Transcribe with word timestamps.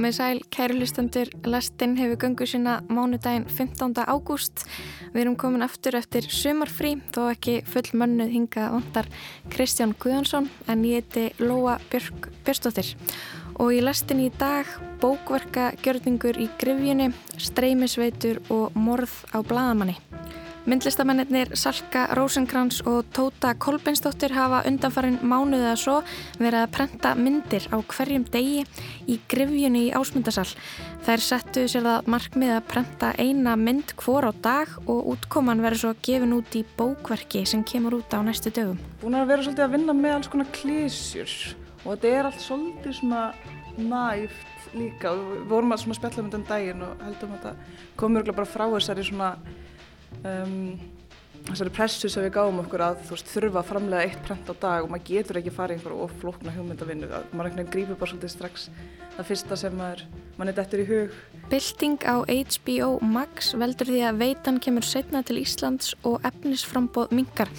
Komið 0.00 0.14
sæl, 0.16 0.38
kæru 0.48 0.78
hlustendur, 0.78 1.28
lastinn 1.44 1.98
hefur 1.98 2.16
göngu 2.22 2.46
sína 2.48 2.78
mánudaginn 2.88 3.44
15. 3.44 3.98
ágúst. 4.08 4.62
Við 5.12 5.20
erum 5.20 5.34
komin 5.36 5.60
aftur 5.60 5.98
eftir 5.98 6.24
sumarfrí, 6.24 6.94
þó 7.12 7.26
ekki 7.34 7.58
full 7.68 8.00
mönnuð 8.00 8.32
hinga 8.32 8.70
vandar 8.72 9.10
Kristján 9.52 9.92
Guðansson, 10.00 10.48
en 10.72 10.86
ég 10.88 11.04
heiti 11.04 11.26
Lóa 11.44 11.76
Björk 11.92 12.30
Björstóttir. 12.46 12.94
Og 13.60 13.76
í 13.76 13.84
lastin 13.84 14.24
í 14.24 14.30
dag 14.40 14.72
bókverka 15.04 15.74
gjörningur 15.84 16.40
í 16.40 16.48
grifjunni, 16.56 17.12
streymisveitur 17.36 18.40
og 18.48 18.72
morð 18.80 19.12
á 19.36 19.44
bladamanni. 19.44 20.00
Myndlistamennir 20.70 21.48
Salka 21.58 22.04
Rosenkrantz 22.14 22.84
og 22.86 23.08
Tóta 23.10 23.56
Kolbensdóttir 23.58 24.30
hafa 24.30 24.60
undanfarin 24.68 25.16
mánuðið 25.18 25.66
að 25.66 25.78
svo 25.82 25.94
verið 26.38 26.58
að 26.60 26.74
prenta 26.76 27.10
myndir 27.18 27.64
á 27.74 27.76
hverjum 27.90 28.26
degi 28.30 28.60
í 29.10 29.16
grifjunni 29.32 29.88
í 29.88 29.90
ásmundasal. 29.98 30.44
Þær 31.08 31.24
settu 31.26 31.64
sér 31.66 31.88
það 31.88 32.10
markmið 32.14 32.52
að 32.54 32.68
prenta 32.70 33.08
eina 33.18 33.56
mynd 33.58 33.96
hvor 33.98 34.28
á 34.30 34.32
dag 34.44 34.70
og 34.84 35.08
útkoman 35.16 35.64
verður 35.64 35.82
svo 35.82 35.90
gefin 36.06 36.36
út 36.36 36.54
í 36.54 36.62
bókverki 36.78 37.42
sem 37.50 37.64
kemur 37.66 37.96
út 37.98 38.14
á 38.14 38.22
næstu 38.22 38.52
dögum. 38.54 38.78
Búin 39.02 39.18
að 39.18 39.32
vera 39.32 39.46
svolítið 39.48 39.66
að 39.66 39.74
vinna 39.74 39.96
með 39.96 40.14
alls 40.20 40.30
konar 40.30 40.52
klísjur 40.54 41.34
og 41.82 41.96
þetta 41.96 42.12
er 42.12 42.28
allt 42.28 42.44
svolítið 42.44 42.94
svona 43.00 43.24
næft 43.74 44.70
líka 44.78 45.16
og 45.16 45.32
við 45.32 45.42
vorum 45.50 45.74
að 45.74 45.82
spjalla 45.88 46.22
um 46.22 46.30
þetta 46.30 46.38
um 46.38 46.46
daginn 46.46 46.86
og 46.86 47.02
heldum 47.08 47.34
að 47.34 47.42
þetta 47.48 47.98
komur 47.98 48.30
bara 48.30 48.52
frá 48.52 48.68
þessari 48.76 49.08
svona 49.08 49.32
um, 50.24 50.78
þessari 51.48 51.72
pressu 51.74 52.10
sem 52.12 52.24
við 52.26 52.34
gáum 52.36 52.60
okkur 52.62 52.84
að 52.84 53.02
þú 53.06 53.16
veist 53.16 53.30
þurfa 53.32 53.60
að 53.62 53.68
framlega 53.70 54.06
eitt 54.06 54.22
prent 54.26 54.50
á 54.50 54.54
dag 54.54 54.84
og 54.84 54.92
maður 54.92 55.06
getur 55.10 55.40
ekki 55.40 55.54
farið 55.54 55.78
einhverju 55.78 56.06
oflokna 56.06 56.54
hugmyndavinnu. 56.54 57.10
Maður 57.10 57.50
einhvern 57.50 57.60
veginn 57.60 57.74
grýpur 57.74 58.00
bara 58.00 58.12
svolítið 58.12 58.34
strax. 58.34 58.66
Það 59.16 59.28
fyrsta 59.30 59.58
sem 59.58 59.76
maður, 59.76 60.04
mann 60.38 60.52
er 60.52 60.56
dettur 60.56 60.82
í 60.82 60.88
hug. 60.88 61.20
Bilding 61.50 62.04
á 62.06 62.16
HBO 62.30 62.90
Max 63.02 63.54
veldur 63.58 63.90
því 63.90 64.02
að 64.06 64.20
veitan 64.22 64.60
kemur 64.62 64.86
setna 64.86 65.24
til 65.26 65.40
Íslands 65.42 65.96
og 66.06 66.20
efnisframbóð 66.28 67.16
mingar 67.18 67.50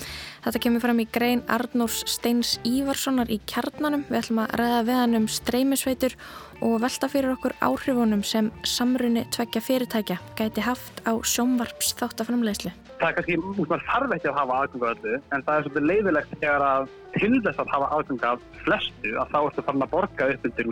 Þetta 0.41 0.59
kemur 0.63 0.81
fram 0.81 0.99
í 1.03 1.05
grein 1.05 1.43
Arnórs 1.53 1.99
Steins 2.09 2.55
Ívarssonar 2.65 3.29
í 3.29 3.37
kjarnanum. 3.45 4.07
Við 4.07 4.23
ætlum 4.23 4.39
að 4.41 4.55
ræða 4.57 4.79
við 4.87 4.97
hann 4.97 5.17
um 5.19 5.27
streymisveitur 5.29 6.15
og 6.61 6.77
velta 6.83 7.09
fyrir 7.09 7.33
okkur 7.33 7.55
áhrifunum 7.65 8.21
sem 8.25 8.51
samrunni 8.67 9.25
tveggja 9.33 9.61
fyrirtækja 9.65 10.17
gæti 10.37 10.63
haft 10.65 11.01
á 11.09 11.13
sjómvarps 11.25 11.93
þáttaframlegslu. 11.99 12.71
Það 13.01 13.07
er 13.07 13.15
kannski, 13.17 13.37
maður 13.41 13.85
þarf 13.89 14.15
ekki 14.15 14.29
að 14.29 14.39
hafa 14.39 14.57
aðgöngu 14.61 14.89
öllu, 14.91 15.15
en 15.33 15.45
það 15.47 15.55
er 15.55 15.67
svolítið 15.67 15.87
leiðilegt 15.89 16.35
þegar 16.37 16.65
að 16.67 16.91
til 17.17 17.33
þess 17.45 17.63
að 17.63 17.71
hafa 17.75 17.87
aðgöngu 17.97 18.29
af 18.29 18.43
flestu 18.65 19.15
að 19.17 19.31
þá 19.33 19.39
ertu 19.41 19.65
farin 19.67 19.85
að 19.87 19.93
borga 19.95 20.29
upp 20.35 20.49
undir 20.49 20.71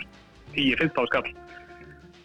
10-15 0.53 1.09
skall 1.09 1.31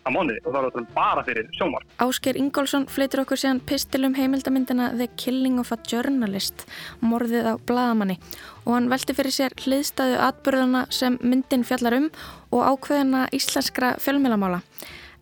á 0.04 0.08
móni 0.12 0.36
og 0.44 0.52
það 0.52 0.66
er 0.68 0.88
bara 0.94 1.24
fyrir 1.24 1.46
sjómar. 1.56 1.84
Ásker 2.04 2.36
Ingólfsson 2.36 2.86
fleitur 2.92 3.24
okkur 3.24 3.40
síðan 3.40 3.62
pistilum 3.64 4.16
heimildamindina 4.18 4.90
The 4.96 5.08
Killing 5.16 5.60
of 5.62 5.72
a 5.72 5.78
Journalist, 5.88 6.66
morðið 7.00 7.48
á 7.48 7.54
bladamanni 7.66 8.18
og 8.64 8.74
hann 8.76 8.90
velti 8.92 9.16
fyrir 9.16 9.34
sér 9.34 9.56
hliðstæðu 9.64 10.18
atbyrðana 10.28 10.84
sem 10.92 11.16
myndin 11.22 11.64
fjallar 11.64 11.96
um 12.00 12.10
og 12.52 12.68
ákveðina 12.74 13.26
íslenskra 13.34 13.94
fjölmjölamála. 14.02 14.60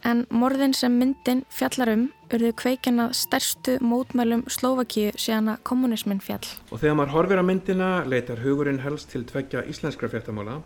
En 0.02 0.24
morðin 0.34 0.74
sem 0.74 0.94
myndin 0.98 1.44
fjallar 1.54 1.92
um 1.92 2.08
urðu 2.34 2.50
kveikina 2.58 3.12
stærstu 3.14 3.76
mótmælum 3.84 4.42
Slovakíu 4.50 5.12
síðan 5.14 5.52
að 5.54 5.62
kommunismin 5.68 6.22
fjall. 6.24 6.42
Og 6.72 6.82
þegar 6.82 6.96
maður 6.98 7.14
horfir 7.16 7.42
á 7.42 7.44
myndina 7.46 7.90
leitar 8.08 8.42
hugurinn 8.42 8.82
helst 8.82 9.12
til 9.14 9.22
tveggja 9.28 9.62
íslenskra 9.70 10.10
fjartamála, 10.10 10.58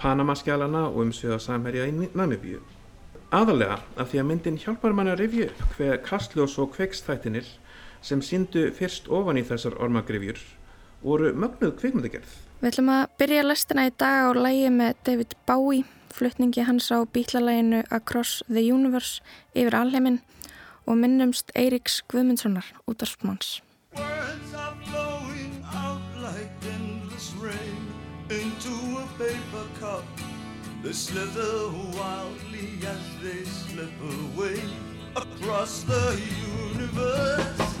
Panamaskjálana 0.00 0.86
og 0.88 1.02
umsviða 1.02 1.40
samherja 1.42 1.88
í 1.90 1.96
Namibíu. 2.14 2.62
Aðalega 3.30 3.76
af 3.94 4.08
því 4.10 4.18
að 4.18 4.26
myndin 4.26 4.56
hjálpar 4.58 4.94
mann 4.96 5.08
að 5.12 5.20
revju 5.20 5.44
hver 5.76 6.00
kastljós 6.02 6.56
og 6.58 6.72
kveikstættinir 6.74 7.46
sem 8.02 8.22
síndu 8.26 8.64
fyrst 8.74 9.06
ofan 9.06 9.38
í 9.38 9.44
þessar 9.46 9.76
ormagrifjur 9.78 10.40
voru 11.04 11.30
mögnuð 11.38 11.76
kveikmyndagerð. 11.78 12.32
Við 12.58 12.72
ætlum 12.72 12.90
að 12.90 13.04
byrja 13.22 13.44
lestina 13.46 13.84
í 13.86 13.92
dag 14.02 14.26
á 14.26 14.30
lægi 14.34 14.72
með 14.74 14.98
David 15.06 15.36
Bowie, 15.46 15.86
flutningi 16.10 16.64
hans 16.66 16.90
á 16.90 17.06
bítlalæginu 17.06 17.84
Across 17.94 18.42
the 18.50 18.64
Universe 18.66 19.22
yfir 19.54 19.78
alheiminn 19.78 20.18
og 20.90 20.98
minnumst 20.98 21.54
Eiríks 21.54 22.00
Guðmundssonar 22.10 22.66
út 22.90 23.06
af 23.06 23.14
spmáns. 23.14 23.60
Words 23.94 24.54
are 24.58 24.74
flowing 24.90 25.62
out 25.70 26.02
like 26.18 26.50
endless 26.66 27.30
rain 27.38 27.86
into 28.26 28.74
a 28.98 29.06
paper 29.22 29.70
cup 29.78 30.19
They 30.82 30.92
slither 30.92 31.68
wildly 31.94 32.78
as 32.86 33.22
they 33.22 33.44
slip 33.44 33.92
away 34.00 34.62
across 35.14 35.82
the 35.82 36.18
universe. 36.72 37.76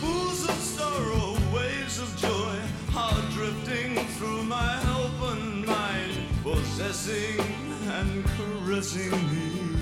Pools 0.00 0.48
of 0.48 0.54
sorrow, 0.54 1.36
waves 1.52 1.98
of 1.98 2.16
joy 2.16 2.56
are 2.96 3.20
drifting 3.32 3.96
through 4.16 4.44
my 4.44 4.78
open 5.00 5.66
mind, 5.66 6.14
possessing 6.44 7.40
and 7.88 8.24
caressing 8.24 9.10
me. 9.10 9.77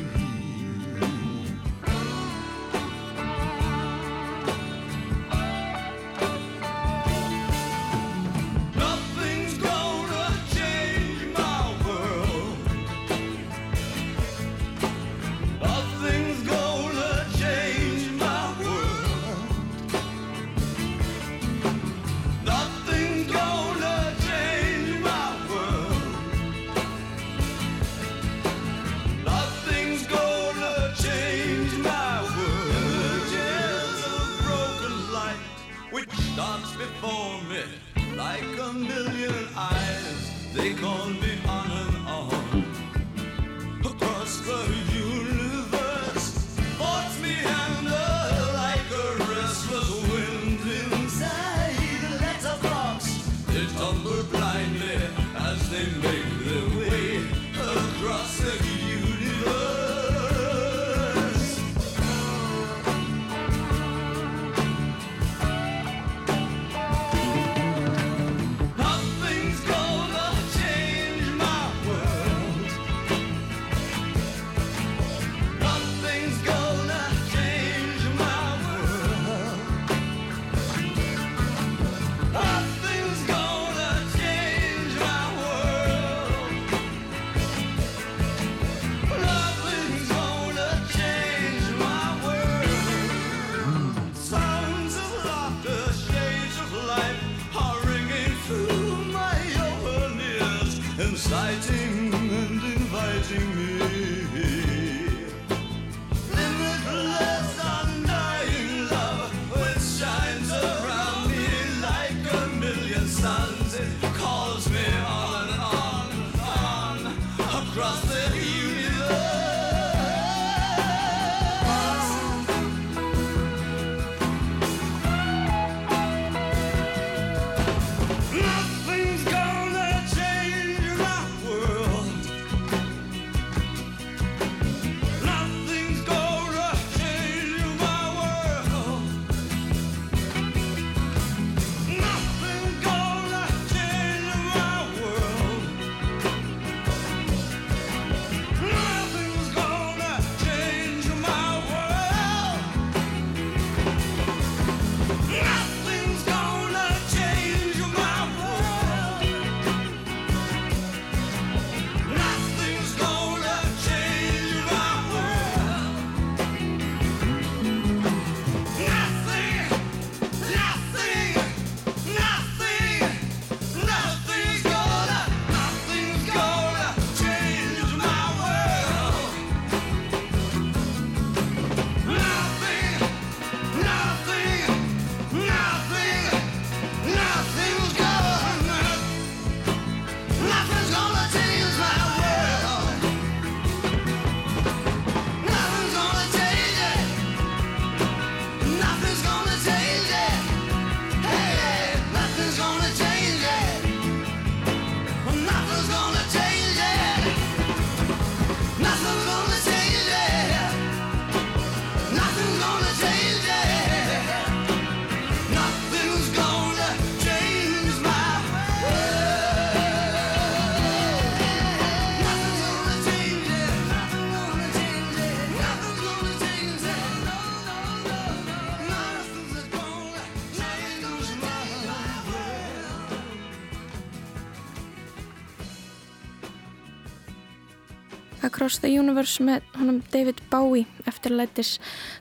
Across 238.46 238.78
the 238.84 238.90
Universe 238.94 239.42
með 239.42 239.64
honum 239.74 239.98
David 240.12 240.38
Bowie 240.52 240.86
eftirlætis 241.10 241.80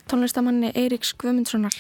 tónlistamanni 0.10 0.72
Eiríks 0.74 1.12
Guðmundssonar. 1.22 1.76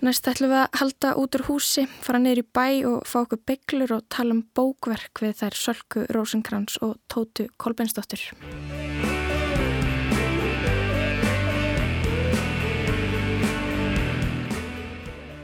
Næst 0.00 0.24
ætlum 0.30 0.48
við 0.48 0.62
að 0.62 0.78
halda 0.80 1.10
út 1.20 1.36
úr 1.36 1.44
húsi, 1.44 1.84
fara 2.00 2.16
neyri 2.22 2.40
bæ 2.40 2.86
og 2.88 3.02
fá 3.04 3.18
okkur 3.20 3.42
bygglur 3.50 3.92
og 3.98 4.06
tala 4.08 4.32
um 4.32 4.40
bókverk 4.56 5.20
við 5.20 5.36
þær 5.42 5.58
Sölku 5.60 6.06
Rósenkrans 6.16 6.78
og 6.80 6.96
Tótu 7.12 7.50
Kolbensdóttur. 7.60 8.24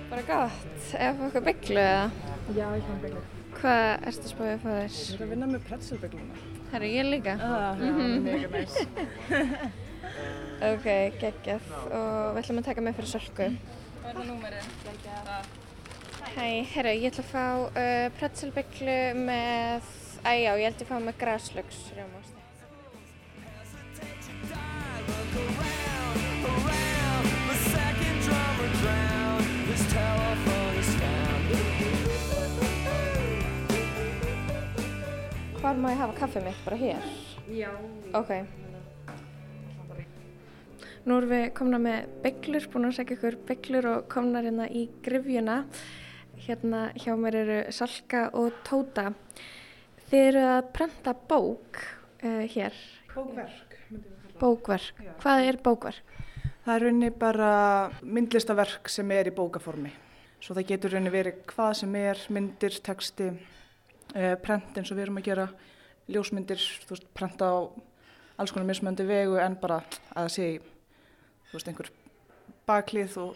Bara 0.09 0.25
gott, 0.25 0.93
ef 0.97 1.25
okkur 1.29 1.49
bygglu 1.53 1.83
eða? 1.85 2.11
Já, 2.57 2.65
ég 2.73 2.89
fann 2.89 3.03
bygglu. 3.05 3.27
Hvað 3.61 3.89
erstu 4.09 4.33
spóið 4.33 4.55
að 4.57 4.63
fá 4.65 4.71
þér? 4.73 5.01
Ég 5.05 5.17
er 5.19 5.27
að 5.27 5.35
vinna 5.37 5.53
með 5.53 5.67
pretzelbyggluna. 5.69 6.56
Herru, 6.73 6.89
ég 6.91 7.09
líka. 7.09 7.37
Það 7.41 7.83
er 7.87 7.93
mega 8.27 8.49
næst. 8.55 8.87
Ok, 10.67 10.87
geggjað. 11.21 11.67
Og 11.93 12.31
við 12.33 12.39
ætlum 12.41 12.61
að 12.63 12.69
taka 12.71 12.85
með 12.85 12.95
fyrir 12.97 13.11
Sölku. 13.11 13.49
Hvað 13.99 14.09
er 14.09 14.17
það 14.17 14.29
númerið? 14.31 14.65
Hæ, 16.37 16.47
herru, 16.73 16.95
ég 16.97 17.11
ætla 17.11 17.25
að 17.25 17.29
fá 17.29 17.45
uh, 17.67 18.07
pretzelbygglu 18.17 18.97
með, 19.27 19.91
æjá, 20.23 20.55
ég 20.57 20.65
ég 20.65 20.87
að 20.87 20.91
fá 20.95 20.97
með 21.11 21.21
graslöks 21.21 21.85
rjómásti. 21.99 22.37
Hvar 35.67 35.81
má 35.83 35.89
ég 35.91 35.99
hafa 35.99 36.15
kaffið 36.15 36.45
mitt? 36.47 36.59
Bara 36.63 36.77
hér? 36.79 37.07
Já. 37.51 37.71
Ok. 38.15 38.29
Nú 41.03 41.17
erum 41.17 41.33
við 41.33 41.47
komna 41.59 41.81
með 41.83 42.05
bygglur, 42.23 42.69
búin 42.71 42.87
að 42.87 42.93
segja 43.01 43.17
ykkur 43.17 43.37
bygglur 43.49 43.89
og 43.91 44.05
komnar 44.13 44.47
hérna 44.47 44.69
í 44.71 44.85
grifjuna. 45.03 45.57
Hérna 46.45 46.85
hjá 46.95 47.17
mér 47.19 47.39
eru 47.41 47.57
Salka 47.75 48.29
og 48.39 48.61
Tóta. 48.69 49.09
Þið 50.07 50.29
eru 50.29 50.45
að 50.53 50.71
prenta 50.79 51.17
bók 51.35 51.83
uh, 51.83 52.47
hér, 52.55 52.79
Bókverk. 53.11 53.77
bókverk. 54.39 55.03
Hvað 55.25 55.49
er 55.49 55.61
bókverk? 55.67 56.17
Það 56.63 56.75
er 56.77 56.87
rauninni 56.87 57.11
bara 57.27 57.51
myndlistaverk 58.07 58.87
sem 58.87 59.11
er 59.19 59.33
í 59.33 59.35
bókaformi. 59.35 59.91
Svo 60.39 60.55
það 60.55 60.71
getur 60.71 60.95
rauninni 60.95 61.17
verið 61.19 61.43
hvað 61.51 61.77
sem 61.83 62.03
er, 62.07 62.27
myndir, 62.31 62.79
texti, 62.87 63.33
prent 64.15 64.79
eins 64.79 64.91
og 64.91 64.99
við 64.99 65.07
erum 65.07 65.21
að 65.21 65.29
gera, 65.31 65.47
ljósmyndir, 66.13 66.63
þú 66.87 66.95
veist, 66.95 67.09
prenta 67.17 67.51
á 67.51 67.57
alls 68.37 68.53
konar 68.53 68.69
mismöndi 68.69 69.07
vegu 69.09 69.39
en 69.41 69.57
bara 69.61 69.81
að 69.81 69.99
það 70.13 70.33
sé 70.35 70.49
þú 71.51 71.57
veist, 71.57 71.69
einhver 71.71 71.91
baklið 72.67 73.17
og, 73.23 73.33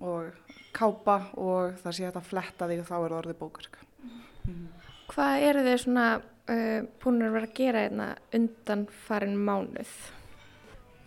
og 0.00 0.22
kápa 0.74 1.16
og 1.40 1.78
það 1.82 1.96
sé 1.96 2.08
að 2.10 2.28
fletta 2.28 2.68
því 2.68 2.76
og 2.82 2.88
þá 2.88 2.96
er 2.96 3.02
það 3.04 3.18
orðið 3.20 3.40
bókverk. 3.40 3.74
Hvað 5.12 5.46
eru 5.48 5.60
þið 5.66 5.78
svona 5.82 6.06
uh, 6.18 6.80
búin 7.02 7.22
að 7.26 7.34
vera 7.36 7.48
að 7.48 7.56
gera 7.58 7.84
hérna 7.86 8.08
undan 8.38 8.82
farin 9.06 9.38
mánuð? 9.38 9.92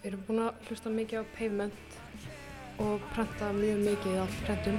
Við 0.02 0.08
erum 0.12 0.24
búin 0.28 0.46
að 0.46 0.52
hlusta 0.70 0.90
mikið 0.94 1.18
á 1.22 1.24
pavement 1.38 1.90
og 2.86 2.96
prenta 3.16 3.46
mjög 3.56 3.80
mikið 3.90 4.16
af 4.22 4.32
prentum. 4.46 4.78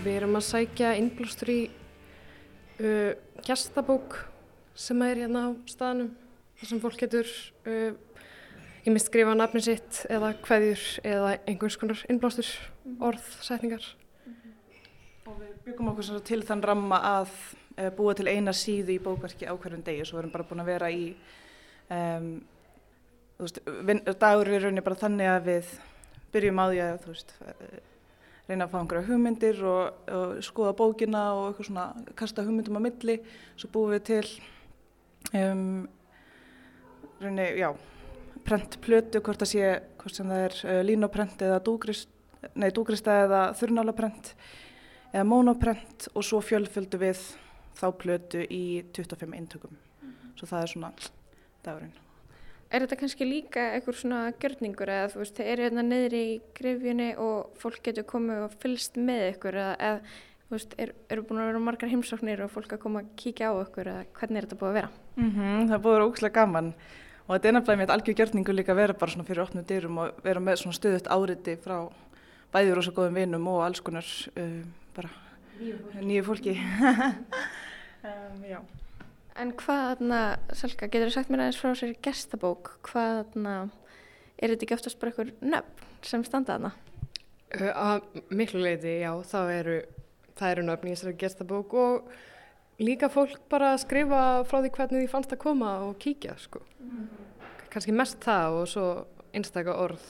Og 0.00 0.06
við 0.06 0.14
erum 0.16 0.38
að 0.38 0.44
sækja 0.46 0.90
innblástur 0.96 1.50
í 1.52 1.58
uh, 2.80 3.10
gestabók 3.44 4.14
sem 4.72 5.02
er 5.04 5.18
hérna 5.20 5.42
á 5.44 5.48
staðnum 5.68 6.14
þar 6.56 6.70
sem 6.70 6.80
fólk 6.80 6.96
getur 7.02 7.28
uh, 7.68 7.90
ég 8.86 8.88
mist 8.94 9.10
skrifa 9.10 9.34
nafni 9.36 9.60
sitt 9.60 9.98
eða 10.08 10.30
kveðjur 10.40 10.86
eða 11.04 11.34
einhvers 11.44 11.76
konar 11.82 12.00
innblástur, 12.08 12.48
orð, 12.96 13.26
setningar. 13.44 13.90
Og 15.28 15.36
við 15.36 15.52
byggum 15.68 15.92
okkur 15.92 16.24
til 16.32 16.40
þann 16.48 16.64
ramma 16.72 17.02
að 17.10 17.36
uh, 17.36 17.92
búa 18.00 18.16
til 18.16 18.30
eina 18.32 18.56
síðu 18.56 18.96
í 18.96 18.98
bókverki 19.04 19.52
á 19.52 19.52
hverjum 19.52 19.84
degi 19.84 20.08
svo 20.08 20.16
við 20.16 20.22
erum 20.22 20.34
bara 20.38 20.48
búin 20.48 20.64
að 20.64 20.72
vera 20.72 20.92
í 20.96 21.10
um, 21.92 22.32
veist, 23.36 23.60
dagur 24.16 24.48
er 24.48 24.64
rauninni 24.64 24.88
bara 24.88 25.02
þannig 25.04 25.34
að 25.36 25.46
við 25.52 25.78
byrjum 26.32 26.64
á 26.64 26.66
því 26.72 26.84
að 26.88 26.98
þú 27.04 27.16
veist 27.18 27.38
uh, 27.44 27.78
reyna 28.50 28.66
að 28.66 28.72
fá 28.72 28.78
einhverja 28.80 29.08
hugmyndir 29.08 29.60
og, 29.66 30.00
og 30.10 30.40
skoða 30.44 30.74
bókina 30.78 31.24
og 31.36 31.44
eitthvað 31.50 31.68
svona 31.70 32.14
kasta 32.18 32.44
hugmyndum 32.46 32.78
á 32.78 32.86
milli 32.86 33.20
svo 33.54 33.70
búum 33.72 33.94
við 33.94 34.02
til 34.10 34.24
um, 35.36 35.86
rauninni, 37.20 37.48
já 37.60 37.70
prentplötu, 38.46 39.20
hvort 39.22 39.42
það 39.42 39.52
sé 39.52 39.70
hvort 40.00 40.16
sem 40.16 40.32
það 40.32 40.46
er 40.46 40.58
uh, 40.64 40.80
línoprent 40.86 41.44
eða 41.46 41.60
dúgrist, 41.64 42.10
nei, 42.54 42.70
dúgrista 42.74 43.20
eða 43.26 43.44
þurrnálaprent 43.60 44.34
eða 45.12 45.26
monoprent 45.28 46.10
og 46.14 46.26
svo 46.26 46.42
fjölföldu 46.44 47.00
við 47.00 47.24
þá 47.80 47.88
plötu 47.98 48.44
í 48.44 48.82
25 48.96 49.34
eintökum. 49.36 49.74
Svo 50.38 50.48
það 50.48 50.62
er 50.62 50.72
svona 50.74 50.94
dagurinn. 51.64 52.09
Er 52.70 52.84
þetta 52.84 53.00
kannski 53.00 53.26
líka 53.26 53.62
einhver 53.74 53.96
svona 53.98 54.18
gjörningur 54.38 54.90
eða 54.94 55.10
þú 55.10 55.22
veist, 55.24 55.34
þið 55.34 55.48
eru 55.52 55.64
hérna 55.66 55.82
niðri 55.82 56.18
í 56.22 56.34
grifjunni 56.54 57.08
og 57.18 57.56
fólk 57.58 57.80
getur 57.88 58.06
komið 58.06 58.44
og 58.44 58.52
fylgst 58.62 58.98
með 59.00 59.22
ykkur 59.32 59.58
eða, 59.58 59.72
eða 59.88 60.20
þú 60.44 60.54
veist, 60.54 60.76
er, 60.78 60.92
eru 61.10 61.24
búin 61.26 61.40
að 61.42 61.48
vera 61.50 61.62
margar 61.66 61.90
heimsóknir 61.90 62.44
og 62.44 62.52
fólk 62.54 62.76
að 62.76 62.82
koma 62.84 63.02
að 63.02 63.08
kíkja 63.18 63.50
á 63.50 63.54
ykkur 63.64 63.90
eða 63.90 64.04
hvernig 64.20 64.38
er 64.38 64.46
þetta 64.46 64.60
búið 64.60 64.70
að 64.70 64.78
vera? 64.78 64.90
Mm 65.16 65.32
Það 65.34 65.74
er 65.76 65.82
búið 65.82 65.90
að 65.90 65.96
vera 65.98 66.08
ógslag 66.12 66.36
gaman 66.38 66.72
og 67.26 67.32
þetta 67.32 67.48
er 67.48 67.56
nefnilega 67.56 67.80
mér 67.82 67.94
algjör 67.94 68.18
gjörningu 68.20 68.54
líka 68.54 68.72
að 68.74 68.80
vera 68.84 68.98
bara 69.02 69.14
svona 69.14 69.26
fyrir 69.26 69.42
opnum 69.44 69.66
dyrum 69.66 69.98
og 70.02 70.22
vera 70.22 70.40
með 70.42 70.60
svona 70.62 70.78
stöðut 70.78 71.10
áriti 71.10 71.56
frá 71.62 71.76
bæði 72.54 72.74
rosa 72.74 72.94
góðum 72.94 73.18
vinum 73.18 73.50
og 73.50 73.64
alls 73.66 73.82
konar 73.82 74.06
uh, 74.34 74.62
bara 74.94 75.10
nýju 76.02 76.22
fólki. 76.26 76.54
um. 78.10 78.80
En 79.38 79.52
hvað 79.58 79.82
þarna, 79.84 80.20
Salka, 80.58 80.88
getur 80.90 81.10
þú 81.10 81.14
sagt 81.14 81.30
mér 81.30 81.44
aðeins 81.44 81.58
frá 81.60 81.74
sér 81.78 81.92
gestabók, 82.02 82.72
hvað 82.86 83.12
þarna, 83.20 83.54
er 84.40 84.52
þetta 84.52 84.66
ekki 84.66 84.76
oftast 84.76 84.98
bara 85.00 85.12
einhver 85.12 85.30
nöfn 85.44 85.86
sem 86.06 86.24
standa 86.26 86.56
þarna? 86.56 86.72
Uh, 87.50 87.70
að 87.70 88.18
miklu 88.34 88.62
leiti, 88.62 88.96
já, 89.02 89.12
þá 89.30 89.38
eru, 89.54 89.76
það 90.38 90.54
eru 90.54 90.66
nöfn 90.66 90.90
í 90.90 90.96
þessari 90.96 91.20
gestabók 91.20 91.76
og 91.78 92.10
líka 92.82 93.10
fólk 93.12 93.38
bara 93.52 93.74
að 93.74 93.84
skrifa 93.84 94.24
frá 94.50 94.58
því 94.58 94.72
hvernig 94.76 95.04
því 95.04 95.12
fannst 95.14 95.36
að 95.36 95.42
koma 95.46 95.76
og 95.86 95.96
kíkja, 96.02 96.36
sko. 96.40 96.64
Kanski 97.70 97.94
mest 97.94 98.20
það 98.26 98.58
og 98.60 98.68
svo 98.74 98.86
einstaka 99.36 99.78
orð, 99.78 100.04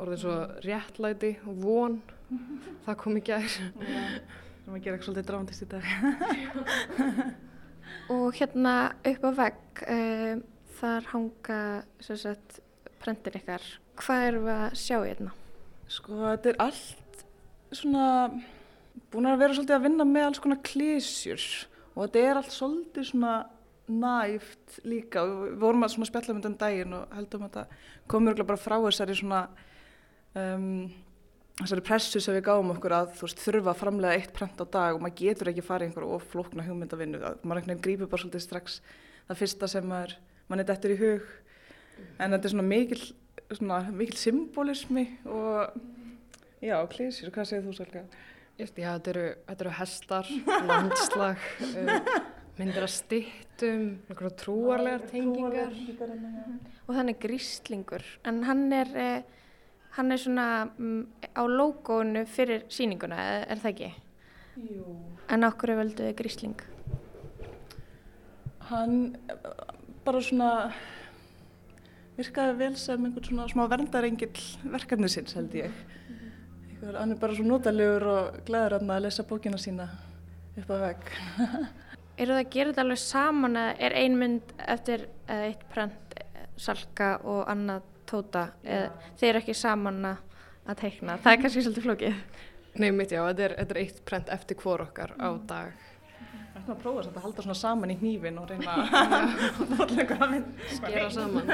orðið 0.00 0.24
svo 0.24 0.38
réttlæti 0.64 1.34
og 1.50 1.62
von, 1.66 2.00
það 2.86 2.98
kom 3.04 3.18
í 3.18 3.26
gær. 3.26 3.60
Við 3.76 3.94
erum 4.64 4.74
að 4.78 4.82
gera 4.84 4.96
eitthvað 4.96 5.06
svolítið 5.10 5.30
drándist 5.34 5.64
í 5.66 5.70
dag. 5.74 7.40
Og 8.08 8.32
hérna 8.38 8.94
upp 9.06 9.26
á 9.26 9.30
vegg, 9.44 9.84
uh, 9.84 10.40
þar 10.80 11.10
hanga 11.12 11.60
sagt, 12.00 12.60
prentin 13.00 13.36
ykkar. 13.40 13.64
Hvað 14.00 14.26
erum 14.28 14.48
við 14.48 14.56
að 14.56 14.78
sjá 14.80 14.96
hérna? 15.02 15.34
Sko 15.90 16.18
þetta 16.22 16.52
er 16.52 16.60
allt 16.62 17.24
svona 17.74 18.06
búin 19.10 19.28
að 19.30 19.40
vera 19.42 19.56
svolítið 19.56 19.76
að 19.76 19.86
vinna 19.86 20.06
með 20.06 20.28
alls 20.28 20.42
konar 20.42 20.60
klísjur 20.66 21.46
og 21.94 22.04
þetta 22.04 22.22
er 22.22 22.40
allt 22.40 22.54
svolítið 22.54 23.08
svona 23.10 23.34
næft 23.90 24.78
líka 24.86 25.24
og 25.24 25.36
við 25.42 25.56
vorum 25.64 25.86
að 25.86 25.96
spjalla 25.96 26.34
um 26.34 26.40
þetta 26.40 26.50
um 26.52 26.58
daginn 26.60 26.96
og 26.96 27.14
heldum 27.16 27.46
að 27.46 27.56
þetta 27.56 28.10
komur 28.10 28.42
bara 28.44 28.60
frá 28.60 28.76
þessari 28.84 29.16
svona 29.18 29.40
um, 30.38 30.68
þessari 31.60 31.84
pressu 31.84 32.22
sem 32.22 32.36
við 32.36 32.46
gáum 32.48 32.72
okkur 32.74 32.96
að 32.96 33.14
þú 33.18 33.26
veist 33.26 33.44
þurfa 33.44 33.72
að 33.72 33.80
framlega 33.82 34.18
eitt 34.18 34.34
prent 34.36 34.60
á 34.60 34.66
dag 34.66 34.96
og 34.96 35.04
maður 35.04 35.18
getur 35.20 35.50
ekki 35.52 35.64
farið 35.66 35.90
einhver 35.90 36.08
of 36.16 36.26
flókna 36.32 36.66
hugmyndavinnu. 36.66 37.20
Að 37.20 37.44
maður 37.44 37.62
einhvern 37.62 37.74
veginn 37.74 37.84
grípur 37.86 38.10
bara 38.10 38.24
svolítið 38.24 38.44
strax 38.46 38.80
það 39.28 39.40
fyrsta 39.42 39.70
sem 39.70 39.88
maður, 39.88 40.16
mann 40.48 40.62
er 40.62 40.70
dettur 40.70 40.94
í 40.94 41.00
hug. 41.00 41.32
En 42.16 42.32
þetta 42.32 42.48
er 42.48 42.54
svona 42.54 42.68
mikil 42.68 43.02
svona 43.56 43.80
mikil 43.90 44.18
symbolismi 44.18 45.06
og 45.26 45.72
já, 46.62 46.76
klísjur, 46.92 47.32
hvað 47.34 47.48
segir 47.48 47.64
þú 47.66 47.76
Sölga? 47.78 48.04
Just, 48.60 48.76
já, 48.76 48.90
þetta 48.92 49.12
eru, 49.14 49.24
þetta 49.48 49.64
eru 49.64 49.72
hestar, 49.78 50.30
landslag, 50.68 51.44
uh, 51.64 52.10
myndir 52.60 52.84
að 52.84 52.92
styttum, 52.92 53.84
einhverja 54.10 54.32
trúarlegar 54.42 55.06
tengingar. 55.08 55.72
Og 56.84 56.98
þannig 56.98 57.20
gríslingur, 57.22 58.04
en 58.28 58.42
hann 58.44 58.66
er, 58.76 58.92
uh, 58.92 59.39
hann 59.96 60.12
er 60.12 60.20
svona 60.22 60.46
um, 60.78 61.02
á 61.34 61.42
logoinu 61.46 62.24
fyrir 62.30 62.66
síninguna, 62.72 63.18
er, 63.48 63.58
það 63.62 63.72
ekki? 63.72 63.90
Jú. 64.70 64.94
En 65.30 65.46
okkur 65.46 65.72
er 65.72 65.80
völduði 65.80 66.14
grísling? 66.18 66.62
Hann 68.70 69.16
bara 70.04 70.22
svona 70.22 70.50
virkaði 72.18 72.56
vel 72.60 72.74
sem 72.78 73.06
einhvern 73.06 73.26
svona 73.26 73.48
smá 73.50 73.64
verndarengill 73.70 74.46
verkefni 74.70 75.10
sinns 75.10 75.34
held 75.38 75.54
ég. 75.58 75.74
Einhver, 76.68 76.98
hann 77.00 77.14
er 77.14 77.20
bara 77.20 77.36
svo 77.36 77.46
notalegur 77.48 78.06
og 78.12 78.40
glæður 78.46 78.78
að 78.78 79.04
lesa 79.06 79.26
bókina 79.26 79.58
sína 79.60 79.88
upp 80.60 80.70
á 80.70 80.76
vegg. 80.86 81.12
Eru 82.20 82.34
það 82.34 82.42
að 82.42 82.50
gera 82.52 82.72
þetta 82.72 82.82
alveg 82.84 83.00
saman 83.00 83.56
eða 83.56 83.76
er 83.86 83.94
ein 83.96 84.16
mynd 84.20 84.50
eftir 84.68 85.06
eitt 85.30 85.62
prent 85.72 86.18
eh, 86.20 86.48
salka 86.60 87.14
og 87.24 87.46
annað 87.48 87.86
tóta 88.10 88.48
eða 88.64 88.90
þeir 89.20 89.30
eru 89.30 89.42
ekki 89.44 89.56
saman 89.56 90.04
að 90.10 90.26
að 90.70 90.80
teikna? 90.84 91.18
Það 91.20 91.32
er 91.32 91.40
kannski 91.44 91.64
svolítið 91.64 91.86
flókið. 91.88 92.18
Nei, 92.80 92.90
mitt 92.94 93.12
já, 93.14 93.22
þetta 93.26 93.46
er, 93.46 93.54
þetta 93.58 93.74
er 93.74 93.80
eitt 93.82 94.02
prent 94.06 94.28
eftir 94.32 94.60
hvor 94.60 94.84
okkar 94.84 95.14
á 95.18 95.28
dag. 95.50 95.86
Það 96.50 96.58
er 96.60 96.64
svona 96.64 96.76
að 96.76 96.82
prófa 96.84 97.04
samt 97.06 97.16
að 97.16 97.24
halda 97.26 97.44
svona 97.46 97.58
saman 97.58 97.94
í 97.94 97.96
hnífin 97.98 98.38
og 98.38 98.50
reyna 98.50 98.70
að. 98.74 98.84
Skera 100.76 101.10
saman. 101.10 101.44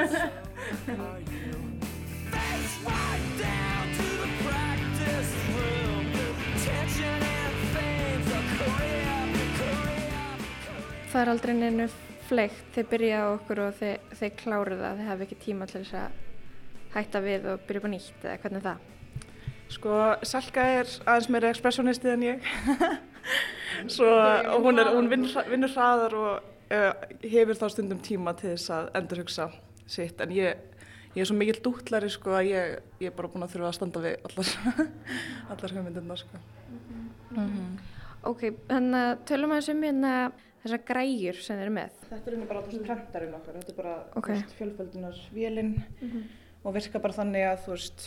Það 11.07 11.23
er 11.23 11.31
aldrei 11.33 11.55
neinu 11.57 11.87
fleikt, 12.27 12.67
þeir 12.75 12.87
byrja 12.91 13.19
á 13.25 13.27
okkur 13.31 13.63
og 13.63 13.77
þeir, 13.79 13.99
þeir 14.19 14.33
kláru 14.37 14.77
það, 14.81 14.99
þeir 14.99 15.09
hafa 15.09 15.25
ekki 15.25 15.39
tíma 15.47 15.69
til 15.71 15.81
þess 15.81 15.95
að 16.03 16.25
hætta 16.97 17.23
við 17.25 17.49
og 17.53 17.65
byrja 17.69 17.83
upp 17.83 17.88
á 17.88 17.91
nýtt 17.93 18.26
eða 18.26 18.37
hvernig 18.43 18.61
er 18.62 18.67
það? 18.67 18.93
Sko, 19.76 19.95
Salka 20.23 20.65
er 20.76 20.91
aðeins 21.05 21.29
meira 21.35 21.50
ekspressionisti 21.50 22.12
en 22.12 22.23
ég. 22.26 22.50
Svo, 23.95 24.07
og 24.07 24.62
hún, 24.62 24.79
er, 24.79 24.93
hún 24.95 25.11
vinnur, 25.11 25.33
vinnur 25.50 25.73
hraðar 25.75 26.15
og 26.17 26.31
uh, 26.71 26.93
hefur 27.26 27.59
þá 27.59 27.67
stundum 27.75 27.99
tíma 28.05 28.33
til 28.38 28.53
þess 28.55 28.71
að 28.76 28.88
endurhugsa 29.00 29.49
sitt. 29.91 30.23
En 30.23 30.33
ég, 30.35 30.62
ég 31.17 31.25
er 31.25 31.29
svo 31.29 31.37
mikill 31.38 31.59
dútlari 31.65 32.09
sko 32.15 32.37
að 32.38 32.53
ég, 32.53 32.79
ég 33.03 33.11
er 33.11 33.17
bara 33.19 33.33
búin 33.33 33.45
að 33.47 33.57
þurfa 33.57 33.73
að 33.73 33.76
standa 33.81 34.05
við 34.07 34.31
allar, 34.31 34.55
allar 35.57 35.76
hugmyndirna 35.76 36.19
sko. 36.23 36.43
Ok, 38.26 38.49
þannig 38.71 39.03
að 39.03 39.12
tölum 39.29 39.53
að 39.55 39.62
þessum 39.62 39.85
hérna 39.87 40.15
þessar 40.62 40.83
græjur 40.88 41.38
sem 41.43 41.59
þeir 41.59 41.67
eru 41.67 41.75
með. 41.76 42.00
Þetta 42.09 42.31
er 42.31 42.35
henni 42.37 42.49
bara 42.50 42.62
veist, 42.65 42.83
prentarinn 42.87 43.37
okkar, 43.38 43.61
þetta 43.61 43.73
er 43.75 43.79
bara 43.83 43.95
Ok. 44.19 44.26
þú 44.31 44.33
veist, 44.33 44.57
fjölföldunar 44.61 45.21
vélinn 45.35 45.73
og 46.66 46.75
virka 46.75 47.00
bara 47.02 47.14
þannig 47.14 47.46
að 47.46 47.62
þú 47.64 47.75
veist, 47.76 48.06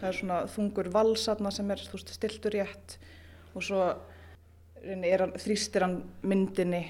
það 0.00 0.08
er 0.10 0.18
svona 0.18 0.40
þungur 0.50 0.90
valsatna 0.94 1.52
sem 1.54 1.70
er 1.70 1.84
þú 1.86 1.98
veist, 1.98 2.12
stiltur 2.16 2.56
rétt 2.56 2.98
og 3.54 3.64
svo 3.64 3.82
er 4.82 5.24
hann, 5.24 5.34
þrýstir 5.38 5.86
hann 5.86 6.00
myndinni 6.26 6.82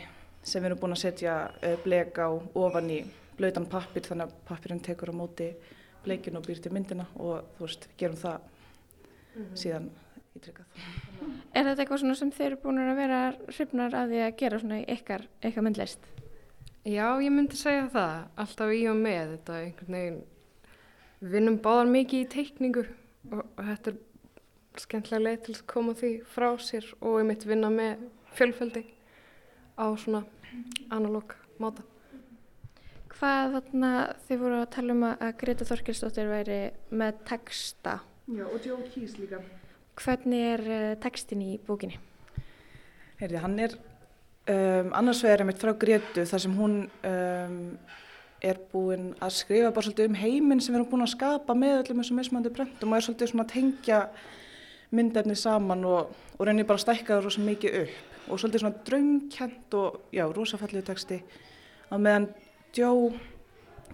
sem 0.46 0.62
við 0.62 0.70
erum 0.70 0.82
búin 0.82 0.96
að 0.96 1.04
setja 1.04 1.36
blek 1.84 2.18
á 2.22 2.28
ofan 2.32 2.90
í 2.92 3.00
blautan 3.36 3.68
pappir 3.68 4.04
þannig 4.06 4.30
að 4.30 4.42
pappirinn 4.48 4.82
tekur 4.84 5.12
á 5.12 5.14
móti 5.16 5.50
bleikinu 6.06 6.40
og 6.40 6.48
býr 6.48 6.60
til 6.62 6.72
myndina 6.72 7.06
og 7.18 7.56
þú 7.56 7.66
veist, 7.66 7.88
gerum 8.00 8.18
það 8.20 8.52
síðan 9.58 9.88
ítrykkað. 10.36 10.84
Er 11.52 11.66
þetta 11.66 11.82
eitthvað 11.82 12.02
svona 12.02 12.18
sem 12.18 12.30
þeir 12.34 12.48
eru 12.50 12.60
búin 12.62 12.80
að 12.82 13.00
vera 13.00 13.20
hrifnar 13.48 13.96
að 13.96 14.14
því 14.14 14.22
að 14.24 14.38
gera 14.42 14.60
svona 14.62 14.78
í 14.80 14.86
ykkar, 14.96 15.26
ykkar 15.48 15.66
myndlist? 15.66 16.08
Já, 16.86 17.06
ég 17.18 17.32
myndi 17.34 17.58
segja 17.58 17.88
það, 17.90 18.16
alltaf 18.44 18.72
í 18.72 18.82
og 18.86 18.98
með 19.00 19.32
þetta 19.34 19.58
einhvern 19.64 19.96
veginn, 19.98 20.20
við 21.26 21.34
vinnum 21.34 21.58
báðar 21.62 21.90
mikið 21.90 22.22
í 22.22 22.28
teikningu 22.30 22.84
og, 22.86 23.40
og 23.42 23.64
þetta 23.66 23.92
er 23.92 23.98
skemmtilega 24.78 25.24
leið 25.24 25.42
til 25.46 25.56
að 25.56 25.66
koma 25.72 25.94
því 25.96 26.12
frá 26.30 26.48
sér 26.62 26.86
og 27.00 27.18
ég 27.20 27.28
mitt 27.30 27.46
vinna 27.48 27.70
með 27.72 28.06
fjölfeldi 28.36 28.84
á 29.74 29.86
svona 29.98 30.22
analóg 30.94 31.34
máta. 31.60 31.82
Hvað 33.16 33.56
þarna 33.56 33.90
þið 34.26 34.40
voru 34.42 34.60
að 34.60 34.72
tala 34.76 34.94
um 34.94 35.04
að 35.08 35.30
Greta 35.40 35.66
Þorkelsdóttir 35.66 36.28
væri 36.28 36.60
með 36.92 37.20
texta? 37.28 37.98
Já, 38.28 38.44
og 38.44 38.60
Joe 38.60 38.84
Keys 38.92 39.16
líka. 39.16 39.40
Hvernig 39.96 40.48
er 40.52 40.64
uh, 40.68 40.88
textin 41.00 41.40
í 41.40 41.54
bókinni? 41.64 41.96
Heyrði, 43.16 43.40
hann 43.40 43.56
er 43.64 43.76
um, 44.52 44.92
annars 44.98 45.22
vegar 45.24 45.42
einmitt 45.42 45.62
frá 45.62 45.72
Gretu 45.80 46.26
þar 46.28 46.44
sem 46.44 46.58
hún 46.58 46.82
um, 47.08 47.56
er 48.50 48.58
búin 48.72 49.10
að 49.22 49.36
skrifa 49.36 49.70
bara 49.74 49.86
svolítið 49.86 50.10
um 50.10 50.18
heiminn 50.20 50.60
sem 50.62 50.74
við 50.74 50.80
erum 50.80 50.90
búin 50.90 51.06
að 51.06 51.14
skapa 51.14 51.56
með 51.58 51.80
öllum 51.82 52.02
þessum 52.02 52.20
mismandi 52.20 52.52
brentum 52.54 52.92
og 52.92 52.98
er 52.98 53.06
svolítið 53.06 53.32
svona 53.32 53.46
að 53.46 53.54
tengja 53.54 54.00
myndefni 54.96 55.36
saman 55.38 55.84
og, 55.88 56.12
og 56.38 56.46
reynir 56.46 56.68
bara 56.68 56.80
að 56.80 56.84
stækka 56.84 57.16
það 57.16 57.24
rosa 57.26 57.46
mikið 57.46 57.78
upp. 57.82 57.96
Og 58.26 58.40
svolítið 58.42 58.62
svona 58.64 58.84
draumkent 58.86 59.76
og 59.78 59.98
já, 60.14 60.24
rosa 60.34 60.60
fallið 60.60 60.86
texti. 60.90 61.20
Á 61.90 61.94
meðan 61.96 62.28
Joe 62.76 63.10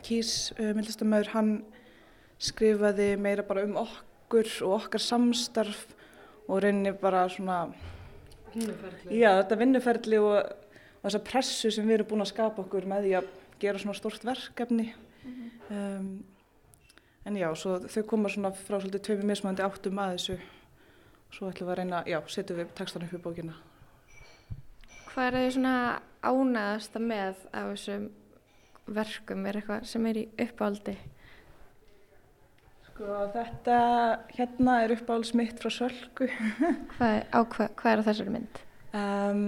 Keys, 0.02 0.52
uh, 0.58 0.72
myndlistamöður, 0.74 1.32
hann 1.36 1.50
skrifaði 2.42 3.12
meira 3.22 3.44
bara 3.46 3.64
um 3.66 3.76
okkur 3.84 4.48
og 4.66 4.78
okkar 4.80 5.02
samstarf 5.02 5.84
og 6.48 6.62
reynir 6.64 6.96
bara 7.00 7.28
svona 7.30 7.66
Já, 8.52 9.30
þetta 9.38 9.56
vinnuferli 9.56 10.18
og, 10.20 10.34
og 11.00 11.06
þessa 11.06 11.20
pressu 11.24 11.70
sem 11.72 11.86
við 11.88 12.00
erum 12.00 12.10
búin 12.10 12.24
að 12.24 12.32
skapa 12.34 12.60
okkur 12.64 12.84
með 12.90 13.06
því 13.06 13.14
að 13.20 13.30
gera 13.62 13.80
svona 13.80 13.96
stórt 13.98 14.24
verkefni. 14.26 14.92
um, 15.70 16.08
en 17.24 17.38
já, 17.38 17.48
svo 17.54 17.78
þau 17.86 18.02
koma 18.10 18.32
svona 18.32 18.50
frá 18.56 18.78
svolítið 18.78 19.04
tveimur 19.06 19.30
mismandi 19.30 19.64
áttum 19.64 20.00
að 20.02 20.16
þessu. 20.16 20.38
Svo 21.32 21.48
ætlum 21.48 21.68
við 21.68 21.72
að 21.72 21.78
reyna, 21.80 22.02
já, 22.10 22.18
setjum 22.28 22.58
við 22.60 22.74
textan 22.76 23.06
upp 23.06 23.14
í 23.16 23.22
bókina. 23.22 23.54
Hvað 25.12 25.28
er 25.28 25.38
þið 25.38 25.54
svona 25.56 25.76
ánæðasta 26.24 27.00
með 27.00 27.40
af 27.52 27.70
þessum 27.72 28.06
verkum? 28.98 29.46
Er 29.46 29.58
eitthvað 29.60 29.88
sem 29.88 30.08
er 30.10 30.20
í 30.20 30.26
uppáldi? 30.44 30.96
Sko, 32.92 33.14
þetta 33.32 33.76
hérna 34.36 34.76
er 34.84 34.92
uppáhalds 34.98 35.32
mitt 35.38 35.60
frá 35.62 35.72
Sölku. 35.72 36.28
Hvað, 36.96 37.16
á, 37.32 37.40
hvað, 37.40 37.72
hvað 37.80 37.92
er 37.92 38.04
þessari 38.08 38.34
mynd? 38.34 38.60
Um, 38.92 39.46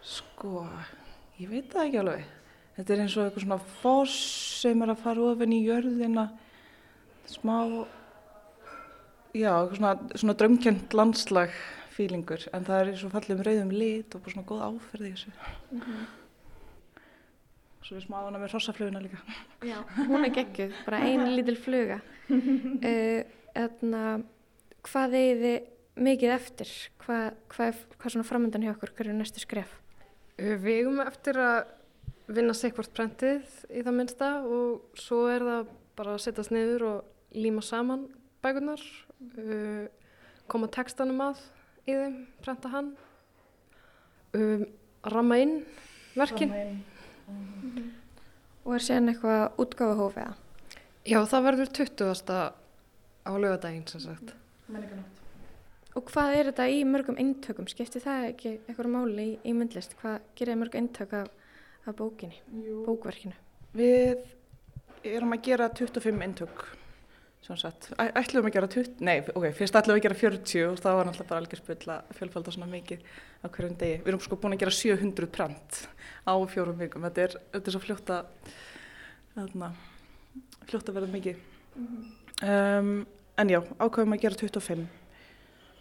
sko, 0.00 0.64
ég 1.36 1.52
veit 1.52 1.68
það 1.74 1.88
ekki 1.90 2.00
alveg. 2.00 2.35
Þetta 2.76 2.92
er 2.92 3.00
eins 3.06 3.14
og 3.16 3.24
eitthvað 3.26 3.44
svona 3.46 3.58
foss 3.80 4.16
sem 4.60 4.82
er 4.84 4.92
að 4.92 5.00
fara 5.00 5.24
ofin 5.30 5.54
í 5.56 5.62
jörðina, 5.64 6.26
smá, 7.30 7.54
já, 9.32 9.52
eitthvað 9.54 9.78
svona, 9.78 9.94
svona 10.20 10.34
drömkjönd 10.42 10.96
landslag 10.98 11.54
fílingur, 11.96 12.44
en 12.52 12.66
það 12.68 12.82
er 12.82 12.98
svo 13.00 13.08
fallið 13.14 13.38
um 13.38 13.44
rauðum 13.46 13.70
lit 13.72 14.12
og 14.18 14.20
bara 14.26 14.34
svona 14.34 14.48
góð 14.50 14.64
áferð 14.66 15.06
í 15.08 15.12
þessu. 15.14 15.32
Svo 17.86 17.96
er 18.00 18.02
smá 18.04 18.18
hana 18.24 18.40
með 18.42 18.50
hrossafluguna 18.52 19.00
líka. 19.04 19.20
Já, 19.64 19.78
hún 20.08 20.26
er 20.26 20.32
geggjuð, 20.34 20.72
bara 20.88 21.00
ein 21.06 21.22
lítil 21.38 21.56
fluga. 21.62 22.00
uh, 22.28 23.20
etna, 23.66 24.02
hvað 24.90 25.14
eigið 25.20 25.44
þið 25.46 26.02
mikið 26.10 26.34
eftir? 26.34 26.72
Hvað, 27.06 27.28
hvað, 27.54 27.70
er- 27.70 27.96
hvað 27.96 28.08
er 28.10 28.16
svona 28.16 28.28
framöndan 28.28 28.66
hjá 28.66 28.72
okkur? 28.74 28.92
Hver 28.98 29.12
er 29.12 29.16
næstu 29.20 29.40
skref? 29.44 29.70
Uh, 30.36 30.56
Við 30.60 30.82
eigum 30.82 30.98
eftir 31.06 31.38
að 31.40 31.60
vinna 32.26 32.54
sikkvort 32.56 32.92
prentið 32.96 33.44
í 33.70 33.82
það 33.86 33.98
minnsta 33.98 34.30
og 34.44 34.98
svo 34.98 35.26
er 35.30 35.44
það 35.46 35.74
bara 35.96 36.16
að 36.16 36.24
setjast 36.24 36.52
niður 36.54 36.86
og 36.90 37.36
líma 37.36 37.62
saman 37.64 38.06
bækurnar, 38.44 38.82
uh, 39.38 39.86
koma 40.50 40.68
textanum 40.72 41.22
að 41.24 41.40
í 41.86 41.94
þeim, 41.94 42.18
prenta 42.44 42.70
hann, 42.72 42.92
um, 44.36 44.66
ramma 45.06 45.38
inn 45.42 45.56
verkin. 46.16 46.54
Og 48.66 48.74
er 48.74 48.82
síðan 48.82 49.12
eitthvað 49.12 49.60
útgáfuhóf 49.62 50.18
eða? 50.18 50.34
Já, 51.06 51.20
það 51.30 51.44
verður 51.46 51.72
20. 51.78 52.40
á 53.26 53.32
lögadaginn 53.38 53.86
sem 53.90 54.02
sagt. 54.02 54.34
Menninganótt. 54.66 55.22
Og 55.96 56.10
hvað 56.10 56.34
er 56.36 56.48
þetta 56.50 56.66
í 56.68 56.80
mörgum 56.84 57.16
eintökum? 57.16 57.68
Skiptir 57.70 58.02
það 58.04 58.26
ekki 58.32 58.50
eitthvað 58.58 58.90
máli 58.92 59.22
í, 59.22 59.36
í 59.48 59.54
myndlist? 59.56 59.94
Hvað 60.02 60.18
gerir 60.36 60.58
mörg 60.60 60.74
eintök 60.76 61.14
af 61.86 61.94
bókinni, 61.98 62.40
bókverkinu? 62.86 63.34
Við 63.76 64.24
erum 65.06 65.34
að 65.36 65.42
gera 65.46 65.68
25 65.70 66.22
eintök, 66.26 66.64
sem 67.46 67.56
sagt. 67.60 67.90
Æ- 68.00 68.12
Ætlum 68.18 68.48
að 68.48 68.54
gera 68.56 68.68
20, 68.72 68.96
nei, 69.06 69.20
ok, 69.22 69.46
fyrst 69.54 69.76
ætlum 69.78 69.94
við 69.94 70.00
að 70.00 70.06
gera 70.08 70.18
40 70.20 70.64
og 70.72 70.80
það 70.82 70.96
var 70.98 71.06
náttúrulega 71.10 71.28
bara 71.30 71.40
algjör 71.44 71.60
spull 71.62 71.92
að 71.94 72.14
fjölfalda 72.18 72.54
svona 72.56 72.70
mikið 72.72 73.04
á 73.42 73.46
hverjum 73.46 73.76
degi. 73.78 73.98
Við 74.02 74.08
erum 74.12 74.20
sko 74.24 74.38
búin 74.42 74.56
að 74.56 74.62
gera 74.64 74.74
700 74.78 75.30
prent 75.36 75.82
á 76.26 76.34
fjórum 76.50 76.78
vikum. 76.80 77.06
Þetta 77.06 77.22
er, 77.28 77.36
þetta 77.54 77.70
er 77.70 77.76
svo 77.76 77.82
fljótt 77.86 78.10
að, 78.16 78.52
þarna, 79.36 79.70
fljótt 80.66 80.90
að 80.90 80.98
verða 80.98 81.12
mikið. 81.14 81.36
um, 82.42 83.06
en 83.38 83.48
já, 83.52 83.60
ákveðum 83.78 84.16
að 84.16 84.22
gera 84.26 84.40
25. 84.42 84.86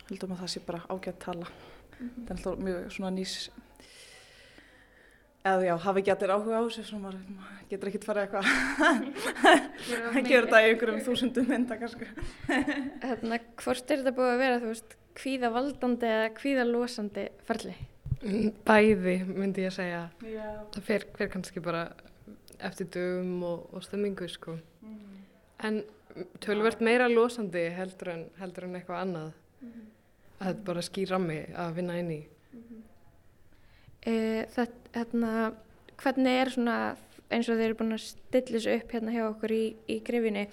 Heldum 0.09 0.35
að 0.35 0.41
það 0.43 0.51
sé 0.53 0.61
bara 0.67 0.83
ágætt 0.91 1.19
tala. 1.23 1.47
Það 1.95 2.25
er 2.29 2.35
alltaf 2.35 2.57
mjög 2.61 2.89
svona 2.93 3.11
nýs 3.15 3.35
eða 5.45 5.65
já, 5.67 5.73
hafa 5.85 6.01
ekki 6.01 6.13
allir 6.13 6.33
áhuga 6.33 6.59
á 6.59 6.63
þessu 6.65 6.83
svona 6.89 7.11
maður 7.11 7.49
getur 7.69 7.89
ekkert 7.91 8.07
farið 8.09 8.23
eitthvað 8.25 8.45
að 10.15 10.29
gera 10.29 10.45
þetta 10.45 10.61
í 10.61 10.69
einhverjum 10.69 11.01
þúsundum 11.05 11.49
mynda 11.49 11.77
kannski. 11.81 12.07
Hérna, 12.49 13.39
hvort 13.61 13.91
er 13.91 14.01
þetta 14.01 14.15
búið 14.17 14.31
að 14.31 14.41
vera, 14.41 14.61
þú 14.63 14.71
veist, 14.71 14.95
kvíða 15.15 15.51
valdandi 15.55 16.09
eða 16.11 16.31
kvíða 16.39 16.65
losandi 16.69 17.27
ferli? 17.47 17.75
Bæði 18.65 19.15
myndi 19.29 19.65
ég 19.65 19.75
segja. 19.75 20.05
Já. 20.25 20.47
Það 20.75 20.87
fer, 20.89 21.07
fer 21.17 21.31
kannski 21.33 21.61
bara 21.63 21.87
eftir 22.65 22.89
dögum 22.93 23.43
og, 23.45 23.67
og 23.75 23.85
stemmingu 23.85 24.27
sko. 24.31 24.57
En 25.65 25.83
tölvert 26.43 26.81
meira 26.85 27.09
losandi 27.11 27.67
heldur 27.75 28.13
en, 28.13 28.25
heldur 28.39 28.69
en 28.69 28.79
eitthvað 28.79 29.03
annað. 29.03 29.33
að 30.35 30.49
þetta 30.49 30.65
bara 30.67 30.83
skýr 30.83 31.11
rammi 31.13 31.37
að 31.55 31.77
vinna 31.79 31.99
inn 32.01 32.11
í. 32.11 32.21
E, 34.05 34.45
þetta, 34.53 34.91
hérna, 34.99 35.31
hvernig 36.01 36.39
er 36.41 36.53
svona, 36.53 36.77
eins 37.33 37.49
og 37.49 37.57
þeir 37.57 37.71
eru 37.71 37.79
búin 37.79 37.97
að 37.97 38.03
stilla 38.05 38.59
þessu 38.59 38.75
upp 38.77 38.93
hérna 38.93 39.15
hjá 39.15 39.23
okkur 39.25 39.55
í, 39.55 39.63
í 39.89 39.97
grifinni, 40.05 40.45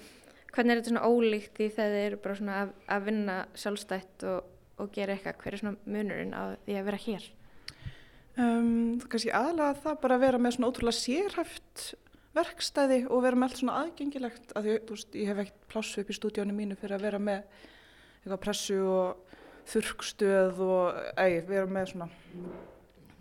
hvernig 0.53 0.73
er 0.73 0.81
þetta 0.81 0.93
svona 0.93 1.11
ólíkt 1.11 1.59
því 1.59 1.69
þegar 1.77 1.95
þeir 1.97 2.07
eru 2.07 2.21
bara 2.25 2.39
svona 2.39 2.57
að, 2.63 2.73
að 2.97 3.07
vinna 3.11 3.37
sjálfstætt 3.65 4.27
og, 4.31 4.51
og 4.81 4.93
gera 4.95 5.17
eitthvað, 5.17 5.39
hver 5.43 5.57
er 5.57 5.63
svona 5.63 5.95
munurinn 5.97 6.37
á 6.37 6.43
því 6.65 6.79
að 6.79 6.89
vera 6.89 7.03
hér? 7.07 7.29
Um, 8.33 9.01
kannski 9.13 9.35
aðalega 9.37 9.83
það 9.83 10.01
bara 10.07 10.17
að 10.17 10.25
vera 10.25 10.41
með 10.41 10.57
svona 10.57 10.73
ótrúlega 10.73 10.97
sérhæft 10.97 11.85
verkstæði 12.33 13.03
og 13.13 13.27
vera 13.27 13.37
með 13.37 13.51
allt 13.51 13.61
svona 13.61 13.79
aðgengilegt 13.83 14.55
að 14.57 14.69
því, 14.69 14.77
þú 14.89 14.97
veist, 14.97 15.17
ég 15.21 15.29
hef 15.29 15.43
ekkert 15.43 15.67
pláss 15.75 15.99
upp 16.01 16.09
í 16.09 16.17
stúdíónu 16.17 16.57
mínu 16.57 16.79
fyrir 16.81 16.97
að 16.97 17.05
vera 17.11 17.21
með 17.21 17.43
eitthvað 18.23 18.43
pressu 18.47 18.79
og 18.89 19.39
þurrkstöð 19.69 20.63
og 20.65 21.03
ei, 21.21 21.43
vera 21.45 21.69
með 21.69 21.91
svona 21.93 22.09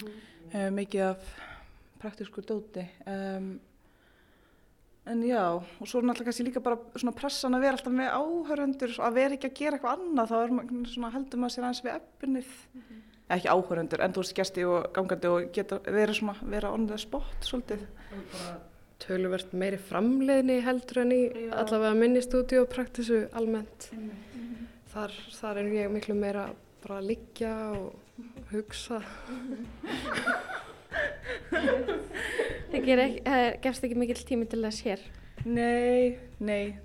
um, 0.06 0.72
mikið 0.78 1.06
af 1.10 1.36
praktísku 2.02 2.44
dóti. 2.46 2.86
Um, 3.06 3.60
en 5.06 5.22
já 5.26 5.42
og 5.58 5.88
svo 5.90 6.00
er 6.00 6.06
náttúrulega 6.06 6.30
kannski 6.30 6.46
líka 6.46 6.62
bara 6.62 6.78
svona 6.94 7.14
pressan 7.18 7.58
að 7.58 7.64
vera 7.66 7.78
alltaf 7.78 7.94
með 7.96 8.12
áhöröndur 8.14 8.92
að 9.02 9.16
vera 9.18 9.38
ekki 9.38 9.50
að 9.50 9.56
gera 9.58 9.78
eitthvað 9.78 9.96
annað 9.98 10.30
þá 10.30 10.36
maður 10.58 10.92
svona 10.92 11.14
heldur 11.16 11.42
maður 11.42 11.56
sér 11.56 11.66
aðeins 11.66 11.86
við 11.86 11.96
efnið. 11.96 12.52
Eða 13.26 13.38
ekki 13.38 13.54
áhöröndur 13.56 14.04
en 14.06 14.14
þú 14.14 14.24
veist 14.24 14.36
gesti 14.38 14.68
og 14.68 14.92
gangandi 14.96 15.32
og 15.32 15.48
geta 15.56 15.80
vera 15.88 16.18
svona 16.18 16.52
vera 16.54 16.74
on 16.76 16.86
the 16.90 17.00
spot 17.02 17.48
svolítið. 17.48 17.88
Tölvert 19.02 19.56
meiri 19.58 19.80
framleiðni 19.82 20.60
heldur 20.62 21.02
en 21.02 21.16
í 21.16 21.22
Já. 21.26 21.56
allavega 21.64 21.98
minni 21.98 22.22
stúdíu 22.22 22.62
og 22.68 22.70
praktisu 22.70 23.24
almennt. 23.34 23.90
Þar, 24.92 25.16
þar 25.34 25.64
er 25.64 25.72
ég 25.80 25.90
miklu 25.90 26.14
meira 26.20 26.52
bara 26.84 27.00
að 27.00 27.10
liggja 27.10 27.56
og 27.74 27.96
hugsa. 28.52 29.02
Það 32.72 32.86
ger 32.86 33.04
ekki, 33.08 33.26
það 33.26 33.48
gefst 33.66 33.88
ekki 33.88 34.00
mikill 34.00 34.24
tími 34.30 34.48
til 34.52 34.62
þess 34.64 34.88
hér. 34.88 35.04
Nei, 35.46 36.18
nei 36.40 36.78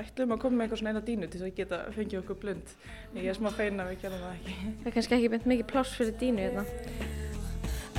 ætlum 0.00 0.32
að 0.34 0.40
koma 0.42 0.56
með 0.56 0.64
eitthvað 0.64 0.80
svona 0.80 0.92
eina 0.92 1.04
dínu 1.04 1.28
til 1.28 1.40
þess 1.40 1.48
að 1.48 1.58
geta 1.58 1.78
fengið 1.92 2.20
okkur 2.22 2.38
blund 2.40 2.70
ég 3.18 3.28
er 3.28 3.36
smá 3.36 3.50
feina 3.52 3.84
að 3.84 3.92
við 3.92 4.04
gerum 4.04 4.22
það 4.22 4.36
ekki 4.38 4.54
Það 4.62 4.86
er 4.88 4.94
kannski 4.96 5.16
ekki 5.18 5.32
beint 5.34 5.48
mikið 5.52 5.68
pláss 5.72 5.96
fyrir 5.98 6.16
dínu 6.22 6.46
hérna. 6.46 6.64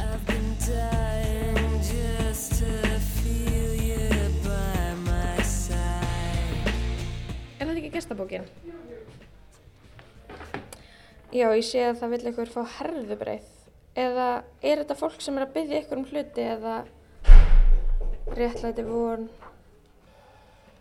I've 0.04 0.26
been 0.28 0.50
dying 0.66 1.78
just 1.86 2.58
to 2.60 3.00
feel 3.20 3.74
you 3.78 4.10
by 4.44 4.90
my 5.06 5.46
side. 5.46 6.74
Er 7.60 7.70
þetta 7.70 7.78
ekki 7.78 7.94
gestabókin? 7.94 8.50
Já, 11.34 11.48
ég 11.50 11.66
sé 11.66 11.82
að 11.88 12.00
það 12.02 12.12
vil 12.14 12.28
ykkur 12.30 12.52
fá 12.54 12.60
herðubreið. 12.78 13.46
Eða 13.98 14.28
er 14.62 14.82
þetta 14.84 14.98
fólk 15.00 15.22
sem 15.22 15.38
er 15.38 15.48
að 15.48 15.56
byggja 15.56 15.80
ykkur 15.82 16.02
um 16.02 16.06
hluti 16.10 16.46
eða 16.46 16.76
réttlæti 18.38 18.86
von 18.86 19.28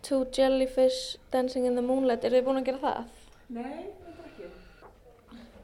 Two 0.03 0.27
jellyfish 0.35 1.17
dancing 1.31 1.67
in 1.67 1.77
the 1.79 1.85
moonlight. 1.85 2.25
Er 2.25 2.35
þið 2.35 2.47
búin 2.49 2.61
að 2.61 2.69
gera 2.69 2.83
það? 2.83 3.11
Nei, 3.55 3.85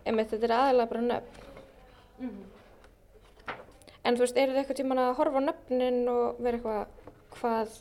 Einmitt, 0.08 0.30
þetta 0.30 0.46
er 0.46 0.54
aðalega 0.56 0.90
bara 0.92 1.04
nöfn. 1.04 2.36
En 4.08 4.16
þú 4.16 4.24
veist, 4.24 4.38
eru 4.40 4.54
þið 4.54 4.60
eitthvað 4.62 4.78
tíman 4.78 5.00
að 5.02 5.16
horfa 5.18 5.42
á 5.42 5.46
nöfnin 5.48 5.98
og 6.08 6.38
vera 6.40 6.56
eitthvað 6.56 7.08
hvað, 7.34 7.74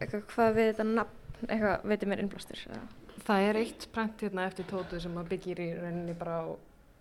eitthvað, 0.00 0.24
hvað 0.32 0.56
við 0.56 0.70
þetta 0.72 0.86
nafn, 0.88 1.20
eitthvað, 1.46 1.86
veitir 1.92 2.10
mér 2.10 2.24
innblástur? 2.24 2.64
eða? 2.66 2.82
Það 3.20 3.46
er 3.46 3.60
eitt 3.60 3.86
prent 3.92 4.22
hérna 4.24 4.48
eftir 4.48 4.66
tótu 4.70 5.00
sem 5.02 5.16
að 5.20 5.32
byggir 5.34 5.60
í 5.60 5.70
rauninni 5.76 6.16
bara 6.18 6.40
á 6.40 6.46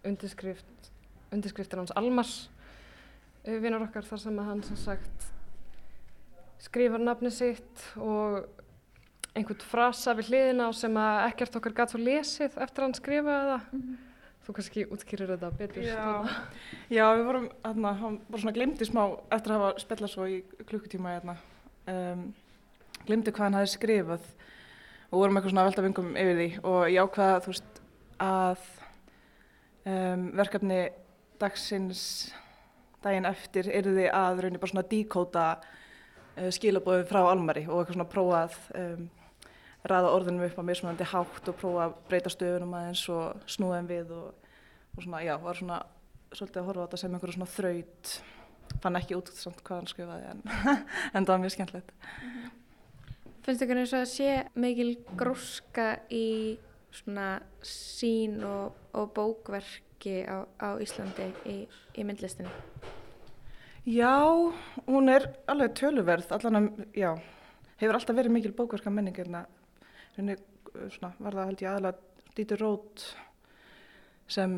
undirskrift, 0.07 0.89
undirskriftir 1.31 1.79
hans 1.81 1.93
Almars 1.99 2.49
vinnur 3.45 3.85
okkar 3.87 4.05
þar 4.05 4.21
sem 4.21 4.39
að 4.41 4.49
hann 4.51 4.63
sem 4.67 4.79
sagt 4.79 5.29
skrifar 6.59 7.01
nafni 7.01 7.31
sitt 7.31 7.85
og 7.95 8.41
einhvern 9.37 9.63
frasa 9.63 10.13
við 10.17 10.33
hliðina 10.33 10.67
á 10.67 10.71
sem 10.75 10.99
að 10.99 11.23
ekkert 11.29 11.57
okkar 11.59 11.75
gætt 11.77 11.93
svo 11.93 12.01
lesið 12.01 12.57
eftir 12.59 12.83
að 12.83 12.87
hann 12.87 12.97
skrifaði 12.97 13.53
það. 13.53 13.81
Þú 14.49 14.55
kannski 14.57 14.83
útskýrir 14.89 15.31
þetta 15.35 15.49
betur. 15.59 15.85
Já, 15.85 16.05
já 16.89 17.03
við 17.13 17.25
vorum, 17.27 17.47
hérna, 17.63 17.93
hann 18.01 18.19
bara 18.27 18.41
svona 18.41 18.55
glimti 18.55 18.87
smá 18.89 19.03
eftir 19.35 19.53
að 19.53 19.59
hafa 19.59 19.83
spjallað 19.83 20.13
svo 20.15 20.25
í 20.25 20.39
klukkutíma 20.63 21.15
hérna. 21.15 21.35
Um, 21.89 22.23
glimti 23.05 23.33
hvað 23.35 23.45
hann 23.45 23.59
hafi 23.59 23.73
skrifað 23.75 24.25
og 25.09 25.23
vorum 25.23 25.39
eitthvað 25.39 25.53
svona 25.53 25.63
að 25.65 25.69
velta 25.71 25.85
vingum 25.85 26.09
yfir 26.21 26.37
því 26.37 26.47
og 26.69 26.81
ég 26.93 27.07
ákvaða, 27.07 27.41
þú 27.43 27.53
veist, 27.53 27.81
að 28.21 28.65
um, 29.89 30.25
verkefni 30.37 30.79
dagsins 31.41 32.03
daginn 33.03 33.29
eftir 33.29 33.69
yrði 33.71 34.09
að 34.13 34.43
raunni 34.43 34.61
bara 34.61 34.73
svona 34.73 34.89
díkóta 34.91 35.45
uh, 35.59 36.49
skilabóðum 36.53 37.07
frá 37.09 37.21
Almari 37.23 37.65
og 37.67 37.79
eitthvað 37.79 37.97
svona 37.97 38.11
prófa 38.11 38.43
að 38.43 38.59
um, 38.81 39.07
ræða 39.89 40.13
orðunum 40.13 40.45
upp 40.49 40.59
á 40.59 40.67
mismunandi 40.67 41.07
hátt 41.07 41.49
og 41.49 41.57
prófa 41.57 41.87
að 41.87 41.97
breyta 42.11 42.33
stöfunum 42.33 42.75
aðeins 42.77 43.05
og 43.13 43.49
snúða 43.49 43.79
þeim 43.79 43.89
við 43.93 44.13
og, 44.17 44.51
og 44.97 45.05
svona, 45.05 45.23
já, 45.25 45.33
var 45.41 45.57
svona 45.57 45.79
svolítið 46.35 46.61
að 46.61 46.69
horfa 46.69 46.83
á 46.83 46.85
þetta 46.85 47.01
sem 47.01 47.15
einhverju 47.15 47.37
svona 47.39 47.53
þraut. 47.55 48.15
Fann 48.83 48.99
ekki 48.99 49.17
út 49.17 49.31
samt 49.33 49.63
hvað 49.65 49.79
hann 49.79 49.89
skrifaði 49.89 50.27
en, 50.35 50.43
en 51.15 51.23
það 51.23 51.31
var 51.31 51.45
mjög 51.45 51.55
skemmtilegt 51.55 52.58
Finnst 53.49 53.63
ykkur 53.65 53.79
eins 53.81 53.91
og 53.97 54.03
að 54.03 54.09
sé 54.11 54.33
mikil 54.61 54.91
gróska 55.17 55.85
í 56.13 56.59
svona 56.93 57.39
sín 57.65 58.43
og, 58.45 58.75
og 58.93 59.07
bókverki 59.15 60.19
á, 60.21 60.45
á 60.61 60.77
Íslandi 60.77 61.25
í, 61.49 61.55
í 61.97 62.05
myndlistinu? 62.05 62.51
Já, 63.89 64.21
hún 64.85 65.09
er 65.09 65.25
alveg 65.49 65.73
töluverð 65.81 66.29
allan 66.37 66.59
að, 66.59 66.69
já, 66.93 67.09
hefur 67.81 67.97
alltaf 67.97 68.19
verið 68.19 68.35
mikil 68.35 68.53
bókverka 68.53 68.93
menning 68.93 69.17
hérna 69.17 69.41
svona 70.13 71.15
var 71.17 71.41
það 71.41 71.49
held 71.49 71.65
ég 71.65 71.71
aðalega 71.73 72.31
Dítur 72.37 72.63
Rót 72.67 73.09
sem, 74.29 74.57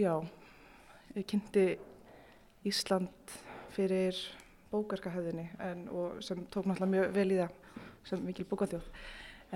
já 0.00 0.14
kynnti 1.28 1.68
Ísland 2.72 3.38
fyrir 3.76 4.24
bókverkahöðinni 4.72 5.50
en, 5.60 5.90
og 5.92 6.22
sem 6.24 6.46
tók 6.48 6.64
náttúrulega 6.64 6.94
mjög 6.96 7.16
vel 7.20 7.30
í 7.36 7.42
það 7.44 7.64
sem 8.06 8.22
mikil 8.24 8.46
bókaþjóð. 8.48 8.86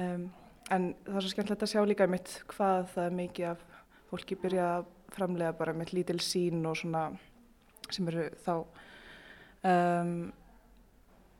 Um, 0.00 0.26
en 0.72 0.88
það 1.04 1.18
er 1.18 1.24
svo 1.24 1.32
skemmtilegt 1.34 1.64
að 1.66 1.72
sjá 1.74 1.82
líka 1.86 2.08
mitt 2.10 2.34
hvað 2.52 2.88
það 2.94 3.06
er 3.06 3.16
mikið 3.18 3.48
af 3.50 3.64
fólki 4.10 4.38
byrja 4.40 4.68
að 4.78 4.90
framlega 5.12 5.56
bara 5.58 5.74
með 5.76 5.94
lítil 5.96 6.20
sín 6.24 6.64
og 6.68 6.78
svona 6.80 7.10
sem 7.92 8.08
eru 8.08 8.28
þá 8.44 8.54
um, 9.68 10.14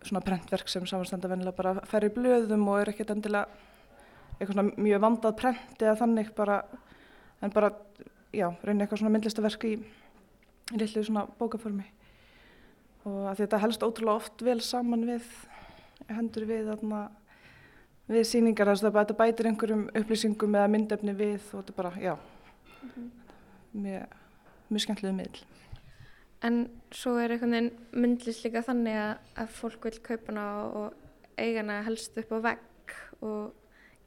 svona 0.02 0.24
prentverk 0.24 0.68
sem 0.68 0.86
samanstanda 0.88 1.30
venilega 1.30 1.56
bara 1.56 1.86
færri 1.88 2.10
blöðum 2.12 2.66
og 2.68 2.82
er 2.82 2.92
ekkert 2.92 3.14
endilega 3.14 3.46
eitthvað 4.38 4.56
svona 4.56 4.82
mjög 4.88 5.04
vandað 5.04 5.36
prent 5.38 5.84
eða 5.84 5.98
þannig 6.02 6.32
bara 6.36 6.62
en 7.42 7.50
bara, 7.50 7.72
já, 8.34 8.48
reyni 8.62 8.84
eitthvað 8.84 9.02
svona 9.02 9.14
myndlistaverk 9.16 9.66
í, 9.66 9.72
í 10.72 10.78
litlu 10.78 11.02
svona 11.06 11.24
bókaformi. 11.40 11.88
Og 13.08 13.24
að 13.32 13.42
þetta 13.42 13.60
helst 13.64 13.82
ótrúlega 13.82 14.20
oft 14.20 14.44
vel 14.46 14.60
saman 14.62 15.06
við 15.08 15.26
hendur 16.08 16.48
við 16.48 16.72
þarna 16.72 17.04
við 18.12 18.26
sýningar, 18.28 18.72
þess 18.72 18.88
að 18.88 18.98
þetta 18.98 19.18
bætir 19.20 19.48
einhverjum 19.50 19.86
upplýsingum 20.02 20.58
eða 20.58 20.72
myndefni 20.74 21.14
við 21.16 21.40
og 21.52 21.62
þetta 21.62 21.78
bara, 21.78 21.94
já. 22.02 22.16
Mjög, 23.72 24.20
mjög 24.68 24.84
skemmtilega 24.84 25.16
miðl 25.16 25.44
En 26.42 26.64
svo 26.90 27.14
er 27.22 27.30
einhvern 27.30 27.54
veginn 27.54 28.00
myndlist 28.02 28.42
líka 28.42 28.64
þannig 28.66 28.96
að, 28.98 29.12
að 29.38 29.52
fólk 29.54 29.84
vil 29.86 29.98
kaupa 30.02 30.32
hana 30.32 30.46
og 30.66 31.36
eiga 31.38 31.62
hana 31.62 31.76
helst 31.86 32.16
upp 32.18 32.32
á 32.34 32.38
vegg 32.48 32.94
og 33.22 33.52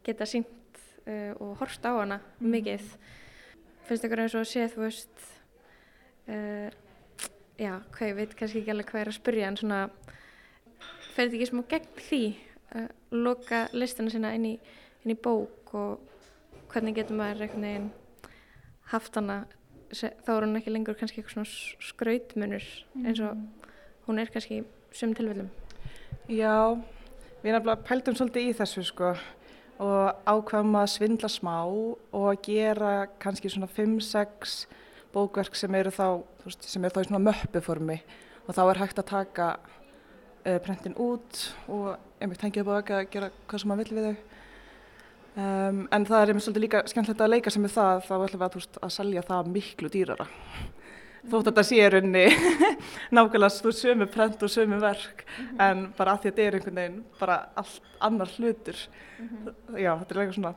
geta 0.04 0.28
sínt 0.28 0.82
uh, 1.08 1.32
og 1.40 1.56
horft 1.62 1.88
á 1.88 1.96
hana 1.96 2.20
mikið. 2.44 2.90
Finnst 3.88 4.08
ykkur 4.08 4.26
eins 4.26 4.36
og 4.36 4.44
að 4.44 4.52
sé, 4.52 4.66
þú 4.74 4.84
veist, 4.84 5.24
uh, 6.28 6.68
já, 7.56 7.72
hvað 7.96 8.12
ég 8.12 8.20
veit 8.20 8.36
kannski 8.36 8.62
ekki 8.62 8.76
alveg 8.76 8.92
hvað 8.92 9.06
er 9.06 9.14
að 9.14 9.20
spyrja 9.22 9.48
en 9.54 9.60
svona, 9.62 9.82
fer 11.16 11.30
þetta 11.30 11.40
ekki 11.40 11.50
smá 11.52 11.64
gegn 11.72 12.02
því 12.08 12.24
að 12.76 12.88
loka 13.16 13.62
listina 13.74 14.12
sína 14.12 14.34
inn 14.36 14.50
í, 14.50 14.56
inn 15.04 15.14
í 15.14 15.18
bók 15.18 15.76
og 15.76 16.66
hvernig 16.72 16.98
getur 16.98 17.20
maður 17.20 17.46
einhvern 17.46 17.68
veginn 17.68 17.92
haft 18.92 19.16
hana 19.16 19.46
þá 19.96 20.32
er 20.34 20.46
hún 20.46 20.60
ekki 20.60 20.74
lengur 20.74 20.98
kannski 21.00 21.22
eitthvað 21.22 21.38
svona 21.38 21.86
skrautmunur 21.88 22.66
eins 23.04 23.22
og 23.24 23.40
hún 24.08 24.20
er 24.22 24.32
kannski 24.34 24.60
í 24.60 24.66
sum 24.96 25.14
tilfellum. 25.16 25.50
Já, 26.32 26.76
við 27.44 27.54
nefnilega 27.54 27.86
pældum 27.86 28.18
svolítið 28.18 28.50
í 28.50 28.56
þessu 28.58 28.84
sko 28.86 29.14
og 29.84 30.28
ákveðum 30.28 30.78
að 30.80 30.92
svindla 30.94 31.30
smá 31.32 31.56
og 31.68 32.44
gera 32.46 33.08
kannski 33.22 33.52
svona 33.52 33.70
5-6 33.72 34.66
bókverk 35.16 35.56
sem 35.56 35.76
eru 35.76 35.92
þá, 35.96 36.24
veist, 36.44 36.68
sem 36.68 36.84
eru 36.84 36.96
þá 36.96 37.04
í 37.04 37.10
svona 37.10 37.26
möppuformi 37.30 37.98
og 38.46 38.56
þá 38.56 38.64
er 38.66 38.82
hægt 38.84 39.02
að 39.02 39.12
taka 39.12 39.50
uh, 40.46 40.60
prentin 40.64 40.96
út 41.02 41.42
og 41.72 41.96
einmitt 42.22 42.46
hengið 42.46 42.64
upp 42.64 42.72
á 42.72 42.78
vegg 42.78 42.94
að 42.96 43.10
gera 43.14 43.32
hvað 43.46 43.62
sem 43.62 43.72
maður 43.72 43.84
vill 43.84 43.98
við 43.98 44.08
þau. 44.08 44.32
Um, 45.36 45.82
en 45.92 46.06
það 46.08 46.22
er 46.22 46.32
einmitt 46.32 46.46
svolítið 46.46 46.64
líka 46.64 46.82
skemmtilegt 46.88 47.26
að 47.26 47.34
leika 47.34 47.52
sem 47.52 47.66
með 47.66 47.76
það, 47.76 48.06
þá 48.06 48.14
ætlum 48.16 48.40
við 48.40 48.48
að, 48.48 48.58
veist, 48.60 48.78
að 48.80 48.94
selja 48.96 49.26
það 49.28 49.50
miklu 49.52 49.92
dýrara. 49.92 50.28
Þótt 51.26 51.42
að 51.42 51.48
þetta 51.50 51.64
sé 51.66 51.80
í 51.82 51.90
rauninni 51.90 52.26
nákvæmlega 53.18 53.74
sömu 53.74 54.08
prent 54.14 54.46
og 54.46 54.52
sömu 54.54 54.78
verk, 54.80 55.26
en 55.58 55.88
bara 55.98 56.14
að 56.14 56.22
því 56.22 56.30
að 56.30 56.36
þetta 56.36 56.46
er 56.46 56.58
einhvern 56.60 56.80
veginn 56.80 57.04
bara 57.20 57.38
allt 57.58 57.92
annar 58.06 58.32
hlutur. 58.38 58.86
Já, 59.74 59.92
þetta 59.98 60.16
er 60.16 60.22
eitthvað 60.22 60.38
svona 60.40 60.56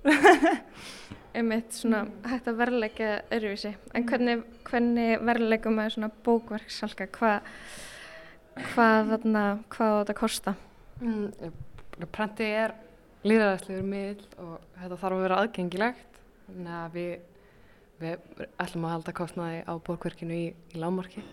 einmitt 1.36 1.74
svona 1.76 2.04
hægt 2.28 2.48
að 2.50 2.58
verðleika 2.60 3.10
öðruvísi. 3.32 3.72
En 3.96 4.06
hvernig, 4.08 4.44
hvernig 4.68 5.24
verðleikum 5.26 5.76
maður 5.78 5.96
svona 5.96 6.12
bókverksalka? 6.26 7.08
Hvað 7.16 7.50
hvað 8.68 9.10
þarna, 9.14 9.42
hvað 9.72 9.96
þetta 9.96 10.14
að 10.14 10.20
kosta? 10.20 10.54
Mm, 11.00 11.58
prenti 12.12 12.46
er 12.46 12.74
líðræðislegur 13.26 13.88
miðl 13.88 14.24
og 14.40 14.54
þetta 14.78 15.00
þarf 15.02 15.16
að 15.16 15.24
vera 15.24 15.40
aðgengilegt. 15.42 16.20
Þannig 16.46 16.78
að 16.78 16.96
við, 16.96 17.12
við 18.00 18.46
ætlum 18.64 18.86
að 18.88 18.94
halda 18.96 19.16
kostnaði 19.20 19.60
á 19.68 19.72
bókverkinu 19.86 20.38
í, 20.38 20.48
í 20.74 20.80
lágmarki. 20.80 21.24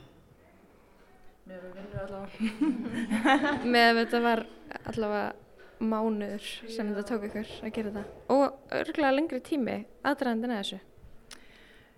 Mér 1.48 1.63
við 1.63 1.78
vinnum 1.80 2.00
allavega. 2.04 3.54
Með 3.74 3.90
að 3.90 4.00
þetta 4.02 4.24
var 4.26 4.44
allavega 4.84 5.28
mánuður 5.78 6.48
sem 6.74 6.90
þetta 6.92 7.06
tók 7.08 7.28
ykkur 7.30 7.52
að 7.62 7.74
gera 7.76 7.94
þetta. 7.96 8.22
Og 8.34 8.76
örgulega 8.82 9.16
lengri 9.16 9.42
tími 9.46 9.78
aðdraðandina 10.02 10.60
þessu. 10.62 10.80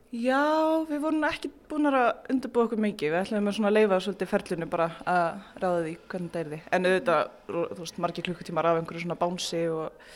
Já, 0.09 0.41
við 0.89 1.03
vorum 1.03 1.25
ekki 1.27 1.51
búin 1.69 1.85
að 1.85 2.31
undirbúa 2.33 2.65
okkur 2.65 2.79
mikið. 2.81 3.11
Við 3.13 3.35
ætlum 3.37 3.67
að 3.69 3.75
leifa 3.75 3.99
svolítið 4.01 4.29
ferlinu 4.31 4.67
bara 4.71 4.87
að 5.05 5.27
ráða 5.61 5.83
því 5.83 5.91
hvernig 6.09 6.31
það 6.33 6.39
er 6.39 6.47
því. 6.49 6.59
En 6.73 6.89
auðvitað, 6.89 7.29
þú 7.51 7.77
veist, 7.77 7.99
margir 8.01 8.25
klukkutímar 8.25 8.69
af 8.71 8.79
einhverju 8.79 9.03
svona 9.03 9.17
bánsi 9.19 9.59
og, 9.69 10.07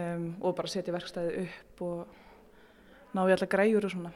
um, 0.00 0.24
og 0.40 0.56
bara 0.56 0.72
setja 0.72 0.94
verkstæði 0.96 1.42
upp 1.42 1.82
og 1.84 3.12
ná 3.12 3.20
í 3.26 3.34
alla 3.34 3.50
græjur 3.52 3.88
og 3.90 3.92
svona. 3.92 4.14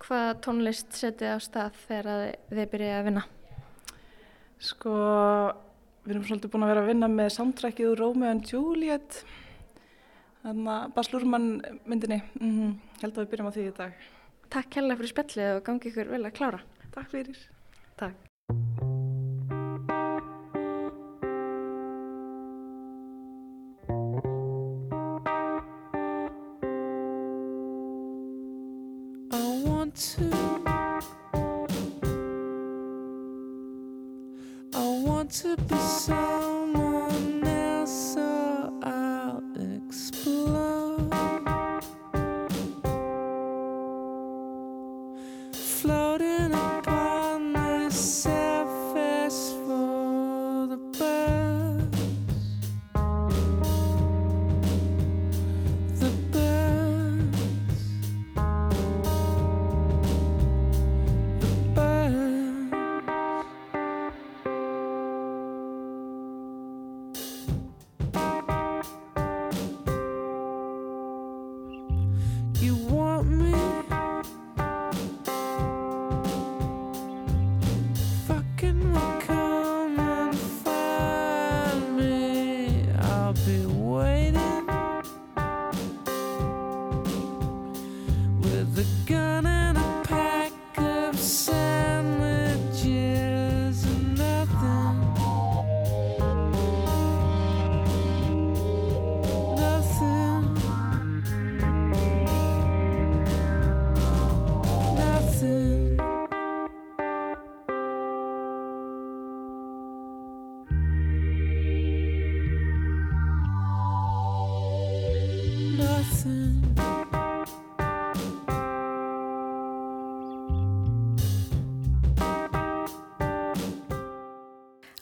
Hvað 0.00 0.30
tónlist 0.46 0.96
setið 0.96 1.36
á 1.36 1.38
stað 1.44 1.76
þegar 1.84 2.10
þið 2.48 2.72
byrjaði 2.72 2.96
að 2.96 3.06
vinna? 3.10 3.26
Sko, 4.70 4.96
við 6.06 6.16
erum 6.16 6.24
svolítið 6.30 6.56
búin 6.56 6.64
að 6.64 6.72
vera 6.72 6.86
að 6.86 6.92
vinna 6.94 7.12
með 7.12 7.36
úr 7.92 8.04
Romeo 8.06 8.32
and 8.32 8.48
Juliet. 8.48 9.20
Þannig 10.40 10.70
að 10.72 10.92
Bas 10.96 11.10
Lurman 11.12 11.48
myndinni. 11.84 12.22
Mm 12.40 12.78
Held 13.02 13.14
að 13.16 13.22
við 13.24 13.30
byrjum 13.32 13.48
á 13.48 13.54
því 13.56 13.66
í 13.68 13.76
dag. 13.76 14.08
Takk 14.50 14.76
hérlega 14.78 15.00
fyrir 15.00 15.12
spjallið 15.12 15.54
og 15.58 15.62
gangi 15.68 15.90
ykkur 15.92 16.10
vel 16.10 16.24
að 16.24 16.36
klára. 16.36 16.60
Takk 16.94 17.12
fyrir. 17.12 17.38
Takk. 18.00 18.16
I 29.30 29.62
want 29.64 29.94
to. 30.16 30.26
I 34.72 35.02
want 35.04 35.30
to 35.42 35.56
be 35.68 35.76
someone 35.76 36.29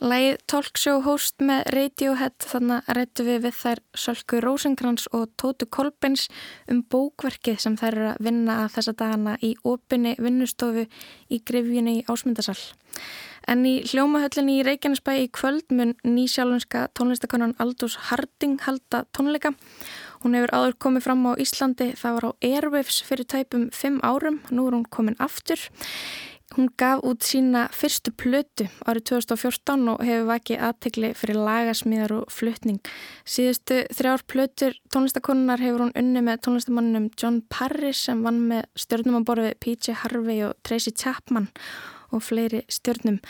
Lægið 0.08 0.36
Talkshow 0.48 1.00
host 1.04 1.42
með 1.44 1.66
Radiohead 1.74 2.44
þannig 2.46 2.86
að 2.88 2.96
rættu 2.96 3.24
við 3.26 3.40
við 3.44 3.56
þær 3.58 3.80
Sölku 3.98 4.38
Rósenkrans 4.40 5.08
og 5.16 5.26
Tótu 5.40 5.66
Kolbins 5.68 6.28
um 6.70 6.80
bókverkið 6.88 7.58
sem 7.60 7.76
þær 7.76 7.88
eru 7.90 8.06
að 8.12 8.22
vinna 8.28 8.54
að 8.62 8.70
þessa 8.76 8.94
dagana 9.02 9.34
í 9.44 9.50
opinni 9.68 10.14
vinnustofu 10.16 10.86
í 11.28 11.40
grifjunni 11.50 11.98
í 11.98 12.04
Ásmundasal. 12.08 12.56
En 13.48 13.66
í 13.68 13.74
hljómahöllinni 13.90 14.60
í 14.60 14.64
Reykjanesbæ 14.68 15.12
í 15.24 15.28
kvöld 15.34 15.74
mun 15.74 15.96
nýsjálfunska 16.06 16.86
tónlistakonan 16.96 17.56
Aldous 17.60 17.98
Harding 18.08 18.62
halda 18.64 19.02
tónleika. 19.12 19.52
Hún 20.22 20.38
hefur 20.38 20.54
áður 20.54 20.78
komið 20.86 21.08
fram 21.08 21.26
á 21.28 21.32
Íslandi, 21.36 21.92
það 21.98 22.16
var 22.16 22.28
á 22.28 22.30
Airwaves 22.48 23.02
fyrir 23.04 23.28
tæpum 23.28 23.68
fimm 23.74 24.00
árum, 24.00 24.40
nú 24.48 24.68
er 24.68 24.78
hún 24.78 24.88
komin 24.88 25.20
aftur. 25.20 25.68
Hún 26.56 26.70
gaf 26.80 27.02
út 27.04 27.26
sína 27.28 27.66
fyrstu 27.76 28.12
plötu 28.16 28.64
árið 28.88 29.04
2014 29.10 29.90
og 29.92 30.00
hefur 30.06 30.30
vakið 30.30 30.62
aðtegli 30.64 31.10
fyrir 31.18 31.36
lagasmíðar 31.44 32.14
og 32.16 32.32
flutning. 32.32 32.80
Síðustu 33.28 33.82
þrjár 33.92 34.24
plötur 34.32 34.78
tónlistakonunar 34.94 35.60
hefur 35.60 35.84
hún 35.84 35.92
unni 35.98 36.22
með 36.24 36.40
tónlistamannum 36.46 37.10
John 37.20 37.42
Parris 37.52 38.00
sem 38.08 38.24
vann 38.24 38.40
með 38.48 38.64
stjórnum 38.80 39.20
á 39.20 39.22
borði 39.28 39.52
PJ 39.60 39.98
Harvey 40.00 40.40
og 40.48 40.56
Tracy 40.64 40.94
Chapman 40.96 41.50
og 42.16 42.24
fleiri 42.24 42.62
stjórnum. 42.72 43.20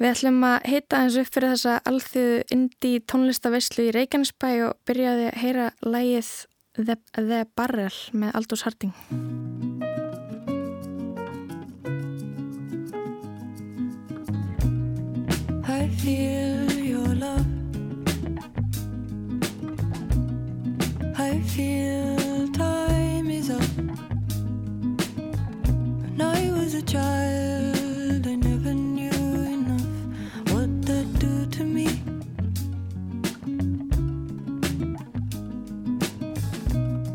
Við 0.00 0.10
ætlum 0.10 0.42
að 0.48 0.56
heita 0.72 1.04
eins 1.04 1.18
upp 1.22 1.30
fyrir 1.30 1.54
þessa 1.54 1.76
alþjóðu 1.86 2.40
indie 2.56 3.04
tónlistaveislu 3.06 3.86
í 3.86 3.94
Reykjanesbæ 3.94 4.50
og 4.66 4.80
byrjaði 4.88 5.30
að 5.30 5.38
heyra 5.44 5.68
lægið 5.86 6.32
The, 6.76 6.98
The 7.14 7.44
Barrel 7.56 7.94
með 8.12 8.34
Aldous 8.40 8.66
Harding. 8.66 9.55
Water's 15.86 16.36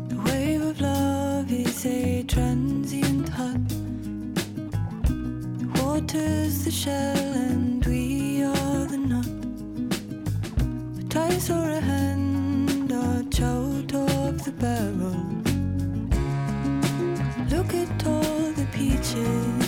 the 0.08 0.16
way 0.24 0.54
your 0.54 0.74
love 0.74 1.52
is 1.52 1.86
a 1.86 2.22
transient 2.24 3.28
Hot 5.76 6.14
is 6.14 6.64
the 6.64 6.70
shell 6.70 7.32
and 7.50 7.81
I 11.32 11.38
saw 11.38 11.64
a 11.64 11.80
hand 11.80 12.90
dodge 12.90 13.40
out 13.40 13.94
of 13.94 14.44
the 14.44 14.52
barrel. 14.52 15.16
Look 17.48 17.72
at 17.72 18.06
all 18.06 18.52
the 18.52 18.66
peaches. 18.70 19.61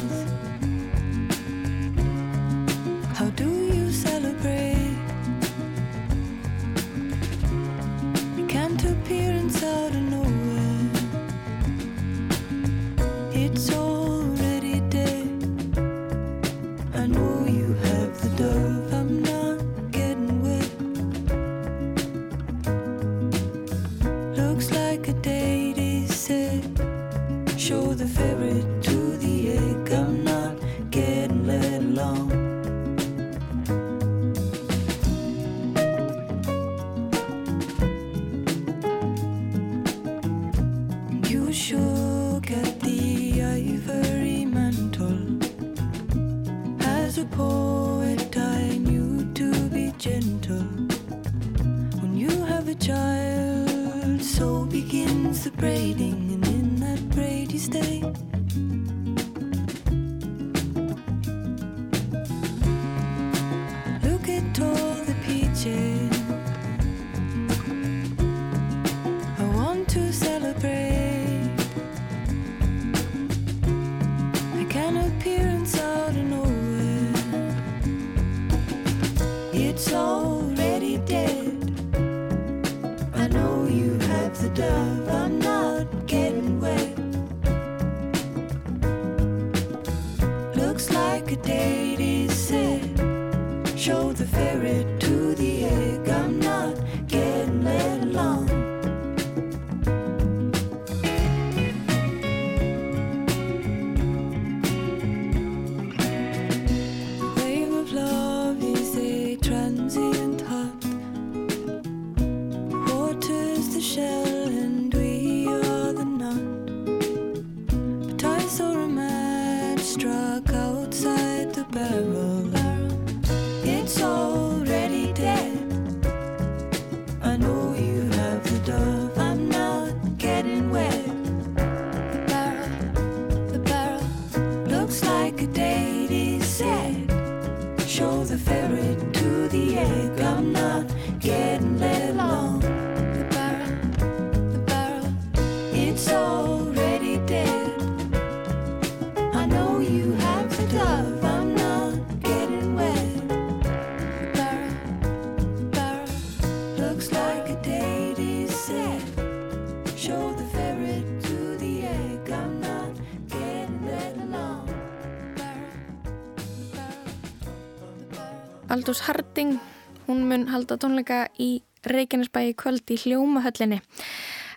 Aldous 168.84 169.00
Harding, 169.08 169.60
hún 170.06 170.26
mun 170.28 170.42
halda 170.52 170.76
tónleika 170.76 171.22
í 171.40 171.62
Reykjanesbæ 171.88 172.42
í 172.50 172.52
kvöld 172.52 172.92
í 172.92 172.98
hljómahöllinni. 173.00 173.78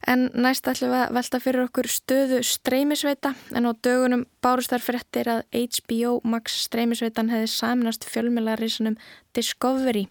En 0.04 0.26
næst 0.36 0.68
ætlum 0.68 0.92
við 0.92 1.04
að 1.06 1.13
velta 1.16 1.40
fyrir 1.46 1.63
okkur 1.63 1.88
stöðu 1.88 2.42
streymisveita 2.44 3.32
en 3.56 3.70
á 3.70 3.72
dögunum 3.72 4.26
bárust 4.44 4.76
þar 4.76 4.84
fréttir 4.84 5.32
að 5.32 5.42
HBO 5.56 6.20
Max 6.28 6.60
streymisveitan 6.66 7.32
hefði 7.32 7.48
saminast 7.56 8.04
fjölmjölarísunum 8.12 9.00
Discovery. 9.32 10.10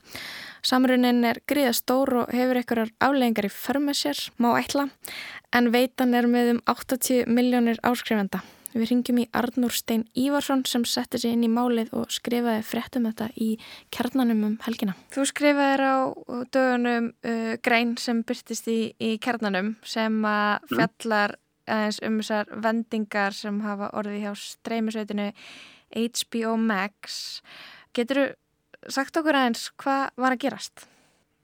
Samrunin 0.65 1.21
er 1.21 1.45
gríða 1.45 1.77
stór 1.77 2.23
og 2.23 2.33
hefur 2.33 2.65
einhverjar 2.65 2.97
afleggingar 2.97 3.53
í 3.53 3.53
förma 3.53 3.93
sér, 3.93 4.17
má 4.41 4.55
ætla, 4.57 4.89
en 5.53 5.75
veitan 5.77 6.17
er 6.17 6.25
með 6.25 6.55
um 6.57 6.69
80 6.73 7.29
miljónir 7.29 7.85
áskrifenda. 7.85 8.41
Við 8.77 8.91
ringjum 8.91 9.21
í 9.23 9.25
Arnúr 9.33 9.73
Stein 9.73 10.03
Ívarsson 10.21 10.67
sem 10.69 10.83
setti 10.85 11.17
sig 11.23 11.33
inn 11.33 11.47
í 11.47 11.49
málið 11.49 11.95
og 11.97 12.11
skrifaði 12.13 12.65
fréttum 12.67 13.07
þetta 13.09 13.31
í 13.41 13.55
kjarnanum 13.95 14.43
um 14.51 14.57
helgina. 14.67 14.93
Þú 15.15 15.25
skrifaði 15.31 15.87
á 15.89 15.97
dögunum 16.53 17.07
uh, 17.25 17.55
grein 17.65 17.95
sem 18.01 18.21
byrtist 18.27 18.69
í, 18.69 18.93
í 19.01 19.15
kjarnanum 19.23 19.75
sem 19.81 20.19
að 20.29 20.69
fjallar 20.75 21.37
aðeins 21.67 22.03
um 22.05 22.21
þessar 22.21 22.53
vendingar 22.67 23.39
sem 23.39 23.63
hafa 23.65 23.89
orðið 23.97 24.27
hjá 24.27 24.37
streymisveitinu 24.45 25.31
HBO 25.97 26.59
Max. 26.61 27.41
Getur 27.97 28.23
þú 28.27 28.93
sagt 28.93 29.17
okkur 29.17 29.41
aðeins 29.41 29.71
hvað 29.81 30.05
var 30.21 30.37
að 30.37 30.43
gerast? 30.45 30.87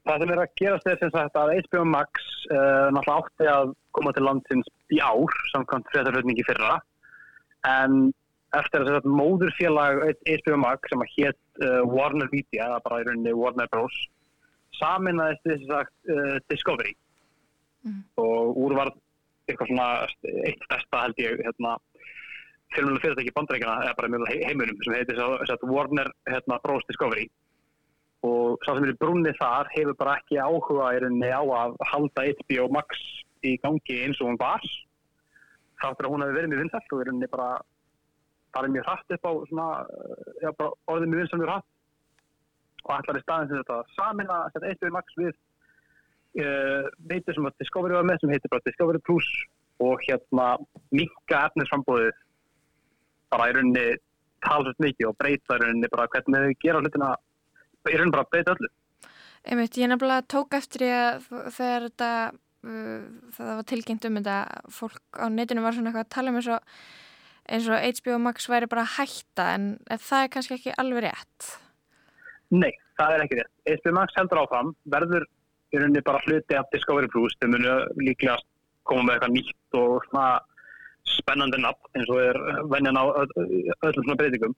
Það 0.04 0.20
sem 0.20 0.30
er 0.34 0.44
að 0.44 0.56
gerast 0.58 0.88
er 0.90 1.00
sem 1.00 1.16
sagt 1.16 1.36
að 1.38 1.56
HBO 1.64 1.88
Max 1.88 2.30
uh, 2.52 2.92
náttúrulega 2.92 3.18
átti 3.24 3.52
að 3.56 3.76
koma 3.96 4.12
til 4.12 4.28
landsins 4.28 4.72
í 4.92 5.00
ár 5.00 5.42
samkvæmt 5.54 5.88
fréttarflutningi 5.94 6.44
fyrra 6.44 6.82
en 7.68 8.10
eftir 8.56 8.84
þess 8.84 9.00
að 9.00 9.12
móðurfélag 9.18 10.02
HBO 10.26 10.58
Max 10.60 10.90
sem 10.92 11.04
að 11.04 11.14
hétt 11.16 11.62
uh, 11.64 11.80
Warner 11.88 12.28
Media, 12.32 12.66
eða 12.66 12.82
bara 12.84 13.00
í 13.00 13.06
rauninni 13.08 13.36
Warner 13.36 13.70
Bros. 13.72 13.96
saminnaðist 14.78 15.46
þess 15.46 15.72
að 15.78 16.16
uh, 16.16 16.36
Discovery. 16.52 16.94
Og 18.22 18.58
úr 18.62 18.76
var 18.78 18.92
eitthvað 19.48 19.72
svona 19.72 19.86
eitt 20.46 20.60
stærsta 20.68 21.00
held 21.02 21.22
ég 21.22 21.40
hérna 21.42 21.76
fjölmjölu 22.72 23.00
fyrirtæki 23.02 23.34
bandreikina 23.36 23.80
eða 23.84 23.96
bara 23.98 24.10
mjög 24.12 24.28
heimunum 24.30 24.78
sem 24.84 24.94
heitir 24.96 25.18
þess 25.18 25.54
að 25.56 25.66
Warner 25.72 26.12
hérna, 26.30 26.60
Bros. 26.64 26.86
Discovery. 26.88 27.26
Og 28.22 28.62
sá 28.62 28.70
sem 28.76 28.84
er 28.86 28.94
í 28.94 29.00
brunni 29.00 29.32
þar 29.40 29.70
hefur 29.72 29.98
bara 29.98 30.18
ekki 30.20 30.38
áhuga 30.38 30.92
í 30.94 31.02
rauninni 31.02 31.32
á 31.34 31.42
að 31.42 31.76
halda 31.90 32.28
HBO 32.38 32.68
Max 32.76 33.00
í 33.42 33.56
gangi 33.64 33.98
eins 34.04 34.20
og 34.22 34.30
hún 34.30 34.40
var 34.40 34.62
þáttur 35.82 36.08
að 36.08 36.14
hún 36.14 36.24
hefði 36.24 36.38
verið 36.38 36.52
mjög 36.52 36.62
vinsælt 36.62 36.94
og 36.96 37.02
rauninni 37.02 37.30
bara 37.32 37.48
farið 38.52 38.74
mjög 38.74 38.88
hratt 38.88 39.14
upp 39.16 39.28
á 39.28 39.32
svona, 39.48 39.68
eh, 39.82 40.34
já, 40.44 40.50
orðið 40.92 41.08
mjög 41.12 41.22
vinsælt 41.22 41.40
mjög 41.42 41.52
hratt. 41.52 41.70
Og 42.82 42.92
ætlar 42.96 43.18
í 43.18 43.22
staðin 43.22 43.48
sem 43.48 43.62
þetta 43.62 43.78
samin 43.96 44.32
að 44.34 44.46
setja 44.52 44.74
HBO 44.74 44.92
Max 44.96 45.18
við 45.20 45.34
uh, 46.42 46.86
veitur 47.10 47.36
sem 47.36 47.46
að 47.46 47.58
Discovery 47.62 47.94
var 47.94 48.08
með 48.08 48.22
sem 48.22 48.32
heitir 48.34 48.50
bara 48.50 48.64
Discovery 48.66 49.00
Plus 49.06 49.28
og 49.82 50.02
hérna 50.06 50.46
minka 50.90 51.44
efnisframbóðið 51.48 52.16
bara 53.32 53.48
í 53.48 53.54
rauninni 53.56 53.86
talsast 54.42 54.82
mikið 54.82 55.10
og 55.10 55.18
breyta 55.20 55.58
í 55.58 55.62
rauninni 55.62 55.90
bara 55.92 56.08
hvernig 56.12 56.46
þau 56.46 56.62
gera 56.64 56.82
hlutina 56.82 57.10
í 57.88 57.94
rauninni 57.96 58.16
bara 58.16 58.28
breyta 58.30 58.56
öllu. 58.56 58.72
Einmitt, 59.42 59.78
ég 59.78 59.90
nefnilega 59.90 60.26
tók 60.30 60.54
eftir 60.54 60.86
ég 60.86 60.96
að 60.96 61.54
þegar 61.56 61.86
þetta, 61.88 62.10
það 62.62 63.48
var 63.58 63.64
tilkynnt 63.68 64.04
um 64.08 64.18
þetta, 64.20 64.36
fólk 64.70 65.00
á 65.18 65.26
netinu 65.32 65.64
var 65.64 65.74
svona 65.74 65.90
eitthvað 65.90 66.06
að 66.06 66.12
tala 66.14 66.30
um 66.32 66.38
eins 66.40 66.48
og, 66.54 66.76
eins 67.50 67.68
og 67.68 67.86
HBO 67.98 68.18
Max 68.22 68.46
væri 68.50 68.68
bara 68.70 68.84
að 68.86 68.94
hætta 68.98 69.48
en 69.56 69.66
það 69.90 70.24
er 70.26 70.32
kannski 70.36 70.56
ekki 70.58 70.74
alveg 70.78 71.04
rétt. 71.08 71.48
Nei, 72.54 72.70
það 73.00 73.14
er 73.16 73.24
ekki 73.26 73.40
rétt. 73.40 73.52
HBO 73.82 73.94
Max 73.98 74.14
heldur 74.18 74.42
áfram, 74.44 74.74
verður 74.94 75.26
í 75.72 75.80
rauninni 75.80 76.02
bara 76.04 76.20
hluti 76.26 76.54
af 76.58 76.68
Discovery 76.72 77.08
Plus, 77.10 77.34
þeir 77.40 77.54
munu 77.54 77.76
líklega 78.04 78.36
koma 78.88 79.06
með 79.08 79.14
eitthvað 79.16 79.34
nýtt 79.38 79.78
og 79.78 80.06
svona 80.10 80.26
spennandi 81.12 81.58
nafn 81.62 81.98
eins 81.98 82.10
og 82.12 82.20
er 82.22 82.38
venjan 82.70 82.98
á 82.98 83.04
öll- 83.10 83.34
öllum 83.88 84.04
svona 84.04 84.18
breytingum. 84.20 84.54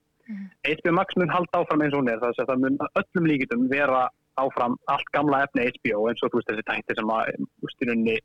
HBO 0.64 0.92
Max 0.96 1.16
mun 1.16 1.32
halda 1.32 1.60
áfram 1.62 1.82
eins 1.84 1.94
og 1.94 2.02
hún 2.02 2.10
er, 2.12 2.20
það 2.20 2.42
að 2.42 2.50
það 2.52 2.62
mun 2.64 2.78
öllum 3.00 3.28
líkitum 3.30 3.64
vera 3.72 4.02
áfram 4.40 4.76
allt 4.92 5.10
gamla 5.16 5.44
efni 5.46 5.66
HBO 5.76 6.08
eins 6.10 6.22
og 6.22 6.32
þú 6.32 6.40
veist 6.40 6.50
þessi 6.50 6.66
tætti 6.68 6.96
sem 6.98 7.12
að 7.14 7.44
ústyrunni 7.66 8.16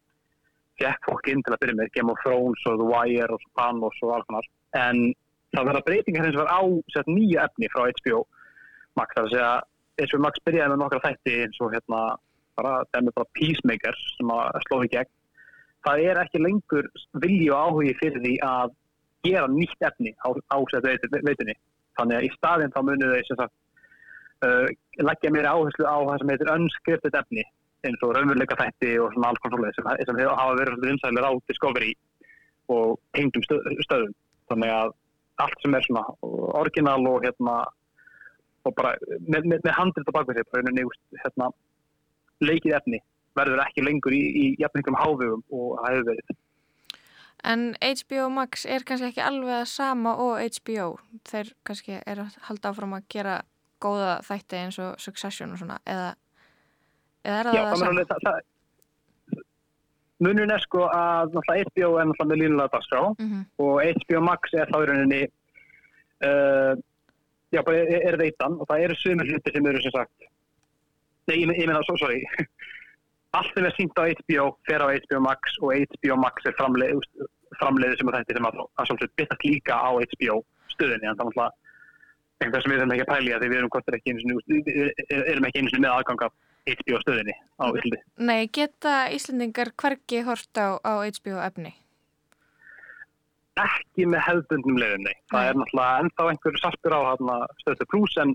fekk 0.80 1.10
fólk 1.10 1.30
inn 1.32 1.44
til 1.44 1.54
að 1.54 1.62
byrja 1.64 1.80
með 1.80 1.92
Game 1.96 2.14
of 2.14 2.22
Thrones 2.24 2.66
og 2.70 2.80
The 2.80 2.88
Wire 2.88 3.36
og 3.36 3.44
Sopranos 3.44 4.02
og 4.06 4.14
alls 4.16 4.28
konar. 4.30 4.48
En 4.80 5.02
það 5.56 5.70
verða 5.70 5.86
breytingar 5.88 6.28
hins 6.28 6.40
vegar 6.40 6.54
á 6.56 6.62
sett, 6.96 7.12
nýja 7.12 7.46
efni 7.50 7.72
frá 7.74 7.86
HBO 7.90 8.24
Max. 9.00 9.16
Það 9.16 9.22
er 9.22 9.28
að 9.28 9.34
segja 9.36 10.10
HBO 10.10 10.22
Max 10.26 10.44
byrjaði 10.48 10.74
með 10.74 10.82
nokkra 10.84 11.06
þætti 11.06 11.38
eins 11.44 11.62
og 11.64 11.74
hérna 11.76 12.04
bara, 12.60 12.76
dæmi 12.96 13.16
bara 13.16 13.34
Peacemaker 13.38 14.04
sem 14.16 14.36
að 14.36 14.62
slóði 14.68 14.92
gegn. 14.96 15.16
Það 15.88 16.06
er 16.10 16.22
ekki 16.24 16.44
lengur 16.44 16.88
vilji 17.24 17.50
og 17.56 17.60
áhugi 17.60 17.98
fyrir 18.02 18.24
því 18.24 18.36
að 18.44 18.78
gera 19.28 19.52
nýtt 19.52 19.84
efni 19.84 20.16
á, 20.24 20.30
á 20.32 20.58
sett, 20.72 20.88
veitunni 21.12 21.56
þannig 22.00 22.18
að 22.18 22.26
í 22.28 22.32
staðinn 22.38 22.74
þá 22.76 22.80
munið 22.88 23.14
þau 23.14 23.28
sem 23.28 23.40
sagt 23.40 23.56
uh, 24.48 24.68
leggja 25.10 25.32
mér 25.34 25.50
áherslu 25.50 25.88
á 25.88 25.98
það 25.98 26.22
sem 26.22 26.32
heitir 26.34 26.54
unscripted 26.56 27.18
efni 27.22 27.46
eins 27.88 28.02
og 28.04 28.14
raunveruleika 28.16 28.58
þætti 28.60 28.96
og 29.00 29.14
svona 29.14 29.32
alls 29.32 29.42
konar 29.44 29.76
sem, 29.76 29.92
sem 30.08 30.22
hafa 30.28 30.56
verið 30.60 30.74
svolítið 30.74 30.90
vinsælir 30.92 31.28
á 31.28 31.32
Discovery 31.48 31.94
og 32.70 32.98
tengdum 33.16 33.46
stöð, 33.46 33.70
stöðum 33.88 34.16
þannig 34.52 34.74
að 34.76 34.96
allt 35.44 35.64
sem 35.64 35.78
er 35.78 35.86
svona 35.88 36.04
orginal 36.60 37.00
og 37.08 37.24
hérna 37.24 37.62
og 38.68 38.76
bara 38.76 38.96
með, 39.24 39.48
með, 39.48 39.64
með 39.64 39.74
handrit 39.78 40.12
á 40.12 40.18
bakvið 40.18 40.42
sér 40.42 40.68
veist, 40.68 41.02
hérna 41.24 41.50
leikið 42.44 42.76
efni 42.76 43.00
verður 43.40 43.64
ekki 43.64 43.86
lengur 43.86 44.16
í, 44.16 44.20
í 44.20 44.46
jafningum 44.60 45.00
hávegum 45.00 45.44
og 45.48 45.80
það 45.80 45.96
hefur 45.96 46.08
verið 46.12 46.38
En 47.40 47.62
HBO 47.80 48.26
Max 48.36 48.66
er 48.68 48.84
kannski 48.84 49.14
ekki 49.14 49.24
alveg 49.24 49.62
að 49.62 49.70
sama 49.72 50.12
og 50.20 50.42
HBO. 50.44 50.98
Þeir 51.30 51.54
kannski 51.64 52.02
er 52.04 52.20
að 52.26 52.36
halda 52.50 52.74
áfram 52.74 52.98
að 52.98 53.06
gera 53.14 53.36
góða 53.84 54.14
þætti 54.28 54.64
eins 54.64 54.80
og 54.84 55.00
Succession 55.02 55.56
og 55.56 55.62
svona, 55.62 55.80
eða, 55.88 56.14
eða 57.26 57.40
er 57.40 57.50
það 57.50 57.58
Já, 57.58 57.64
það, 57.64 57.70
það 57.70 57.80
sama? 57.80 57.90
mun 57.90 57.94
alveg 57.94 58.10
það, 58.14 58.26
það 58.28 58.48
munun 60.24 60.52
er 60.52 60.64
sko 60.64 60.86
að 60.92 61.38
HBO 61.40 61.92
er 62.00 62.10
náttúrulega 62.10 62.30
með 62.32 62.42
línulega 62.44 62.74
dagskrá 62.76 63.04
Mm 63.16 63.44
og 63.64 63.82
HBO 64.00 64.22
Max 64.26 64.54
er 64.54 64.72
þá 64.72 64.78
í 64.80 64.88
rauninni 64.90 65.22
uh, 66.28 66.74
já, 67.54 67.62
bara 67.64 67.78
er, 67.80 68.04
er 68.12 68.20
veitan 68.20 68.58
og 68.60 68.68
það 68.70 68.86
eru 68.86 68.98
sumir 69.00 69.32
hluti 69.32 69.54
sem 69.56 69.70
eru 69.72 69.84
sem 69.84 69.96
sagt 69.96 70.28
nei, 71.30 71.40
ég, 71.40 71.48
meina, 71.48 71.82
svo, 71.88 71.96
sorry 72.02 72.22
allt 73.38 73.52
sem 73.56 73.68
er 73.68 73.76
sínt 73.78 74.00
á 74.00 74.04
HBO 74.10 74.50
fer 74.68 74.84
á 74.84 74.88
HBO 74.92 75.24
Max 75.24 75.58
og 75.62 75.74
HBO 75.76 76.20
Max 76.20 76.48
er 76.50 76.58
framleið 76.60 77.04
framleiði 77.60 78.00
sem 78.00 78.12
að 78.12 78.20
þetta 78.20 78.38
sem 78.38 78.50
að, 78.52 78.62
að 78.76 78.92
svolítið 78.92 79.16
byttast 79.22 79.48
líka 79.48 79.80
á 79.80 79.90
HBO 79.96 80.40
stöðinni 80.74 81.08
en 81.08 81.16
það 81.16 81.26
er 81.26 81.32
náttúrulega 81.32 81.69
einhver 82.44 82.64
sem 82.64 82.72
við 82.72 82.82
þurfum 82.82 82.94
ekki 82.96 83.06
að 83.06 83.12
pælja 83.14 83.40
því 83.42 83.50
við 83.50 83.60
erum, 83.60 83.72
hvort 83.74 83.90
er 83.90 83.98
ekki 83.98 84.14
einu 84.14 85.72
sinni 85.74 85.84
með 85.84 85.92
aðgang 85.96 86.24
af 86.28 86.38
HBO 86.70 87.00
stöðinni 87.02 87.36
á 87.36 87.66
Íslandi. 87.68 88.00
Nei, 88.30 88.42
geta 88.54 88.96
Íslendingar 89.16 89.72
hvergi 89.80 90.24
hort 90.28 90.62
á, 90.62 90.78
á 90.80 90.94
HBO 91.04 91.40
efni? 91.44 91.74
ekki 93.60 94.06
með 94.08 94.24
hefðbundnum 94.24 94.78
leiðum, 94.80 95.02
nei. 95.04 95.16
Það 95.32 95.50
er 95.50 95.58
náttúrulega 95.60 96.04
ennþá 96.04 96.28
einhver 96.32 96.60
sarpur 96.62 96.96
á 96.96 97.00
stöðstu 97.60 97.88
pluss 97.92 98.16
en, 98.24 98.32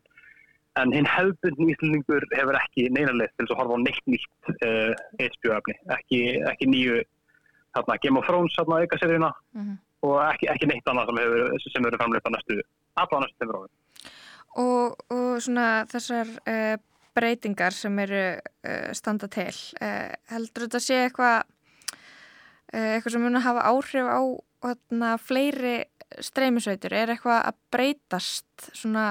en 0.81 0.93
hinn 0.93 1.09
hefðbundin 1.09 1.73
íslendingur 1.73 2.27
hefur 2.35 2.59
ekki 2.61 2.91
neina 2.93 3.15
leið 3.17 3.33
til 3.39 3.47
að 3.47 3.57
horfa 3.63 3.79
á 3.81 3.85
neitt 3.87 4.03
nýtt 4.11 4.53
uh, 4.59 4.93
HBO-efni. 5.23 5.79
Ekki, 5.97 6.21
ekki 6.51 6.69
nýju 6.69 7.01
hana, 7.79 7.99
Game 8.05 8.21
of 8.21 8.29
Thrones 8.29 8.61
auka 8.61 9.01
seríuna 9.01 9.33
Mm 9.57 9.79
og 10.05 10.19
ekki, 10.21 10.49
ekki 10.53 10.69
neitt 10.69 10.91
annað 10.91 11.11
sem 11.11 11.21
hefur, 11.23 11.45
hefur 11.65 11.97
framleitt 12.01 12.29
á 12.29 12.31
næstu, 12.35 12.59
allavega 13.01 13.23
næstu 13.25 13.41
þeim 13.41 13.53
ráðum. 13.55 13.73
Og, 14.61 14.95
og 15.11 15.31
svona 15.43 15.85
þessar 15.91 16.31
uh, 16.47 16.77
breytingar 17.15 17.75
sem 17.75 17.99
eru 18.05 18.23
uh, 18.39 18.91
standa 18.95 19.29
til, 19.33 19.55
uh, 19.83 20.15
heldur 20.31 20.69
þetta 20.69 20.83
sé 20.83 21.01
eitthvað 21.07 21.51
eitthvað 22.75 23.13
sem 23.15 23.23
mun 23.23 23.39
að 23.39 23.45
hafa 23.45 23.67
áhrif 23.71 24.09
á 24.11 24.21
hana, 24.65 25.13
fleiri 25.23 25.75
streymisveitur? 26.27 26.91
Er 26.91 27.13
eitthvað 27.15 27.45
að 27.51 27.61
breytast 27.71 28.65
svona 28.75 29.05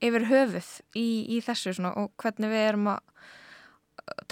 yfir 0.00 0.24
höfuð 0.30 0.70
í, 0.96 1.06
í 1.36 1.42
þessu 1.44 1.74
svona, 1.76 1.92
og 2.00 2.14
hvernig 2.22 2.48
við 2.48 2.64
erum 2.70 2.88
að 2.94 3.02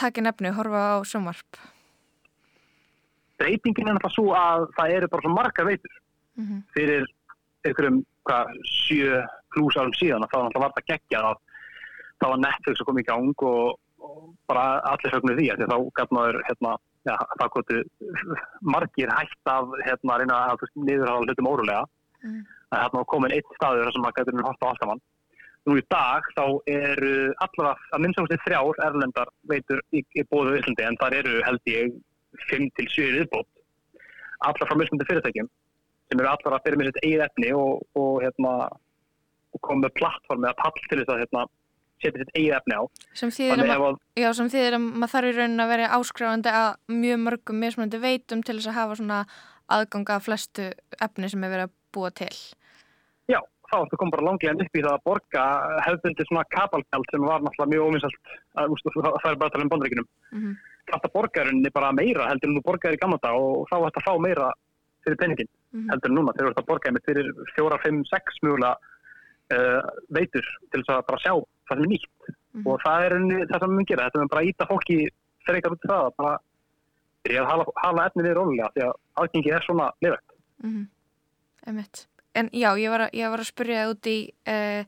taka 0.01 0.25
nefni 0.25 0.49
og 0.49 0.57
horfa 0.57 0.85
á 0.97 0.99
sjónvarp? 1.05 1.61
Breytingin 3.41 3.91
er 3.91 3.99
náttúrulega 3.99 4.16
svo 4.16 4.33
að 4.37 4.66
það 4.79 4.97
eru 4.97 5.11
bara 5.12 5.27
svo 5.27 5.35
margar 5.37 5.68
veitur 5.68 6.01
Mm 6.41 6.47
-hmm. 6.47 6.61
fyrir 6.75 7.05
einhverjum 7.64 8.05
hvað, 8.25 8.47
sjö 8.64 9.27
pluss 9.55 9.78
árum 9.80 9.96
síðan 9.98 10.26
að 10.26 10.34
þá 10.55 10.61
var 10.64 10.74
það 10.76 10.88
geggjað 10.92 11.30
að 11.30 11.40
þá 12.20 12.26
var 12.26 12.42
Netflix 12.44 12.82
að 12.82 12.90
koma 12.90 13.03
í 13.03 13.09
gang 13.09 13.46
og, 13.51 13.78
og 14.05 14.18
bara 14.51 14.66
allir 14.92 15.14
höfnir 15.16 15.38
því 15.40 15.48
að 15.55 15.64
þá 15.70 15.78
gæt 16.01 16.16
maður 16.16 16.40
hérna, 16.48 16.74
ja, 17.09 17.16
þá 17.40 17.46
gotu 17.55 17.80
margir 18.74 19.14
hægt 19.16 19.55
af 19.55 19.72
hérna 19.86 20.16
að 20.16 20.22
reyna 20.24 20.42
að 20.51 20.68
niðurháða 20.76 21.24
hlutum 21.24 21.51
órulega 21.51 21.86
Mm. 22.20 22.42
að 22.70 22.82
hérna 22.84 23.07
komin 23.09 23.32
eitt 23.32 23.55
staður 23.57 23.90
sem 23.94 24.05
maður 24.05 24.18
gætur 24.18 24.44
horta 24.44 24.66
á 24.66 24.70
allt 24.70 24.82
saman. 24.82 25.01
Nú 25.68 25.76
í 25.76 25.84
dag 25.92 26.26
þá 26.36 26.44
eru 26.72 27.14
allavega 27.44 27.96
að 27.96 28.03
minnst 28.05 28.34
þrjár 28.44 28.82
erlendar 28.86 29.32
veitur 29.48 29.80
í, 29.92 30.03
í 30.16 30.24
bóðu 30.28 30.59
Íslandi 30.59 30.86
en 30.88 30.98
þar 31.01 31.16
eru 31.20 31.40
held 31.46 31.72
ég 31.72 31.96
5 32.51 32.68
til 32.76 32.86
7 32.96 33.09
viðbót. 33.18 33.48
Allar 34.48 34.68
frá 34.68 34.76
mismundi 34.80 35.09
fyrirtækjum 35.09 35.51
sem 36.11 36.22
eru 36.22 36.30
allar 36.30 36.57
að 36.57 36.64
fyrir 36.66 36.80
með 36.80 36.90
sitt 36.90 37.03
eigið 37.05 37.24
efni 37.26 37.51
og, 37.57 37.84
og, 37.94 38.14
hérna, 38.24 38.55
og 39.55 39.62
koma 39.66 39.86
með 39.86 39.96
plattform 40.01 40.46
eða 40.46 40.59
pall 40.61 40.84
til 40.86 41.01
þess 41.01 41.12
að 41.14 41.22
hérna, 41.24 41.44
setja 42.01 42.22
sitt 42.22 42.34
eigið 42.34 42.57
efni 42.57 42.78
á. 42.80 42.82
Sem 43.20 43.32
þýðir 43.34 43.64
að, 43.64 43.84
að, 44.16 44.42
þýðir 44.55 44.76
að 44.78 44.84
maður 44.88 45.12
þarf 45.14 45.30
í 45.30 45.36
raunin 45.36 45.64
að 45.64 45.72
vera 45.74 45.92
áskrifandi 45.98 46.55
að 46.61 46.70
mjög 47.03 47.22
mörgum 47.26 47.62
mismunandi 47.64 48.03
veitum 48.03 48.44
til 48.46 48.57
þess 48.59 48.70
að 48.72 48.78
hafa 48.78 48.98
svona 49.01 49.20
aðganga 49.70 50.16
af 50.16 50.26
flestu 50.26 50.70
efni 51.03 51.30
sem 51.30 51.44
er 51.44 51.53
verið 51.55 51.68
að 51.68 51.76
búa 51.94 52.11
til. 52.14 52.32
já, 53.30 53.40
þá 53.70 53.76
ertu 53.82 54.01
komið 54.01 54.16
bara 54.16 54.26
langlega 54.26 54.64
upp 54.64 54.78
í 54.78 54.82
það 54.82 54.96
að 54.96 55.05
borga 55.07 55.44
hefðbundi 55.86 56.26
svona 56.26 56.48
kabalgjald 56.55 57.12
sem 57.12 57.26
var 57.28 57.44
náttúrulega 57.44 57.72
mjög 57.74 57.86
óvinsalt 57.86 58.34
að 58.59 58.74
það 58.82 59.30
er 59.30 59.38
bara 59.42 59.48
að 59.51 59.55
tala 59.55 59.66
um 59.66 59.72
bandaríkinum. 59.74 60.09
Mm 60.32 60.40
-hmm. 60.42 60.55
Þetta 60.90 61.12
borgarinni 61.14 61.70
bara 61.70 61.92
meira 61.92 62.28
heldur 62.30 62.51
en 62.51 62.57
þú 62.59 62.62
borgaðir 62.66 62.98
í 62.98 63.03
gamla 63.03 63.18
dag 63.22 63.36
og 63.36 63.68
þá 63.70 63.76
ætti 63.86 64.01
að 64.01 64.07
fá 64.09 64.14
meira 64.18 64.53
fyrir 65.05 65.20
penningin 65.20 65.51
heldur 65.90 66.11
en 66.11 66.16
núna 66.18 66.32
þegar 66.34 66.46
þú 66.46 66.51
ert 66.51 66.62
að 66.62 66.70
borga 66.70 66.88
einmitt 66.88 67.09
fyrir 67.09 67.26
fjóra, 67.55 67.78
fimm, 67.84 68.03
sex 68.11 68.40
mjögulega 68.42 68.74
uh, 69.57 69.80
veitur 70.14 70.46
til 70.70 70.82
þess 70.82 70.94
að 70.96 71.09
bara 71.09 71.22
sjá 71.24 71.32
það 71.34 71.74
sem 71.74 71.84
er 71.84 71.92
nýtt 71.94 72.30
og 72.66 72.80
það 72.82 73.05
er 73.07 73.16
það 73.51 73.64
sem 73.64 73.76
við 73.78 73.88
gera, 73.90 74.07
þetta 74.07 74.22
er 74.22 74.30
bara 74.32 74.42
að 74.42 74.51
íta 74.51 74.66
fólki 74.70 74.98
frekar 75.46 75.74
út 75.74 75.84
í 75.84 75.90
það 75.90 76.07
að 76.07 76.16
bara 76.18 76.36
byrja 77.24 77.42
að 77.42 77.51
hala, 77.51 77.66
hala 77.84 78.07
efni 78.09 78.26
við 78.26 78.36
rólega 78.38 78.70
því 78.74 78.86
að 78.86 78.94
aðgengi 79.22 79.53
er 79.55 79.66
svona 79.66 79.90
lifægt. 80.03 80.38
Mm 80.64 80.72
-hmm. 80.76 81.86
En 82.34 82.48
já, 82.53 82.70
ég 82.78 82.90
var 82.90 83.01
að, 83.01 83.11
ég 83.12 83.30
var 83.30 83.42
að 83.42 83.51
spyrja 83.51 83.88
út 83.90 84.07
í 84.07 84.18
uh, 84.48 84.84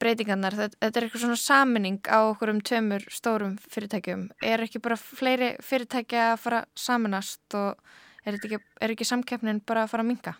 breytingarnar. 0.00 0.56
Þetta, 0.56 0.78
þetta 0.80 1.00
er 1.00 1.06
eitthvað 1.06 1.24
svona 1.24 1.40
saminning 1.40 2.00
á 2.08 2.18
okkur 2.30 2.52
um 2.52 2.60
tveimur 2.60 3.04
stórum 3.12 3.58
fyrirtækjum. 3.70 4.30
Er 4.42 4.64
ekki 4.64 4.82
bara 4.84 4.96
fleiri 4.96 5.54
fyrirtækja 5.60 6.32
að 6.32 6.40
fara 6.44 6.64
saminast 6.74 7.54
og 7.54 7.76
er, 8.24 8.34
ekki, 8.34 8.58
er 8.80 8.90
ekki 8.90 9.04
samkeppnin 9.08 9.62
bara 9.66 9.84
að 9.84 9.94
fara 9.94 10.06
að 10.06 10.10
minka? 10.12 10.34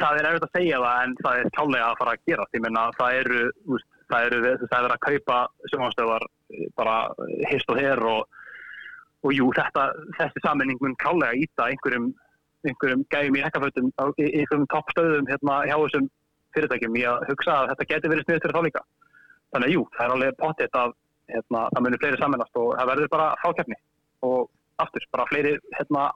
Það 0.00 0.18
er 0.18 0.28
erfitt 0.28 0.46
að 0.46 0.56
segja 0.58 0.80
það 0.82 1.02
en 1.02 1.14
það 1.24 1.38
er 1.40 1.52
klálega 1.56 1.84
að 1.86 1.98
fara 2.00 2.14
að 2.16 2.24
gera. 2.28 2.46
Ég 2.52 2.64
menna 2.64 2.82
það 2.98 3.20
eru, 3.20 3.44
úst, 3.72 3.86
það 4.12 4.26
eru 4.26 4.40
það 4.66 4.76
er 4.88 4.94
að 4.94 5.04
kaupa 5.06 5.38
sjónastöðar 5.72 6.26
bara 6.76 6.96
hist 7.50 7.72
og 7.72 7.80
her 7.80 8.02
og, 8.04 8.42
og 9.24 9.32
jú, 9.34 9.48
þetta, 9.56 9.86
þessi 10.18 10.44
saminning 10.44 10.82
mun 10.84 10.98
klálega 11.00 11.40
íta 11.40 11.70
einhverjum, 11.70 12.10
einhverjum 12.68 13.06
gæjum 13.14 13.38
í 13.38 13.46
hekkafötum 13.46 13.88
einhverjum 14.02 14.68
toppstöðum 14.74 15.30
hérna 15.30 15.62
hjá 15.64 15.76
þessum 15.80 16.10
fyrirtækjum 16.56 17.00
í 17.00 17.06
að 17.08 17.26
hugsa 17.30 17.56
að 17.62 17.72
þetta 17.72 17.88
geti 17.92 18.12
verið 18.12 18.28
sniðt 18.28 18.46
fyrir 18.46 18.56
þá 18.56 18.66
líka. 18.68 18.84
Þannig 19.54 19.68
að 19.68 19.74
jú, 19.76 19.82
það 19.96 20.06
er 20.06 20.14
alveg 20.16 20.38
pottitt 20.42 20.78
að 20.78 20.94
hérna, 21.32 21.64
það 21.72 21.84
munir 21.84 22.02
fleiri 22.02 22.20
saminast 22.20 22.60
og 22.60 22.70
það 22.76 22.90
verður 22.92 23.12
bara 23.16 23.26
fákjafni 23.42 23.78
og 24.26 24.48
aftur, 24.82 25.08
bara 25.14 25.26
fleiri 25.30 25.56
hérna, 25.76 26.06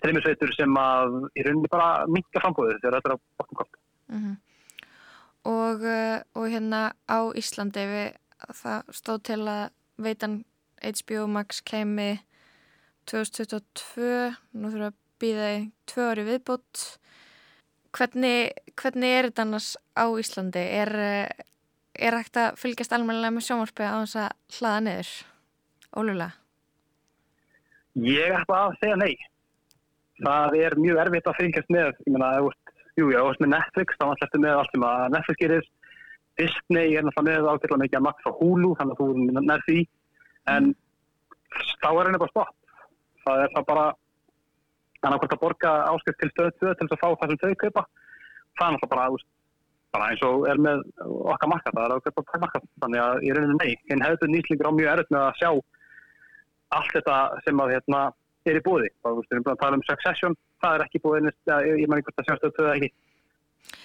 streymisveitur 0.00 0.54
sem 0.56 0.78
að 0.80 1.18
í 1.36 1.44
rauninni 1.44 1.70
bara 1.72 2.06
minka 2.08 2.40
frambúðið 2.40 2.80
þegar 2.80 2.98
þetta 2.98 3.12
er 3.12 3.16
á 3.16 3.18
bóttum 3.40 3.60
kort. 3.60 3.78
Mm 4.12 4.40
og, 5.44 5.82
uh, 5.82 6.22
og 6.34 6.48
hérna 6.50 6.92
á 7.10 7.18
Íslandi 7.34 7.84
við, 7.90 8.18
það 8.62 8.90
stóð 8.94 9.22
til 9.28 9.40
að 9.50 9.62
veitan 10.02 10.42
HBO 10.82 11.28
Max 11.30 11.62
kemi 11.66 12.22
2022 13.10 14.34
nú 14.54 14.70
þurfum 14.70 14.82
við 14.82 14.88
að 14.88 14.98
býða 15.22 15.48
í 15.54 15.62
tvö 15.90 16.08
ári 16.10 16.26
viðbútt 16.26 16.84
hvernig, 17.94 18.52
hvernig 18.78 19.16
er 19.16 19.28
þetta 19.30 19.46
annars 19.46 19.72
á 19.98 20.06
Íslandi? 20.06 20.62
Er, 20.62 20.92
uh, 20.94 21.48
er 21.98 22.18
hægt 22.18 22.38
að 22.38 22.56
fylgjast 22.62 22.94
almennilega 22.94 23.34
með 23.34 23.48
sjónvarpi 23.48 23.86
á 23.86 23.94
þess 24.02 24.22
að 24.22 24.58
hlaða 24.58 24.86
niður? 24.86 25.12
Ólulega 25.92 26.30
Ég 27.92 28.32
ætla 28.32 28.62
að 28.70 28.78
segja 28.80 28.96
nei. 28.96 29.12
Það 30.22 30.56
er 30.60 30.76
mjög 30.78 31.00
erfitt 31.02 31.28
að 31.28 31.38
fylgjast 31.40 31.72
með, 31.72 31.88
ég 32.06 32.14
meina, 32.14 32.28
jú, 32.98 33.08
já, 33.10 33.20
ert 33.22 33.42
með 33.42 33.52
Netflix, 33.56 33.98
þá 33.98 34.04
eftir 34.12 34.42
með 34.42 34.58
allt 34.58 34.74
sem 34.74 34.86
að 34.86 35.06
Netflix 35.16 35.40
gerir, 35.40 35.66
Disney 36.40 36.94
er 36.96 37.06
náttúrulega 37.06 37.42
með 37.42 37.50
ákveðlega 37.50 37.82
mikið 37.82 37.98
að 37.98 38.06
makt 38.06 38.22
frá 38.24 38.32
Hulu, 38.38 38.70
þannig 38.78 38.94
að 38.94 39.02
þú 39.02 39.42
nær 39.48 39.64
því, 39.66 39.80
en 40.52 40.70
þá 41.82 41.88
er 41.90 42.06
henni 42.06 42.22
bara 42.22 42.34
stopp. 42.34 42.54
Það 43.22 43.42
er 43.42 43.52
það 43.56 43.68
bara, 43.72 43.84
að 45.02 45.18
hvort 45.18 45.36
að 45.36 45.42
borga 45.42 45.74
áskrift 45.90 46.22
til 46.22 46.30
stöðu 46.32 46.54
2 46.62 46.72
til 46.78 46.88
þess 46.88 46.96
að 46.96 47.02
fá 47.02 47.08
það 47.10 47.34
sem 47.34 47.42
þau 47.42 47.60
kaupa, 47.64 47.84
það 48.58 48.66
er 48.66 48.74
náttúrulega 48.76 48.94
bara, 48.94 49.28
bara 49.92 50.08
eins 50.08 50.24
og 50.26 50.48
er 50.48 50.64
með 50.68 50.86
okkar 51.34 51.52
markað, 51.52 51.78
það 51.78 51.96
er 51.98 52.06
kaupa 52.06 52.24
okkar 52.24 52.44
markað, 52.46 52.66
þannig 52.84 53.04
að 53.04 53.26
ég 53.26 53.38
reynir 53.38 53.58
nei, 53.58 53.76
hinn 53.90 54.06
hefðu 54.06 54.30
nýslingur 54.30 54.70
á 54.70 54.78
mjög 54.78 54.92
erfitt 54.94 55.14
með 55.14 55.26
að 55.26 55.38
sjá 55.42 55.50
allt 56.72 56.94
þetta 56.96 57.16
sem 57.44 57.62
að 57.62 57.74
hérna 57.76 58.02
er 58.50 58.58
í 58.58 58.64
þú 58.66 58.74
veist, 58.82 59.30
við 59.30 59.36
erum 59.36 59.46
búin 59.46 59.54
að 59.54 59.62
tala 59.62 59.78
um 59.78 59.86
Succession, 59.86 60.36
það 60.62 60.76
er 60.76 60.84
ekki 60.86 61.02
búið, 61.04 61.30
ég, 61.30 61.88
man 61.88 61.98
ekki 61.98 62.08
hvort 62.10 62.22
að 62.22 62.28
sjá 62.28 62.36
stöðu 62.38 62.54
2 62.58 62.66
eða 62.66 62.76
ekki, 62.76 62.90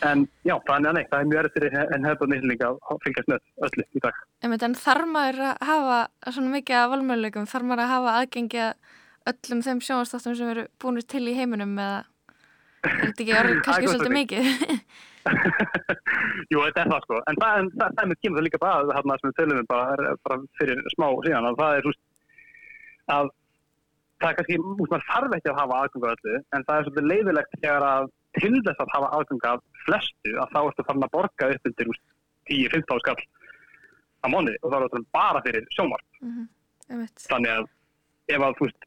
en 0.09 0.23
já, 0.47 0.55
þannig 0.67 0.89
að 0.89 0.97
nei, 0.97 1.05
það 1.11 1.19
er 1.19 1.31
mjög 1.31 1.49
fyrir 1.55 1.77
en 1.83 2.07
hefðu 2.07 2.29
nýslinga 2.31 2.69
að 2.73 3.01
fylgjast 3.05 3.31
með 3.31 3.67
öllu 3.67 3.87
í 3.87 4.03
dag. 4.03 4.21
En 4.41 4.77
þarf 4.81 5.09
maður 5.13 5.41
að 5.47 5.65
hafa 5.71 5.99
svona 6.31 6.53
mikið 6.55 6.79
af 6.81 6.91
valmöðuleikum, 6.93 7.49
þarf 7.51 7.69
maður 7.69 7.83
að 7.85 7.93
hafa 7.93 8.15
aðgengi 8.21 8.63
að 8.65 8.73
öllum 9.31 9.63
þeim 9.65 9.81
sjónastáttum 9.83 10.37
sem 10.39 10.53
eru 10.53 10.67
búinir 10.81 11.05
til 11.07 11.25
í 11.27 11.35
heiminum 11.37 11.75
eða 11.81 12.05
er 12.87 12.97
þetta 13.01 13.23
ekki 13.23 13.37
orðið 13.41 13.61
kannski 13.65 13.87
Það 13.87 13.93
svolítið 13.93 14.17
mikið? 14.17 14.45
Jú, 16.51 16.61
þetta 16.61 16.83
er 16.83 16.91
það 16.93 17.01
sko, 17.03 17.19
en 17.27 17.39
það, 17.41 17.71
það, 17.79 17.95
það 17.97 18.13
kemur 18.21 18.39
það 18.39 18.45
líka 18.47 18.61
bara 18.63 18.77
að 18.79 18.93
þarna 18.95 19.17
sem 19.19 19.29
við 19.29 19.37
tölum 19.39 19.61
um 19.61 19.69
bara, 19.71 20.13
bara 20.27 20.39
fyrir 20.59 20.83
smá 20.93 21.07
síðan 21.25 21.49
að 21.49 21.59
það 21.61 21.79
er 21.79 21.89
að 23.17 23.31
það 24.21 24.29
er 24.31 24.37
kannski, 24.39 24.57
maður 24.63 25.05
þarf 25.11 25.35
ekki 25.37 25.51
að 25.51 25.59
hafa 25.61 25.79
aðganga 25.83 26.13
öllu, 26.15 26.35
en 26.57 26.63
það 26.67 26.77
er 26.79 26.85
svolítið 26.87 27.09
leiðilegt 27.11 27.57
þegar 27.61 27.85
að 27.87 28.07
til 28.37 28.53
þess 28.67 28.81
að 28.83 28.93
hafa 28.95 29.09
aðganga 29.17 29.51
af 29.55 29.63
flestu, 29.85 30.31
að 30.41 30.51
þá 30.53 30.59
ertu 30.71 30.85
farin 30.87 31.07
að 31.07 31.13
borga 31.17 31.49
upp 31.55 31.69
undir 31.71 31.91
úst, 31.93 32.03
10-15 32.51 33.01
skall 33.03 33.21
á 34.23 34.27
mánuði 34.33 34.57
og 34.63 34.71
þá 34.71 34.75
er 34.77 34.85
þetta 34.87 35.01
bara 35.17 35.41
fyrir 35.45 35.65
sjómar 35.75 36.01
Mhm, 36.23 36.45
Einmitt. 36.89 37.25
þannig 37.29 37.51
að 37.53 37.65
ef 38.33 38.41
að, 38.47 38.53
þú 38.59 38.67
veist, 38.67 38.85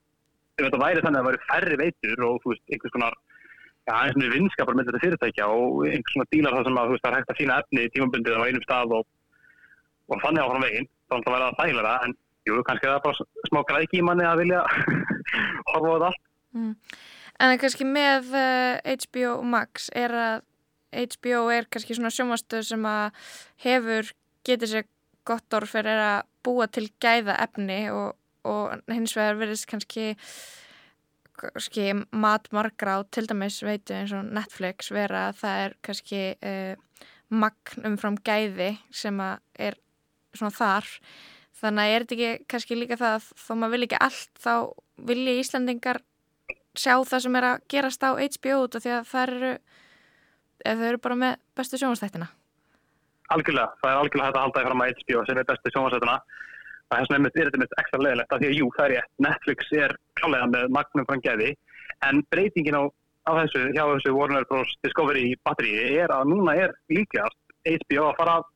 ef 0.59 0.64
þetta 0.66 0.81
væri 0.85 1.03
þannig 1.05 1.20
að 1.20 1.24
það 1.24 1.28
væri 1.31 1.45
færri 1.51 1.76
veitur 1.81 2.24
og 2.26 2.41
þú 2.45 2.53
veist, 2.55 2.64
einhvers 2.74 2.95
konar 2.97 3.14
já, 3.87 3.95
eins 4.01 4.16
og 4.16 4.35
vinskapar 4.35 4.74
með 4.78 4.89
þetta 4.91 5.03
fyrirtækja 5.05 5.47
og 5.55 5.85
einhvers 5.87 6.14
konar 6.16 6.31
dílar 6.35 6.57
það 6.59 6.64
sem 6.70 6.81
að 6.81 6.89
þú 6.91 6.95
veist, 6.97 7.05
það 7.05 7.12
er 7.12 7.18
hægt 7.20 7.31
að 7.35 7.41
sína 7.41 7.59
efni 7.62 7.87
tímabundið 7.95 8.41
á 8.41 8.47
einum 8.49 8.64
stað 8.66 8.97
og, 8.99 9.07
og 10.11 10.24
þannig 10.24 10.43
áfram 10.45 10.66
það 12.51 12.59
það 12.59 12.59
jú, 12.59 12.67
kannski 12.67 12.89
er 12.89 12.95
það 12.95 13.03
bara 13.07 13.49
smá 13.49 13.61
græki 13.69 14.01
í 14.01 14.05
manni 14.05 14.27
að 14.27 14.45
vilja 14.45 14.61
horfa 15.71 15.81
á 15.81 15.93
þetta 15.95 16.11
allt. 16.11 16.23
Mm. 16.57 16.73
En 17.41 17.59
kannski 17.63 17.87
með 17.89 18.33
uh, 18.37 18.95
HBO 19.05 19.35
Max 19.49 19.89
er 19.97 20.15
að 20.17 20.47
HBO 20.91 21.45
er 21.55 21.69
kannski 21.71 21.97
svona 21.97 22.11
sjónvastöð 22.13 22.65
sem 22.67 22.87
að 22.89 23.29
hefur 23.65 24.11
getið 24.47 24.73
sér 24.73 24.89
gott 25.29 25.55
orð 25.55 25.77
fyrir 25.77 26.01
að 26.03 26.25
búa 26.45 26.67
til 26.73 26.89
gæða 27.03 27.37
efni 27.45 27.85
og, 27.95 28.17
og 28.49 28.81
hins 28.91 29.15
vegar 29.17 29.39
verðist 29.39 29.69
kannski 29.71 30.15
kannski 31.41 31.93
mat 32.13 32.51
margra 32.53 32.99
á 33.01 33.07
til 33.09 33.27
dæmis 33.31 33.61
veitu 33.65 33.95
eins 33.97 34.13
og 34.17 34.27
Netflix 34.29 34.91
vera 34.93 35.29
að 35.31 35.39
það 35.41 35.63
er 35.65 35.77
kannski 35.87 36.23
uh, 36.37 37.07
magn 37.31 37.87
umfram 37.93 38.19
gæði 38.27 38.75
sem 38.91 39.21
að 39.23 39.39
er 39.69 39.79
svona 40.35 40.55
þar 40.55 40.91
þannig 41.61 41.83
að 41.83 41.95
er 41.95 42.05
þetta 42.05 42.17
ekki 42.17 42.51
kannski 42.53 42.79
líka 42.79 43.01
það 43.01 43.17
að 43.19 43.29
þó 43.45 43.53
maður 43.55 43.75
vil 43.75 43.87
ekki 43.87 44.03
allt 44.07 44.43
þá 44.45 44.55
vilji 45.11 45.39
Íslandingar 45.41 46.03
sjá 46.79 46.95
það 47.05 47.25
sem 47.25 47.39
er 47.41 47.49
að 47.51 47.63
gerast 47.73 48.05
á 48.07 48.11
HBO 48.17 48.61
út 48.65 48.77
af 48.77 48.85
því 48.85 48.93
að 48.97 49.09
það 49.11 49.33
eru 49.35 49.55
þau 50.61 50.87
eru 50.91 51.01
bara 51.07 51.19
með 51.25 51.41
bestu 51.57 51.81
sjónvastættina 51.81 52.31
Algjörlega, 53.31 53.77
það 53.79 53.93
er 53.93 54.01
algjörlega 54.01 54.27
hægt 54.27 54.37
að 54.37 54.45
halda 54.45 54.61
því 54.61 54.69
fram 54.69 54.81
að 54.83 54.93
HBO 55.01 55.21
sem 55.27 55.39
er 55.39 55.47
bestu 55.47 55.71
sjónvarsætuna. 55.71 56.15
Það 56.91 57.01
er 57.01 57.07
svona 57.07 57.29
er 57.31 57.49
þetta 57.49 57.61
mitt 57.63 57.75
ekstra 57.79 58.01
leðilegt 58.03 58.33
af 58.35 58.41
því 58.41 58.49
að 58.49 58.57
jú, 58.59 58.71
það 58.77 58.87
er 58.87 58.95
ég. 58.97 59.11
Netflix 59.27 59.75
er 59.79 59.93
klálega 60.19 60.49
með 60.51 60.73
magnum 60.75 61.07
frá 61.07 61.21
gæði 61.27 61.51
en 62.09 62.23
breytingin 62.35 62.79
á, 62.81 62.83
á 63.31 63.31
þessu, 63.39 63.63
hjá 63.77 63.83
þessu 63.93 64.15
Warner 64.17 64.47
Bros. 64.51 64.73
Discovery 64.83 65.37
batteríi 65.47 66.01
er 66.03 66.15
að 66.15 66.33
núna 66.33 66.57
er 66.59 66.75
líklegast 66.91 67.39
HBO 67.63 68.09
að 68.09 68.19
fara 68.19 68.37
að 68.41 68.49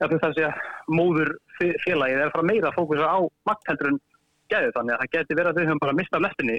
ja, 0.00 0.10
þessi 0.10 0.50
móður 0.90 1.34
félagið 1.58 2.18
er 2.18 2.28
að 2.28 2.34
fara 2.36 2.48
meira 2.50 2.70
að 2.70 2.78
fókusa 2.78 3.08
á 3.08 3.18
magnheldur 3.48 3.92
en 3.92 4.00
gæði 4.50 4.72
þannig 4.76 4.94
að 4.94 5.02
það 5.02 5.12
geti 5.16 5.38
verið 5.38 5.50
að 5.50 5.58
þau 5.58 5.68
höfum 5.68 5.82
bara 5.84 5.98
mistað 5.98 6.24
lestinni 6.26 6.58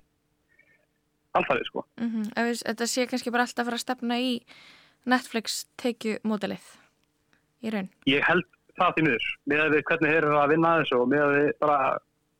alfarið 1.40 1.68
sko. 1.70 1.86
mm 1.98 2.10
-hmm. 2.12 2.56
Þetta 2.66 2.88
sé 2.88 3.08
kannski 3.08 3.32
bara 3.32 3.48
alltaf 3.48 3.64
að 3.64 3.70
fara 3.70 3.80
að 3.80 3.86
stefna 3.86 4.20
í 4.20 4.32
Netflix 5.06 5.66
tekju 5.82 6.20
módelið 6.24 6.66
í 7.66 7.74
raun 7.74 7.90
ég 8.10 8.24
held 8.26 8.46
það 8.78 8.96
því 8.96 9.04
miður 9.08 9.28
með 9.50 9.64
að 9.64 9.74
við 9.76 9.84
hvernig 9.90 10.12
þeir 10.12 10.24
eru 10.24 10.38
að 10.38 10.52
vinna 10.54 10.72
að 10.72 10.82
þessu 10.82 11.00
og 11.02 11.12
með 11.12 11.24
að 11.26 11.36
við 11.38 11.52
bara 11.64 11.78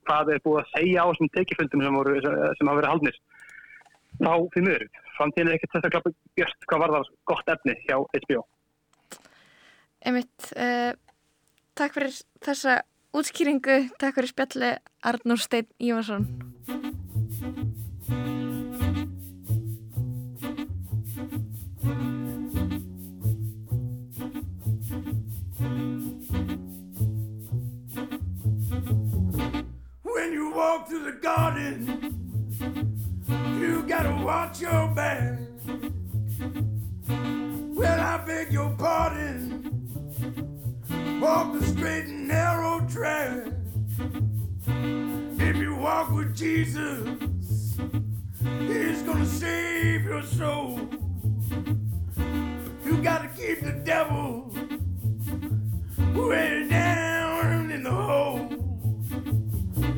hvað 0.08 0.32
er 0.34 0.42
búið 0.44 0.60
að 0.62 0.72
segja 0.76 1.02
á 1.02 1.06
þessum 1.10 1.30
tekifundum 1.36 1.84
sem, 1.84 1.98
sem, 2.24 2.38
sem 2.58 2.70
hafa 2.70 2.80
verið 2.80 2.92
haldnir 2.92 3.18
þá 4.22 4.34
því 4.54 4.64
miður 4.66 4.86
framtíðin 5.16 5.50
er 5.50 5.58
ekkert 5.58 5.76
þetta 5.76 5.92
klappa 5.94 6.14
björst 6.38 6.66
hvað 6.70 6.82
var 6.82 6.94
það 6.96 7.12
gott 7.30 7.52
efni 7.54 7.76
hjá 7.86 7.96
HBO 7.98 8.42
Einmitt, 10.02 10.48
uh, 10.58 10.92
takk 11.78 11.94
fyrir 11.94 12.16
þessa 12.42 12.80
útskýringu, 13.14 13.76
takk 14.02 14.16
fyrir 14.18 14.32
spjalli 14.32 14.70
Arnur 15.06 15.38
Steinn 15.38 15.68
Ívarsson 15.78 16.26
When 30.02 30.32
you 30.32 30.50
walk 30.50 30.88
through 30.88 31.04
the 31.04 31.18
garden, 31.22 31.78
you 33.60 33.84
gotta 33.86 34.14
watch 34.24 34.60
your 34.60 34.88
back. 34.94 35.38
Well, 37.08 38.00
I 38.00 38.16
beg 38.26 38.52
your 38.52 38.70
pardon. 38.76 39.81
Walk 41.22 41.52
the 41.52 41.64
straight 41.64 42.06
and 42.06 42.26
narrow 42.26 42.80
track. 42.90 43.46
If 44.66 45.56
you 45.56 45.76
walk 45.76 46.10
with 46.10 46.36
Jesus, 46.36 47.78
He's 48.42 49.02
gonna 49.02 49.24
save 49.24 50.02
your 50.02 50.24
soul. 50.24 50.80
You 52.84 53.00
gotta 53.04 53.28
keep 53.28 53.60
the 53.60 53.80
devil 53.84 54.52
way 56.12 56.66
down 56.68 57.70
in 57.70 57.84
the 57.84 57.92
hole. 57.92 58.48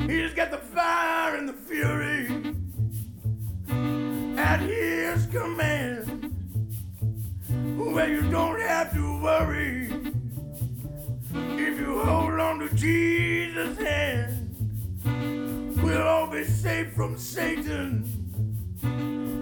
He's 0.07 0.35
got 0.35 0.51
the 0.51 0.59
fire 0.59 1.37
and 1.37 1.49
the 1.49 1.53
fury 1.53 2.53
at 4.37 4.59
his 4.59 5.25
command. 5.25 6.35
Well, 7.79 8.07
you 8.07 8.29
don't 8.29 8.61
have 8.61 8.93
to 8.93 9.21
worry 9.23 10.13
if 11.35 11.79
you 11.79 11.99
hold 11.99 12.39
on 12.39 12.59
to 12.59 12.73
Jesus' 12.75 13.77
hand. 13.77 14.41
We'll 15.83 16.01
all 16.01 16.27
be 16.27 16.43
safe 16.43 16.93
from 16.93 17.17
Satan 17.17 18.03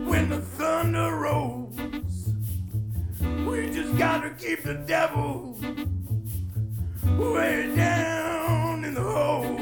when 0.08 0.30
the 0.30 0.41
thunder 0.41 1.16
rolls. 1.16 1.78
We 3.48 3.70
just 3.70 3.98
gotta 3.98 4.32
keep 4.32 4.64
the 4.64 4.76
devil 4.88 5.58
way 7.18 7.74
down 7.76 8.84
in 8.86 8.94
the 8.94 9.02
hole. 9.02 9.53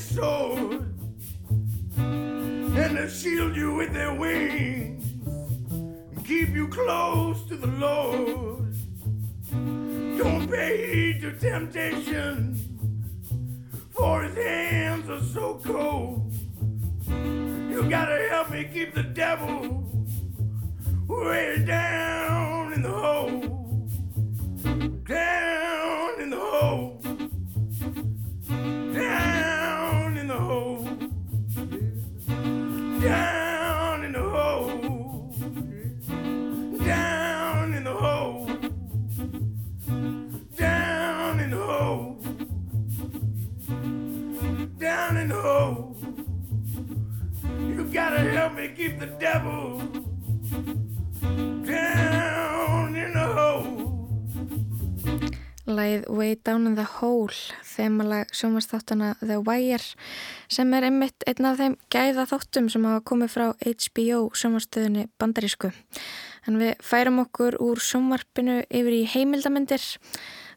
Mighty 0.00 0.14
sword, 0.14 0.94
and 1.96 2.96
they 2.96 3.08
shield 3.08 3.56
you 3.56 3.74
with 3.74 3.92
their 3.92 4.14
wings 4.14 5.04
and 5.76 6.26
keep 6.26 6.50
you 6.50 6.68
close 6.68 7.42
to 7.48 7.56
the 7.56 7.66
Lord. 7.66 8.74
Don't 10.18 10.48
pay 10.50 10.94
heed 10.94 11.20
to 11.22 11.32
temptation, 11.32 12.39
Læð 55.70 56.08
Way 56.10 56.34
Down 56.44 56.66
in 56.66 56.74
the 56.74 56.84
Hole, 56.98 57.34
þemalag 57.62 58.32
sjónvastháttana 58.34 59.12
The 59.20 59.38
Wire 59.38 59.94
sem 60.50 60.74
er 60.74 60.88
einmitt 60.88 61.24
einn 61.30 61.46
af 61.46 61.60
þeim 61.60 61.76
gæða 61.94 62.26
þáttum 62.32 62.68
sem 62.72 62.84
hafa 62.88 63.04
komið 63.06 63.32
frá 63.34 63.46
HBO 63.62 64.20
sjónvastöðunni 64.34 65.06
bandarísku. 65.22 65.70
En 66.48 66.58
við 66.58 66.74
færum 66.82 67.22
okkur 67.22 67.60
úr 67.62 67.82
sjónvarpinu 67.84 68.60
yfir 68.66 68.96
í 68.98 69.02
heimildamindir. 69.14 69.84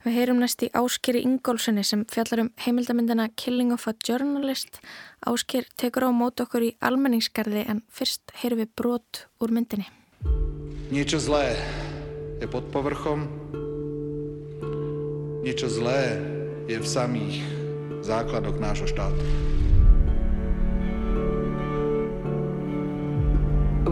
Við 0.03 0.17
heyrum 0.17 0.41
næst 0.41 0.65
í 0.65 0.71
Áskeri 0.75 1.21
Ingólfssoni 1.23 1.85
sem 1.87 2.03
fjallar 2.11 2.43
um 2.43 2.53
heimildamindina 2.65 3.29
Killing 3.39 3.71
of 3.75 3.87
a 3.87 3.93
Journalist. 3.95 4.81
Ásker 5.23 5.69
tekur 5.77 6.09
á 6.09 6.11
mót 6.11 6.41
okkur 6.43 6.65
í 6.67 6.75
almenningskarði 6.83 7.67
en 7.69 7.85
fyrst 7.87 8.33
heyrum 8.41 8.65
við 8.65 8.73
brot 8.75 9.27
úr 9.39 9.53
myndinni. 9.55 9.87
Niečo 10.91 11.21
zlé 11.21 11.53
je 12.41 12.49
pod 12.51 12.65
povrchom, 12.73 13.29
niečo 15.43 15.67
zlé 15.67 16.17
je 16.71 16.79
v 16.79 16.87
samých 16.87 17.43
základoch 18.01 18.57
nášho 18.57 18.87
štátu. 18.87 19.23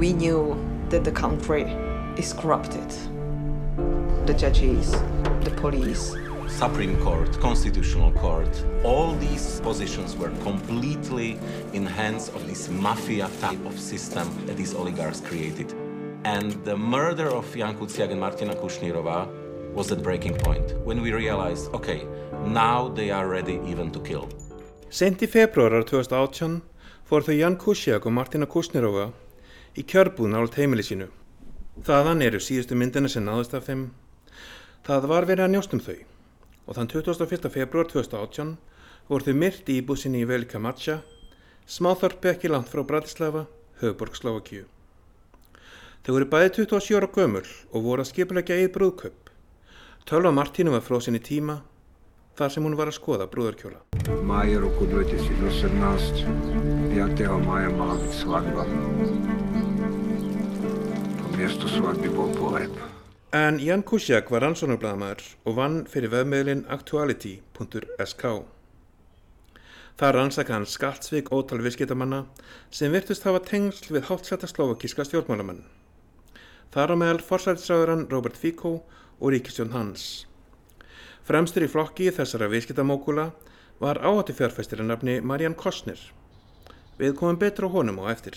we 0.02 0.14
knew 0.14 0.58
that 0.89 1.04
the 1.04 1.12
country 1.12 1.62
is 2.18 2.34
corrupted. 2.34 2.89
The 4.26 4.34
judges, 4.34 4.91
the 5.43 5.54
police, 5.58 6.16
Supreme 6.47 6.97
Court, 7.04 7.39
Constitutional 7.39 8.12
Court, 8.14 8.49
all 8.84 9.14
these 9.14 9.62
positions 9.62 10.18
were 10.18 10.32
completely 10.41 11.38
in 11.74 11.86
hands 11.86 12.30
of 12.30 12.47
this 12.47 12.68
mafia 12.68 13.30
type 13.41 13.64
of 13.64 13.80
system 13.80 14.28
that 14.47 14.58
these 14.58 14.74
oligarchs 14.74 15.22
created. 15.22 15.72
And 16.24 16.52
the 16.66 16.76
murder 16.76 17.30
of 17.30 17.45
Jan 17.56 17.78
Kuciak 17.78 18.10
and 18.10 18.20
Martina 18.20 18.56
Kushnirova 18.56 19.41
was 19.74 19.88
that 19.88 20.04
breaking 20.04 20.36
point 20.38 20.74
when 20.84 21.02
we 21.02 21.12
realized, 21.12 21.74
okay, 21.74 22.08
now 22.46 22.90
they 22.90 23.12
are 23.12 23.28
ready 23.28 23.60
even 23.68 23.92
to 23.92 24.00
kill. 24.00 24.28
Sent 24.90 25.22
í 25.24 25.28
februarar 25.32 25.86
2018 25.88 26.60
fór 27.08 27.24
þau 27.24 27.36
Jan 27.38 27.58
Kusiak 27.58 28.06
og 28.06 28.16
Martina 28.16 28.48
Kusnirova 28.48 29.12
í 29.78 29.86
kjörbúð 29.88 30.34
nált 30.34 30.58
heimili 30.60 30.84
sínu. 30.84 31.08
Þaðan 31.88 32.26
eru 32.26 32.42
síðustu 32.44 32.76
myndina 32.76 33.08
sem 33.10 33.24
náðust 33.24 33.56
af 33.56 33.70
þeim. 33.70 33.88
Það 34.84 35.08
var 35.14 35.30
verið 35.30 35.46
að 35.48 35.54
njóst 35.56 35.78
um 35.78 35.84
þau 35.86 35.96
og 36.68 36.78
þann 36.78 36.92
21. 36.92 37.50
februar 37.52 37.88
2018 37.90 38.54
voru 39.08 39.28
þau 39.28 39.40
myrt 39.40 39.72
í 39.72 39.80
íbúsinni 39.82 40.22
í 40.22 40.28
Velika 40.28 40.60
Matja, 40.62 41.02
smáþorpi 41.68 42.32
ekki 42.32 42.52
langt 42.52 42.70
frá 42.72 42.84
Bratislava, 42.88 43.48
höfuborg 43.82 44.16
Slovakíu. 44.20 44.68
Þau 46.04 46.14
voru 46.16 46.28
bæði 46.32 46.54
27 46.62 47.00
ára 47.00 47.10
gömul 47.16 47.44
og 47.46 47.84
voru 47.86 48.04
að 48.04 48.12
skipulegja 48.12 48.60
eigið 48.60 48.74
brúðkaup. 48.78 49.21
Tölva 50.06 50.32
Martínu 50.32 50.72
var 50.74 50.82
frósin 50.82 51.16
í 51.16 51.22
tíma 51.24 51.60
þar 52.39 52.52
sem 52.54 52.66
hún 52.66 52.76
var 52.80 52.89
að 52.89 52.97
skoða 52.97 53.28
brúðarkjóla. 53.32 53.80
máji 54.26 54.56
roku 54.60 54.88
2018, 54.89 56.26
5. 56.91 57.28
maja 57.45 57.70
mala 57.70 57.95
byť 58.02 58.14
svadba. 58.18 58.66
To 61.20 61.26
miesto 61.38 61.68
svadby 61.68 62.10
bol 62.10 62.34
pohreb. 62.36 62.74
En 63.32 63.60
Jan 63.60 63.84
Kusiak 63.84 64.32
var 64.32 64.41
rannsónarbladamæður 64.41 65.28
og 65.45 65.56
vann 65.56 65.86
fyrir 65.86 66.12
vefmiðlinn 66.12 66.66
actuality.sk. 66.68 68.24
Það 69.99 70.16
rannsaka 70.16 70.54
hann 70.54 70.66
skattsvík 70.66 71.30
ótal 71.32 71.62
viðskiptamanna 71.62 72.26
sem 72.72 72.91
virtust 72.91 73.24
hafa 73.24 73.39
tengsl 73.39 73.93
við 73.93 74.10
háttsetta 74.10 74.49
slovakíska 74.49 75.06
stjórnmálamenn. 75.06 75.62
Þar 76.74 76.91
á 76.91 76.95
meðal 76.95 77.22
forsætisræðurann 77.22 78.10
Robert 78.10 78.38
Fico 78.39 78.82
og 79.22 79.36
ríkistjón 79.36 79.72
hans. 79.76 80.26
Fremstur 81.22 81.64
í 81.64 81.70
flokki 81.70 82.10
þessara 82.12 82.50
viðskiptamókula 82.52 83.30
var 83.82 84.02
áhættu 84.02 84.34
fjárfæstir 84.38 84.82
að 84.82 84.90
nafni 84.90 85.20
Marian 85.22 85.56
Kostner. 85.58 86.00
Við 86.98 87.16
komum 87.18 87.38
betur 87.42 87.70
á 87.70 87.74
honum 87.78 88.02
á 88.02 88.10
eftir. 88.12 88.36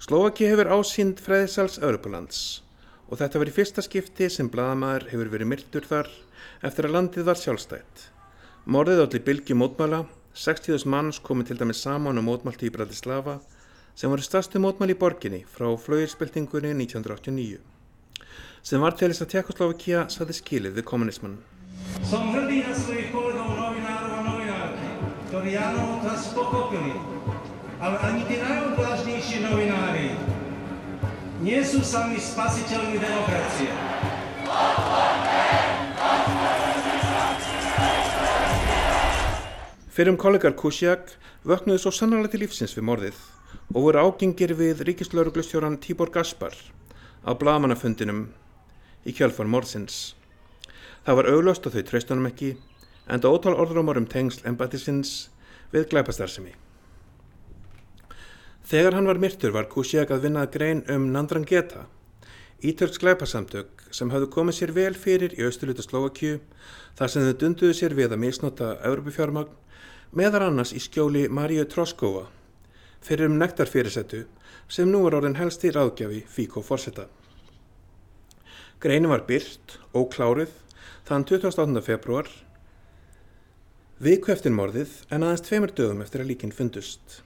Slovaki 0.00 0.48
hefur 0.48 0.72
ásýnd 0.72 1.20
freðisals 1.20 1.78
Örupalands 1.84 2.62
og 3.10 3.20
þetta 3.20 3.44
í 3.44 3.54
fyrsta 3.54 3.84
skipti 3.84 4.28
sem 4.32 4.48
bladamæður 4.48 5.08
hefur 5.12 5.32
verið 5.34 5.50
myrtur 5.52 5.88
þar 5.88 6.08
eftir 6.64 6.88
að 6.88 6.96
landið 6.96 7.28
var 7.28 7.40
sjálfstætt. 7.40 8.06
Morðið 8.64 9.02
allir 9.04 9.24
bylgi 9.26 9.56
mótmæla, 9.56 10.04
60.000 10.36 10.88
manns 10.88 11.18
komið 11.20 11.50
til 11.50 11.58
dæmis 11.60 11.82
saman 11.84 12.20
og 12.20 12.26
mótmælti 12.28 12.68
í 12.70 12.74
Bratislava 12.74 13.40
sem 13.94 14.12
voru 14.12 14.24
stærstu 14.24 14.62
mótmæli 14.62 14.96
í 14.96 15.00
borginni 15.00 15.42
frá 15.48 15.68
flauirspiltingunni 15.84 16.72
1989 16.76 17.69
sem 18.62 18.82
var 18.82 18.96
til 18.96 19.10
þess 19.10 19.24
að 19.24 19.30
Tjekkoslovakia 19.34 20.04
saði 20.12 20.36
skilið 20.36 20.76
við 20.80 20.86
kommunismann. 20.90 21.38
Som 22.06 22.30
hrdý 22.34 22.60
na 22.66 22.74
svojich 22.76 23.08
kolegov 23.14 23.54
novinárov 23.56 24.12
a 24.14 24.20
novinárky, 24.26 24.90
ktorí 25.30 25.56
áno, 25.56 26.00
čas 26.04 26.30
pochopili. 26.36 26.94
Ale 27.80 27.96
ani 28.04 28.22
tí 28.28 28.36
najodvážnejší 28.36 29.40
novinári 29.40 30.12
nie 31.40 31.64
sú 31.64 31.80
sami 31.80 32.20
spasiteľmi 32.20 33.00
demokracie. 33.00 33.72
Fyrir 39.90 40.12
um 40.12 40.20
kollegar 40.20 40.52
Kusiak 40.52 41.16
vöknuðu 41.44 41.80
svo 41.80 41.92
sannarlega 41.92 42.32
til 42.32 42.44
lífsins 42.44 42.76
við 42.76 42.84
morðið 42.88 43.16
og 43.72 43.80
voru 43.86 44.04
ágengir 44.04 44.52
við 44.56 44.84
ríkislauruglustjóran 44.86 45.80
Tíbor 45.80 46.12
Gaspar 46.12 46.52
á 47.24 47.30
blagamannafundinum 47.32 48.28
í 49.06 49.14
kjálfar 49.16 49.48
morðsins. 49.48 50.14
Það 51.04 51.18
var 51.20 51.30
auglöst 51.32 51.66
og 51.66 51.76
þau 51.76 51.84
treystunum 51.88 52.28
ekki 52.28 52.54
en 53.10 53.22
það 53.22 53.36
ótal 53.36 53.54
orðrumar 53.62 54.00
um 54.00 54.08
tengsl 54.08 54.46
embættisins 54.48 55.30
við 55.72 55.88
glæpastarsemi. 55.92 56.52
Þegar 58.70 58.94
hann 58.98 59.08
var 59.10 59.18
myrtur 59.18 59.54
var 59.54 59.70
Kusiak 59.70 60.12
að 60.14 60.26
vinnað 60.28 60.52
grein 60.54 60.82
um 60.94 61.08
Nandrangeta, 61.10 61.86
ítölks 62.62 63.00
glæpasamtök 63.02 63.86
sem 63.90 64.10
hafðu 64.12 64.28
komið 64.30 64.58
sér 64.58 64.72
vel 64.76 64.92
fyrir 64.94 65.34
í 65.34 65.46
austurluta 65.46 65.82
Slovakju 65.82 66.38
þar 66.98 67.10
sem 67.10 67.24
þau 67.26 67.38
dunduðu 67.40 67.74
sér 67.74 67.96
við 67.98 68.12
að 68.12 68.22
misnota 68.26 68.74
Europafjármagn 68.86 69.56
meðar 70.14 70.46
annars 70.46 70.74
í 70.76 70.82
skjóli 70.82 71.26
Maríu 71.32 71.64
Troskova 71.66 72.28
fyrir 73.02 73.30
um 73.30 73.38
nektarfyrirsettu 73.40 74.26
sem 74.70 74.90
nú 74.90 75.02
var 75.06 75.18
orðin 75.18 75.38
helst 75.40 75.64
í 75.64 75.72
ráðgjafi 75.74 76.22
Fíko 76.28 76.62
Forsetta. 76.62 77.08
Greinu 78.80 79.10
var 79.10 79.26
byrt 79.28 79.74
og 79.92 80.06
klárið 80.14 80.52
þann 81.04 81.26
28. 81.28 81.82
februar 81.84 82.28
viku 84.00 84.32
eftir 84.32 84.54
morðið 84.56 84.94
en 85.12 85.26
aðeins 85.26 85.44
tveimur 85.44 85.74
dögum 85.76 86.00
eftir 86.00 86.22
að 86.22 86.30
líkin 86.30 86.54
fundust. 86.56 87.18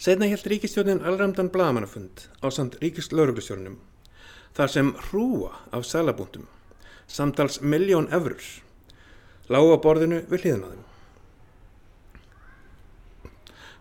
Setna 0.00 0.30
held 0.30 0.46
ríkistjórnin 0.48 1.02
allramdan 1.04 1.50
blagamannafund 1.52 2.22
á 2.40 2.48
samt 2.48 2.78
ríkislauruglusjórnum 2.80 3.76
þar 4.56 4.72
sem 4.72 4.94
hrúa 5.10 5.52
af 5.68 5.84
sælabúndum 5.84 6.48
samtals 7.04 7.60
miljón 7.60 8.08
efrur 8.08 8.40
lágu 9.52 9.76
á 9.76 9.78
borðinu 9.84 10.22
við 10.32 10.46
hlýðnaðum. 10.46 10.88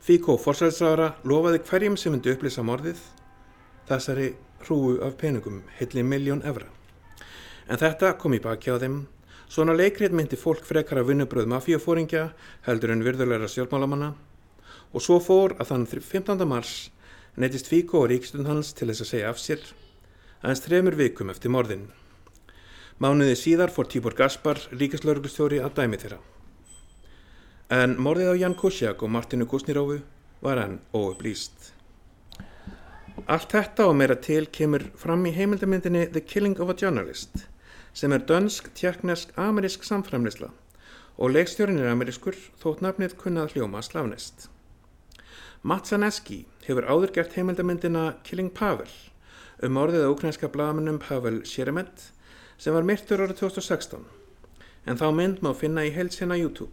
Fíkó 0.04 0.36
forsæðisraðara 0.36 1.14
lofaði 1.24 1.64
hverjum 1.72 1.96
sem 1.96 2.12
myndi 2.12 2.36
upplýsa 2.36 2.68
morðið 2.68 3.08
þessari 3.88 4.34
hrúu 4.66 4.98
af 5.06 5.18
peningum 5.22 5.64
hilli 5.80 6.04
miljón 6.04 6.44
efra. 6.46 6.68
En 7.70 7.78
þetta 7.78 8.16
kom 8.22 8.34
í 8.34 8.42
baki 8.44 8.72
á 8.74 8.82
þeim, 8.82 9.02
svona 9.50 9.76
leikrið 9.78 10.16
myndi 10.16 10.40
fólk 10.40 10.66
frekar 10.66 11.02
að 11.02 11.12
vinnubröð 11.12 11.50
mafíafóringja 11.54 12.30
heldur 12.68 12.94
en 12.96 13.06
virðulegra 13.06 13.50
stjórnmálamanna 13.50 14.14
og 14.94 15.06
svo 15.06 15.20
fór 15.22 15.56
að 15.60 15.72
þann 15.74 15.86
15. 15.90 16.48
mars 16.50 16.74
neytist 17.38 17.70
Fíkó 17.70 18.04
og 18.04 18.10
ríkstund 18.12 18.50
hans 18.50 18.74
til 18.74 18.90
þess 18.90 19.06
að 19.06 19.12
segja 19.14 19.30
af 19.30 19.42
sér 19.42 19.64
aðeins 20.42 20.64
þremur 20.64 20.96
vikum 21.00 21.32
eftir 21.32 21.52
morðin. 21.52 21.88
Mánuði 23.00 23.36
síðar 23.40 23.72
fór 23.72 23.88
Tíbor 23.88 24.16
Gaspar, 24.16 24.60
ríkislauruglustjóri, 24.76 25.60
að 25.64 25.76
dæmi 25.78 26.00
þeirra. 26.00 26.20
En 27.72 27.96
morðið 28.02 28.32
á 28.32 28.36
Jan 28.44 28.56
Kusiak 28.60 29.04
og 29.04 29.12
Martinu 29.14 29.48
Kusnirófu 29.48 30.00
var 30.44 30.60
enn 30.64 30.80
óupplýst. 30.96 31.79
Allt 33.28 33.52
þetta 33.52 33.88
og 33.90 33.96
meira 34.00 34.16
til 34.16 34.46
kemur 34.54 34.84
fram 34.98 35.26
í 35.28 35.32
heimildamindinni 35.36 36.06
The 36.14 36.22
Killing 36.22 36.60
of 36.62 36.70
a 36.72 36.76
Journalist 36.78 37.48
sem 37.92 38.14
er 38.14 38.22
dönsk, 38.24 38.70
tjekknesk, 38.78 39.34
amerísk 39.36 39.84
samframlisla 39.84 40.52
og 41.18 41.34
leikstjórin 41.34 41.82
er 41.82 41.90
amerískur 41.92 42.38
þótt 42.62 42.84
nafnið 42.86 43.18
kunnað 43.20 43.56
hljóma 43.56 43.82
slavnist. 43.84 44.48
Matt 45.64 45.90
Zaneski 45.90 46.46
hefur 46.68 46.88
áður 46.88 47.16
gert 47.18 47.36
heimildamindina 47.36 48.06
Killing 48.24 48.54
Pavel 48.56 48.88
um 49.66 49.82
orðið 49.82 50.06
á 50.08 50.14
ukrainska 50.14 50.48
blagamennum 50.54 51.02
Pavel 51.04 51.42
Sheremet 51.44 52.12
sem 52.62 52.78
var 52.78 52.88
myrtur 52.88 53.26
árið 53.26 53.42
2016 53.42 54.06
en 54.86 55.02
þá 55.02 55.10
mynd 55.18 55.42
má 55.44 55.52
finna 55.58 55.84
í 55.84 55.92
heilsina 55.92 56.38
YouTube. 56.40 56.72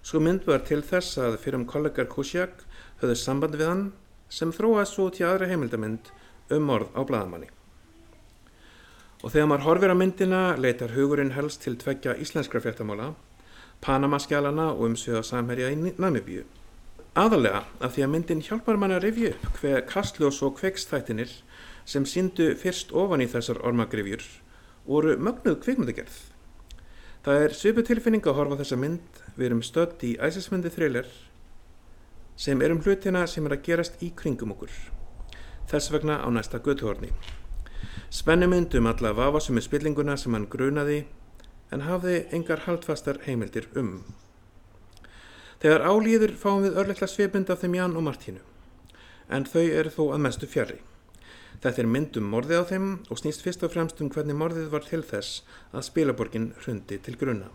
Svo 0.00 0.22
mynd 0.22 0.46
var 0.48 0.64
til 0.64 0.80
þess 0.80 1.18
að 1.20 1.36
fyrir 1.42 1.60
um 1.60 1.68
kollegar 1.68 2.08
Kusjak 2.08 2.64
höfðu 3.02 3.18
samband 3.20 3.58
við 3.60 3.68
hann 3.68 3.84
sem 4.28 4.52
þróaði 4.52 4.88
svo 4.90 5.10
til 5.10 5.26
aðra 5.28 5.48
heimildamind 5.50 6.10
um 6.54 6.70
orð 6.70 6.90
á 6.96 7.00
bladamanni. 7.06 7.50
Og 9.24 9.32
þegar 9.32 9.48
maður 9.48 9.66
horfir 9.68 9.94
á 9.94 9.96
myndina 9.96 10.42
leitar 10.60 10.92
hugurinn 10.92 11.32
helst 11.32 11.62
til 11.64 11.78
tveggja 11.80 12.16
íslenskra 12.20 12.60
fjartamála, 12.60 13.14
Panamaskjálana 13.84 14.70
og 14.72 14.86
umsviða 14.88 15.22
samherja 15.24 15.70
í 15.72 15.76
Namibíu. 16.00 16.44
Aðalega 17.14 17.64
af 17.84 17.94
því 17.94 18.04
að 18.04 18.12
myndin 18.12 18.42
hjálpar 18.42 18.78
mann 18.80 18.94
að 18.94 19.04
rifja 19.06 19.34
upp 19.34 19.58
hver 19.60 19.84
kastljós 19.88 20.40
og 20.42 20.56
kveikstættinir 20.58 21.32
sem 21.84 22.06
síndu 22.08 22.54
fyrst 22.58 22.94
ofan 22.96 23.22
í 23.22 23.28
þessar 23.30 23.60
ormagrifjur 23.62 24.24
voru 24.86 25.16
mögnuð 25.20 25.60
kvikmyndagerð. 25.64 26.16
Það 27.24 27.44
er 27.44 27.54
svipu 27.56 27.84
tilfinning 27.86 28.24
að 28.26 28.36
horfa 28.36 28.58
þessa 28.60 28.80
mynd, 28.80 29.20
við 29.36 29.46
erum 29.46 29.62
stödd 29.64 30.02
í 30.04 30.16
æsismyndi 30.20 30.72
thriller 30.72 31.08
sem 32.36 32.62
er 32.62 32.72
um 32.74 32.82
hlutina 32.82 33.26
sem 33.30 33.46
er 33.46 33.56
að 33.56 33.64
gerast 33.68 34.02
í 34.02 34.10
kringum 34.16 34.54
okkur. 34.54 34.72
Þess 35.70 35.92
vegna 35.94 36.18
á 36.20 36.28
næsta 36.34 36.58
götuhorni. 36.58 37.12
Spennumynd 38.10 38.74
um 38.78 38.86
alla 38.90 39.14
vafasum 39.14 39.56
með 39.58 39.68
spillinguna 39.68 40.16
sem 40.20 40.34
hann 40.34 40.48
grunaði 40.50 41.04
en 41.72 41.86
hafði 41.86 42.24
engar 42.36 42.64
haldfastar 42.66 43.22
heimildir 43.26 43.68
um. 43.78 44.02
Þegar 45.62 45.86
álýður 45.88 46.34
fáum 46.36 46.66
við 46.66 46.76
örleikla 46.80 47.08
svipmynd 47.08 47.50
af 47.50 47.62
þeim 47.62 47.78
Jan 47.78 47.96
og 47.96 48.04
Martínu, 48.04 48.42
en 49.32 49.46
þau 49.48 49.64
eru 49.64 49.92
þó 49.94 50.02
að 50.12 50.22
mestu 50.26 50.50
fjari. 50.50 50.76
Þetta 51.62 51.80
er 51.80 51.88
mynd 51.88 52.18
um 52.20 52.26
morðið 52.28 52.60
á 52.60 52.64
þeim 52.68 52.88
og 53.08 53.20
snýst 53.20 53.44
fyrst 53.46 53.62
og 53.64 53.72
fremst 53.72 54.02
um 54.04 54.10
hvernig 54.12 54.36
morðið 54.36 54.68
var 54.74 54.84
til 54.84 55.00
þess 55.06 55.40
að 55.72 55.86
spilaborgin 55.88 56.50
hrundi 56.60 56.98
til 57.00 57.16
gruna. 57.16 57.48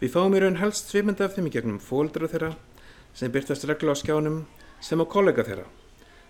Við 0.00 0.14
fáum 0.14 0.32
í 0.32 0.40
raun 0.40 0.56
helst 0.56 0.88
svipmynd 0.88 1.20
af 1.20 1.34
þeim 1.36 1.50
í 1.50 1.54
gegnum 1.58 1.82
fóldra 1.84 2.30
þeirra 2.32 2.54
sem 3.14 3.32
byrtast 3.32 3.66
regla 3.68 3.92
á 3.92 3.96
skjánum 3.98 4.44
sem 4.80 5.00
á 5.00 5.06
kollega 5.06 5.44
þeirra, 5.44 5.66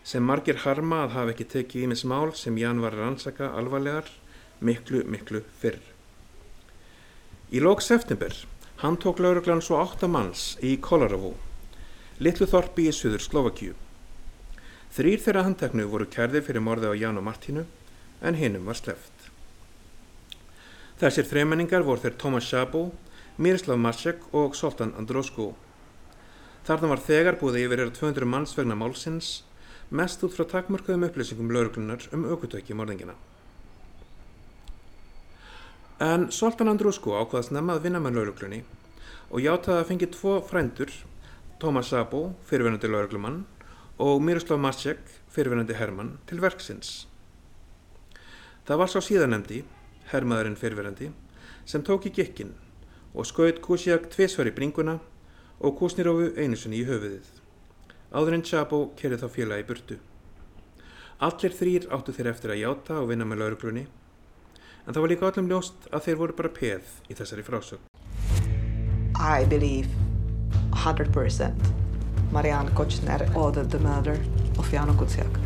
sem 0.05 0.25
margir 0.25 0.63
harma 0.65 1.05
að 1.05 1.15
hafa 1.17 1.35
ekki 1.35 1.49
tekið 1.55 1.85
í 1.85 1.91
mis 1.93 2.05
mál 2.05 2.33
sem 2.35 2.59
Jan 2.59 2.81
var 2.83 2.97
rannsaka 2.97 3.53
alvarlegar 3.57 4.09
miklu, 4.61 5.05
miklu 5.05 5.43
fyrr. 5.61 5.81
Í 7.51 7.61
lók 7.63 7.83
september 7.83 8.35
hann 8.81 8.97
tók 8.97 9.21
lauruglan 9.21 9.63
svo 9.63 9.81
átta 9.83 10.09
manns 10.09 10.57
í 10.65 10.77
Kolaravo, 10.81 11.35
litlu 12.19 12.47
þorpi 12.49 12.89
í 12.89 12.95
söður 12.97 13.25
Slovakíu. 13.25 13.75
Þrýr 14.91 15.21
þeirra 15.23 15.45
handteknu 15.47 15.87
voru 15.91 16.07
kærðir 16.11 16.43
fyrir 16.47 16.65
morði 16.65 16.91
á 16.91 16.95
Jan 16.99 17.21
og 17.21 17.27
Martínu 17.27 17.67
en 18.27 18.39
hinnum 18.39 18.67
var 18.67 18.79
sleft. 18.79 19.13
Þessir 21.01 21.29
þreimenningar 21.31 21.85
voru 21.87 22.03
þeir 22.03 22.17
Tomas 22.21 22.49
Sjabo, 22.49 22.91
Miroslav 23.41 23.79
Masek 23.81 24.25
og 24.37 24.57
Soltan 24.59 24.93
Androsko. 25.01 25.55
Þarna 26.71 26.89
var 26.93 27.01
þegar 27.03 27.35
búið 27.35 27.57
yfir 27.65 27.81
er 27.83 27.89
200 27.91 28.27
manns 28.31 28.53
vegna 28.55 28.77
málsins, 28.79 29.29
mest 29.91 30.21
út 30.23 30.37
frá 30.37 30.45
takmörkuðum 30.53 31.09
upplýsingum 31.09 31.51
lauruglunar 31.51 32.05
um 32.15 32.29
aukutöki 32.31 32.77
morðingina. 32.79 33.17
En 36.07 36.29
Soltan 36.31 36.71
Andrusko 36.71 37.17
ákvaðast 37.19 37.51
nefna 37.57 37.75
að 37.75 37.89
vinna 37.89 38.05
með 38.05 38.21
lauruglunni 38.21 38.63
og 39.33 39.43
játaði 39.43 39.81
að 39.81 39.91
fengi 39.91 40.11
tvo 40.15 40.37
frændur, 40.47 40.95
Thomas 41.59 41.91
Sabo, 41.91 42.23
fyrirvenandi 42.47 42.95
lauruglumann, 42.95 43.43
og 43.99 44.23
Miroslav 44.23 44.63
Masek, 44.63 45.03
fyrirvenandi 45.27 45.75
hermann, 45.75 46.21
til 46.31 46.39
verksins. 46.39 47.09
Það 48.71 48.85
var 48.85 48.95
sá 48.95 49.01
síðanemdi, 49.03 49.65
hermaðurinn 50.15 50.61
fyrirvenandi, 50.63 51.11
sem 51.67 51.83
tók 51.83 52.07
í 52.07 52.15
gikkin 52.15 52.55
og 53.11 53.27
skaut 53.27 53.59
Kusjak 53.59 54.07
tviðsvar 54.15 54.55
í 54.55 54.55
bringuna 54.55 55.01
og 55.61 55.77
Kusnirovu 55.79 56.33
einusunni 56.41 56.81
í 56.81 56.87
höfuðið. 56.89 57.27
Áður 58.11 58.37
en 58.39 58.45
Sabo 58.49 58.83
kerið 58.99 59.25
þá 59.25 59.29
félagi 59.37 59.67
burtu. 59.69 59.99
Allir 61.21 61.53
þrýr 61.53 61.89
áttu 61.93 62.15
þeir 62.17 62.31
eftir 62.33 62.55
að 62.55 62.63
játa 62.63 63.01
og 63.03 63.11
vinna 63.11 63.27
með 63.29 63.43
lauruglunni 63.45 63.87
en 64.87 64.95
það 64.95 65.03
var 65.05 65.13
líka 65.13 65.29
öllum 65.29 65.51
ljóst 65.51 65.91
að 65.93 66.07
þeir 66.07 66.17
voru 66.23 66.37
bara 66.39 66.51
peð 66.57 66.95
í 67.13 67.17
þessari 67.19 67.45
frásögn. 67.47 67.85
I 69.21 69.45
believe 69.45 69.89
100% 70.73 71.69
Marianne 72.33 72.73
Kochner 72.75 73.27
ordered 73.37 73.71
the 73.71 73.79
murder 73.79 74.17
of 74.59 74.73
Jan 74.73 74.97
Kuciak. 74.97 75.39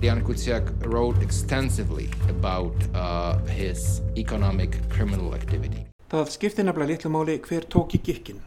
Jan 0.00 0.22
Kuciak 0.22 0.70
wrote 0.86 1.22
extensively 1.22 2.08
about 2.28 2.74
uh, 2.94 3.38
his 3.48 4.00
economic 4.16 4.78
criminal 4.88 5.34
activity. 5.34 5.86
Það 6.12 6.30
skiptir 6.30 6.68
nefnilega 6.68 6.92
litlu 6.94 7.10
máli 7.10 7.40
hver 7.42 7.66
tók 7.66 7.96
í 7.96 8.00
gikkin. 8.04 8.38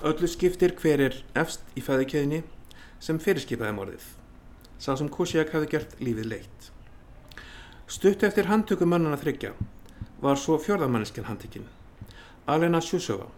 Öllu 0.00 0.28
skiptir 0.32 0.72
hver 0.80 1.00
er 1.04 1.16
efst 1.36 1.66
í 1.76 1.82
fæðikeðinni 1.84 2.38
sem 3.04 3.18
fyrirskipaði 3.20 3.74
morðið. 3.76 4.04
Sá 4.80 4.94
sem 4.96 5.10
Kuciak 5.12 5.52
hafði 5.52 5.68
gert 5.74 5.92
lífið 6.00 6.30
leitt. 6.30 6.70
Stutt 7.84 8.24
eftir 8.24 8.48
handtöku 8.48 8.88
mannana 8.88 9.18
þryggja 9.20 9.50
var 10.24 10.40
svo 10.40 10.56
fjörðamannisken 10.56 11.28
handtekinn, 11.28 11.68
Alena 12.48 12.80
Sjúsöfa. 12.80 13.28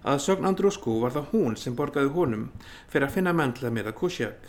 Að 0.00 0.22
sögn 0.24 0.48
Andrúsku 0.48 0.96
var 1.02 1.12
það 1.12 1.28
hún 1.34 1.60
sem 1.60 1.76
borgaði 1.76 2.14
honum 2.16 2.48
fyrir 2.88 3.10
að 3.10 3.14
finna 3.18 3.36
menn 3.36 3.52
til 3.52 3.68
að 3.68 3.76
meða 3.76 3.92
Kusjak 4.00 4.48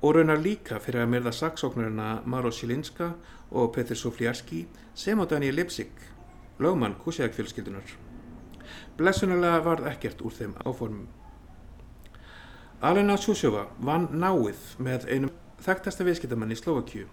og 0.00 0.16
raunar 0.16 0.40
líka 0.40 0.80
fyrir 0.80 1.04
að 1.04 1.12
meða 1.18 1.36
saksóknarina 1.36 2.22
Maro 2.24 2.48
Silinska 2.48 3.12
og 3.52 3.74
Petr 3.76 3.98
Sofljarski 3.98 4.64
sem 4.96 5.20
á 5.20 5.24
Daniel 5.28 5.60
Lipsik, 5.60 5.92
lögmann 6.56 6.96
Kusjak 7.04 7.36
fjölskyldunar. 7.36 8.05
Blessunarlega 8.96 9.60
varð 9.64 9.90
ekkert 9.90 10.22
úr 10.24 10.32
þeim 10.32 10.56
áformum. 10.64 11.06
Alena 12.80 13.16
Sjúsöfa 13.20 13.66
vann 13.80 14.08
náið 14.12 14.72
með 14.80 15.06
einum 15.10 15.32
þekktasta 15.64 16.04
viðskiptamann 16.04 16.52
í 16.52 16.58
Slovakíu 16.58 17.06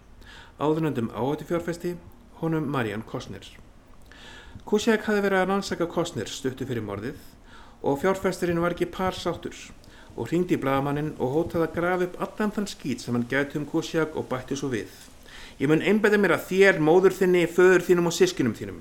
áðunöndum 0.59 1.09
áhættu 1.15 1.45
fjárfesti, 1.49 1.95
honum 2.41 2.65
Marian 2.71 3.03
Kostner. 3.03 3.45
Kusjak 4.65 5.07
hafi 5.07 5.21
verið 5.23 5.41
að 5.41 5.47
rannsaka 5.49 5.87
Kostner 5.89 6.29
stuttu 6.29 6.67
fyrir 6.69 6.85
morðið 6.85 7.17
og 7.83 7.99
fjárfesturinn 8.03 8.61
var 8.61 8.75
ekki 8.75 8.87
par 8.93 9.17
sáttur 9.17 9.57
og 10.13 10.29
hringdi 10.29 10.55
í 10.55 10.61
blagamannin 10.61 11.15
og 11.17 11.33
hótaði 11.33 11.67
að 11.67 11.75
grafa 11.77 12.07
upp 12.07 12.19
allan 12.25 12.53
þann 12.53 12.69
skýt 12.69 13.03
sem 13.03 13.17
hann 13.17 13.27
gæti 13.29 13.57
um 13.59 13.65
Kusjak 13.67 14.15
og 14.15 14.27
bætti 14.29 14.57
svo 14.59 14.69
við. 14.71 14.91
Ég 15.59 15.69
mun 15.69 15.81
einbæða 15.81 16.19
mér 16.21 16.35
að 16.37 16.45
þér, 16.51 16.79
móður 16.81 17.17
þinni, 17.17 17.47
föður 17.49 17.85
þínum 17.87 18.09
og 18.09 18.15
sískinum 18.15 18.53
þínum. 18.57 18.79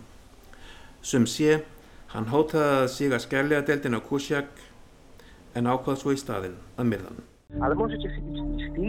Sum 1.03 1.27
sé, 1.27 1.63
hann 2.13 2.29
hótaði 2.29 2.83
að 2.83 2.89
sig 2.93 3.13
að 3.13 3.25
skærlega 3.25 3.67
deldin 3.69 3.97
á 3.97 4.01
Kusjak 4.05 4.51
en 5.57 5.69
ákvaða 5.69 6.01
svo 6.01 6.13
í 6.13 6.21
staðin 6.21 6.57
að 6.77 6.89
myrðan. 6.93 7.21
Ale 7.61 7.77
môžete 7.77 8.09
si 8.13 8.21
byť 8.25 8.37
istí, 8.65 8.87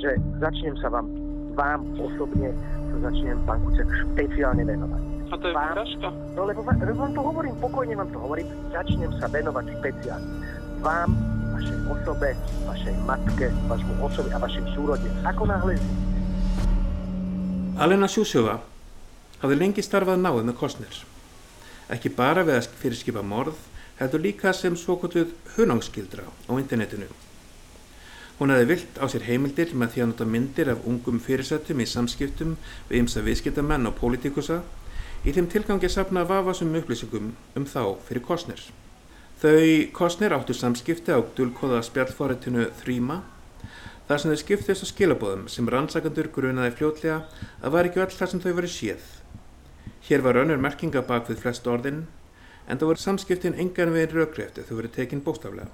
že 0.00 0.16
začnem 0.40 0.76
sa 0.80 0.92
vám 0.92 1.08
vám 1.56 1.88
osobne 1.96 2.52
sa 2.92 2.96
začnem 3.08 3.40
pán 3.48 3.60
Kuciak 3.64 3.88
špeciálne 3.88 4.62
venovať. 4.64 5.02
A 5.26 5.34
to 5.40 5.44
je 5.50 5.54
výhražka? 5.56 6.08
No 6.36 6.44
lebo, 6.44 6.60
lebo 6.62 7.00
vám 7.00 7.12
to 7.16 7.22
hovorím, 7.24 7.54
pokojne 7.58 7.94
vám 7.96 8.10
to 8.12 8.18
hovorím, 8.20 8.48
začnem 8.70 9.10
sa 9.16 9.26
venovať 9.32 9.64
špeciálne. 9.80 10.28
Vám, 10.84 11.10
vašej 11.56 11.78
osobe, 11.88 12.30
vašej 12.68 12.96
matke, 13.08 13.48
vašmu 13.72 13.94
osobe 14.04 14.28
a 14.36 14.38
vašim 14.38 14.64
súrode. 14.76 15.08
Ako 15.24 15.48
náhle 15.48 15.80
Alena 17.76 18.08
Sjúsjófa 18.08 18.60
hafði 19.42 19.56
lengi 19.60 19.84
starfað 19.84 20.20
náið 20.20 20.48
með 20.48 20.56
Kostner. 20.56 21.15
Ekki 21.92 22.10
bara 22.10 22.42
við 22.42 22.56
að 22.58 22.72
fyrirskipa 22.80 23.22
morð, 23.22 23.58
heldur 24.00 24.22
líka 24.24 24.52
sem 24.56 24.74
svokvölduð 24.76 25.36
hunangskildra 25.54 26.26
á 26.26 26.52
internetinu. 26.58 27.06
Hún 28.36 28.52
hefði 28.52 28.66
vilt 28.68 28.98
á 29.00 29.06
sér 29.08 29.22
heimildir 29.24 29.70
með 29.72 29.94
því 29.94 30.02
að 30.02 30.08
nota 30.10 30.26
myndir 30.28 30.70
af 30.72 30.82
ungum 30.84 31.20
fyrirsættum 31.24 31.78
í 31.80 31.86
samskiptum 31.88 32.56
við 32.90 32.98
ymsa 32.98 33.22
viðskiptamenn 33.24 33.88
og 33.88 33.96
pólitikusa 33.96 34.58
í 35.24 35.32
þeim 35.32 35.48
tilgangi 35.52 35.88
sapna 35.88 36.26
vafasum 36.28 36.74
upplýsingum 36.76 37.30
um 37.56 37.68
þá 37.70 37.96
fyrir 38.08 38.26
Kostner. 38.26 38.60
Þau 39.40 39.88
Kostner 39.96 40.36
áttu 40.36 40.58
samskipti 40.58 41.16
á 41.16 41.22
dulkóða 41.38 41.80
spjallforritinu 41.86 42.68
Þrýma 42.82 43.22
þar 44.10 44.20
sem 44.20 44.34
þau 44.34 44.42
skiptist 44.42 44.84
á 44.84 44.92
skilabóðum 44.92 45.48
sem 45.48 45.72
rannsakandur 45.72 46.28
grunaði 46.34 46.76
fljótlega 46.76 47.22
að 47.62 47.78
var 47.78 47.88
ekki 47.88 48.04
öll 48.04 48.12
það 48.12 48.34
sem 48.34 48.44
þau 48.44 48.52
verið 48.52 48.74
séð. 48.74 49.08
Hér 50.06 50.22
var 50.22 50.38
önnur 50.38 50.60
merkinga 50.62 51.02
bak 51.02 51.30
við 51.30 51.42
flest 51.42 51.66
orðin 51.66 52.04
en 52.66 52.78
það 52.78 52.90
voru 52.90 53.02
samskiptin 53.02 53.58
engan 53.58 53.94
veginn 53.94 54.14
rökri 54.14 54.46
eftir 54.46 54.66
þau 54.66 54.76
verið 54.80 54.96
tekin 54.98 55.22
bóstaflega. 55.26 55.70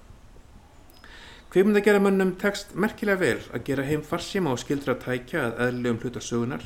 Kveimdagerðamönnum 1.53 2.37
tekst 2.41 2.73
merkilega 2.73 3.21
vel 3.21 3.41
að 3.53 3.67
gera 3.67 3.85
heim 3.85 4.05
farsíma 4.05 4.55
og 4.55 4.63
skildra 4.63 4.97
tækja 5.01 5.49
að 5.51 5.67
eðlum 5.67 6.01
hluta 6.01 6.23
sögunar 6.25 6.65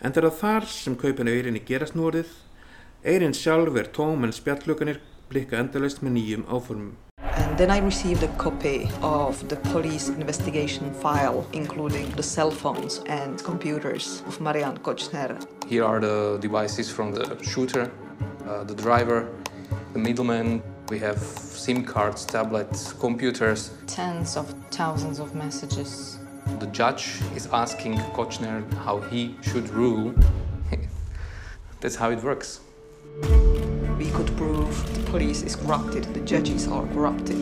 en 0.00 0.14
það 0.16 0.24
er 0.24 0.38
þar 0.40 0.70
sem 0.72 0.96
kaupinu 0.96 1.34
eirinni 1.36 1.60
gerast 1.68 1.98
núorðið 1.98 2.32
Eirin 3.00 3.32
sjálf 3.32 3.76
er 3.80 3.86
tóm 3.96 4.26
en 4.26 4.32
spjalluganir 4.36 4.98
blikka 5.30 5.56
endalaust 5.56 6.02
með 6.04 6.12
nýjum 6.18 6.42
áformum. 6.52 6.96
And 7.60 7.68
then 7.68 7.76
I 7.76 7.84
received 7.84 8.22
a 8.22 8.28
copy 8.38 8.88
of 9.02 9.46
the 9.50 9.56
police 9.56 10.08
investigation 10.08 10.94
file, 10.94 11.46
including 11.52 12.10
the 12.12 12.22
cell 12.22 12.50
phones 12.50 13.02
and 13.04 13.36
computers 13.44 14.22
of 14.26 14.40
Marianne 14.40 14.78
Kochner. 14.78 15.36
Here 15.66 15.84
are 15.84 16.00
the 16.00 16.38
devices 16.40 16.90
from 16.90 17.12
the 17.12 17.36
shooter, 17.44 17.92
uh, 18.48 18.64
the 18.64 18.74
driver, 18.74 19.28
the 19.92 19.98
middleman. 19.98 20.62
We 20.88 21.00
have 21.00 21.18
SIM 21.18 21.84
cards, 21.84 22.24
tablets, 22.24 22.94
computers. 22.94 23.72
Tens 23.86 24.38
of 24.38 24.54
thousands 24.70 25.18
of 25.18 25.34
messages. 25.34 26.18
The 26.60 26.66
judge 26.68 27.20
is 27.36 27.46
asking 27.52 27.98
Kochner 28.16 28.64
how 28.86 29.00
he 29.00 29.36
should 29.42 29.68
rule. 29.68 30.14
That's 31.82 31.96
how 31.96 32.10
it 32.10 32.22
works. 32.22 32.60
We 33.98 34.10
could 34.10 34.30
prove 34.36 34.74
the 34.94 35.02
police 35.10 35.42
is 35.42 35.56
corrupted, 35.56 36.04
the 36.14 36.20
judges 36.20 36.68
are 36.68 36.86
corrupted. 36.94 37.40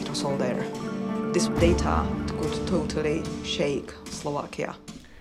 It 0.00 0.08
was 0.08 0.24
all 0.24 0.36
there. 0.36 0.64
This 1.32 1.48
data 1.60 2.06
could 2.38 2.66
totally 2.66 3.22
shake 3.44 3.92
Slovakia. 4.10 4.74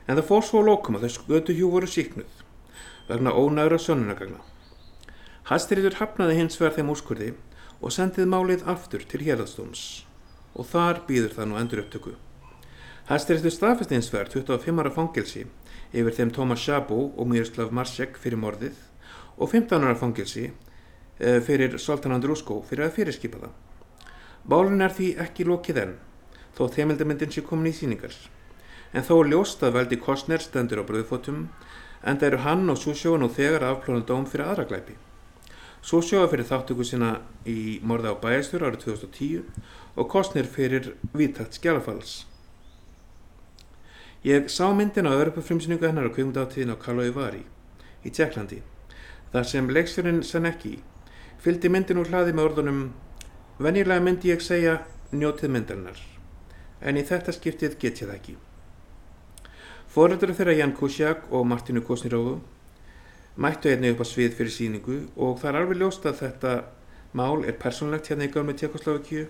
En 0.08 0.18
það 0.18 0.26
fór 0.26 0.44
svo 0.46 0.62
lókum 0.66 0.98
að 0.98 1.06
þau 1.06 1.14
skötu 1.16 1.54
hjú 1.54 1.70
voru 1.70 1.88
síknuð 1.88 2.42
vegna 3.10 3.34
ónægra 3.34 3.78
sönnunagagna. 3.78 4.42
Hæstirítur 5.50 6.00
hafnaði 6.02 6.40
hins 6.40 6.58
vegar 6.62 6.76
þeim 6.78 6.90
úrskurði 6.94 7.30
og 7.80 7.94
sendið 7.94 8.28
málið 8.30 8.66
aftur 8.74 9.06
til 9.06 9.22
hérðastóms 9.26 9.86
og 10.58 10.68
þar 10.72 11.06
býður 11.08 11.38
það 11.38 11.50
nú 11.50 11.62
endur 11.62 11.84
upptöku. 11.86 12.16
Hæstirítur 13.10 13.54
staðfest 13.54 13.94
hins 13.94 14.12
vegar 14.14 14.34
25 14.34 14.82
ára 14.82 14.94
fangilsi 14.94 15.46
yfir 15.94 16.14
þeim 16.18 16.34
Tómas 16.36 16.66
Sjabó 16.66 17.00
og 17.14 17.30
Miroslav 17.30 17.72
Marsek 17.74 18.18
fyrir 18.22 18.42
morðið 18.42 18.78
og 19.40 19.50
15 19.50 19.88
ára 19.88 19.96
fangilsi 19.96 20.52
fyrir 21.20 21.80
Soltan 21.80 22.16
Andrúskó 22.16 22.62
fyrir 22.68 22.86
að 22.88 22.96
fyrirskipa 23.00 23.42
það. 23.42 23.56
Bálun 24.50 24.82
er 24.82 24.94
því 24.96 25.10
ekki 25.26 25.48
lokið 25.48 25.82
enn, 25.82 25.98
þó 26.56 26.70
þeimildamindin 26.76 27.34
sé 27.34 27.44
komin 27.44 27.72
í 27.72 27.76
síningar. 27.76 28.14
En 28.96 29.06
þó 29.06 29.20
ljóst 29.28 29.64
að 29.64 29.76
veldi 29.76 30.00
Kostner 30.02 30.42
stendur 30.42 30.82
á 30.82 30.88
bröðfótum, 30.88 31.50
en 32.02 32.18
það 32.18 32.28
eru 32.32 32.40
hann 32.46 32.72
og 32.72 32.80
Súsjóa 32.80 33.20
nú 33.20 33.28
þegar 33.30 33.68
afplónu 33.68 34.06
dóm 34.08 34.26
fyrir 34.26 34.48
aðra 34.48 34.66
glæpi. 34.72 34.96
Súsjóa 35.84 36.28
fyrir 36.32 36.48
þáttöku 36.48 36.88
sína 36.88 37.20
í 37.48 37.80
morða 37.84 38.16
á 38.16 38.22
bæjastur 38.24 38.66
árið 38.66 38.88
2010 38.88 39.46
og 39.96 40.10
Kostner 40.12 40.48
fyrir 40.48 40.94
vítakt 41.14 41.60
skjálafalls. 41.60 42.26
Ég 44.24 44.50
sá 44.52 44.68
myndin 44.76 45.08
á 45.08 45.16
öðrupafrumsningu 45.16 45.86
hennar 45.88 46.10
á 46.10 46.16
kvimundáttíðin 46.16 46.74
á 46.76 46.82
Karlói 46.82 47.14
Vari 47.16 47.46
í 48.04 48.12
Tjekklandi, 48.12 48.64
þar 49.34 49.52
sem 49.52 49.70
leiksfjörinn 49.70 50.24
Sanecki 50.24 50.78
fylgdi 51.44 51.70
myndin 51.72 52.02
úr 52.02 52.10
hlaði 52.12 52.34
með 52.36 52.50
orðunum 52.52 52.82
Venjulega 53.60 54.00
myndi 54.00 54.30
ég 54.32 54.40
segja 54.40 54.78
njótið 55.12 55.52
myndarinnar, 55.52 55.98
en 56.80 56.96
í 56.96 57.02
þetta 57.04 57.34
skiptið 57.36 57.74
get 57.82 58.00
ég 58.00 58.08
það 58.08 58.14
ekki. 58.14 58.36
Fóröldur 59.92 60.32
þeirra 60.38 60.56
Jan 60.56 60.72
Kusiak 60.78 61.26
og 61.36 61.44
Martinu 61.50 61.84
Kosnirovu 61.84 62.38
mættu 63.36 63.74
einnig 63.74 63.98
upp 63.98 64.06
á 64.06 64.12
svið 64.14 64.40
fyrir 64.40 64.56
síningu 64.56 64.98
og 65.18 65.42
það 65.42 65.50
er 65.52 65.60
alveg 65.60 65.82
ljóst 65.82 66.08
að 66.08 66.22
þetta 66.22 66.56
mál 67.20 67.44
er 67.44 67.60
persónlegt 67.60 68.08
hérna 68.08 68.30
í 68.30 68.34
gömlu 68.38 68.56
Tjekkoslovakíu 68.56 69.28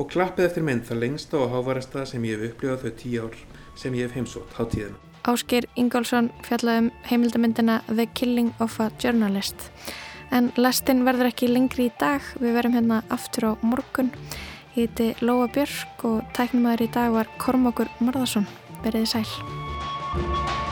og 0.00 0.08
klappið 0.14 0.48
eftir 0.48 0.64
mynd 0.64 0.88
það 0.88 1.04
lengsta 1.04 1.42
og 1.44 1.52
hávarasta 1.52 2.06
sem 2.08 2.24
ég 2.24 2.40
hef 2.40 2.54
upplifað 2.54 2.86
þau 2.86 3.00
tíu 3.02 3.26
ár 3.28 3.42
sem 3.76 4.00
ég 4.00 4.08
hef 4.08 4.16
heimsótt 4.16 4.56
hátíðina. 4.56 5.13
Áskir 5.24 5.64
Ingólfsson 5.80 6.26
fjallaði 6.44 6.82
um 6.82 6.88
heimildamyndina 7.08 7.78
The 7.88 8.04
Killing 8.12 8.50
of 8.60 8.76
a 8.80 8.90
Journalist. 9.00 9.70
En 10.28 10.50
lestinn 10.60 11.04
verður 11.06 11.30
ekki 11.30 11.48
lengri 11.48 11.88
í 11.88 11.94
dag, 12.00 12.20
við 12.42 12.58
verum 12.58 12.76
hérna 12.76 13.00
aftur 13.14 13.48
á 13.48 13.52
morgun. 13.64 14.12
Ég 14.74 14.90
heiti 14.90 15.14
Lóa 15.24 15.48
Björk 15.54 16.04
og 16.04 16.20
tæknumæður 16.36 16.84
í 16.88 16.90
dag 16.98 17.16
var 17.16 17.32
Kormokur 17.40 17.88
Marðarsson. 18.04 18.44
Verðið 18.84 19.08
sæl. 19.14 20.63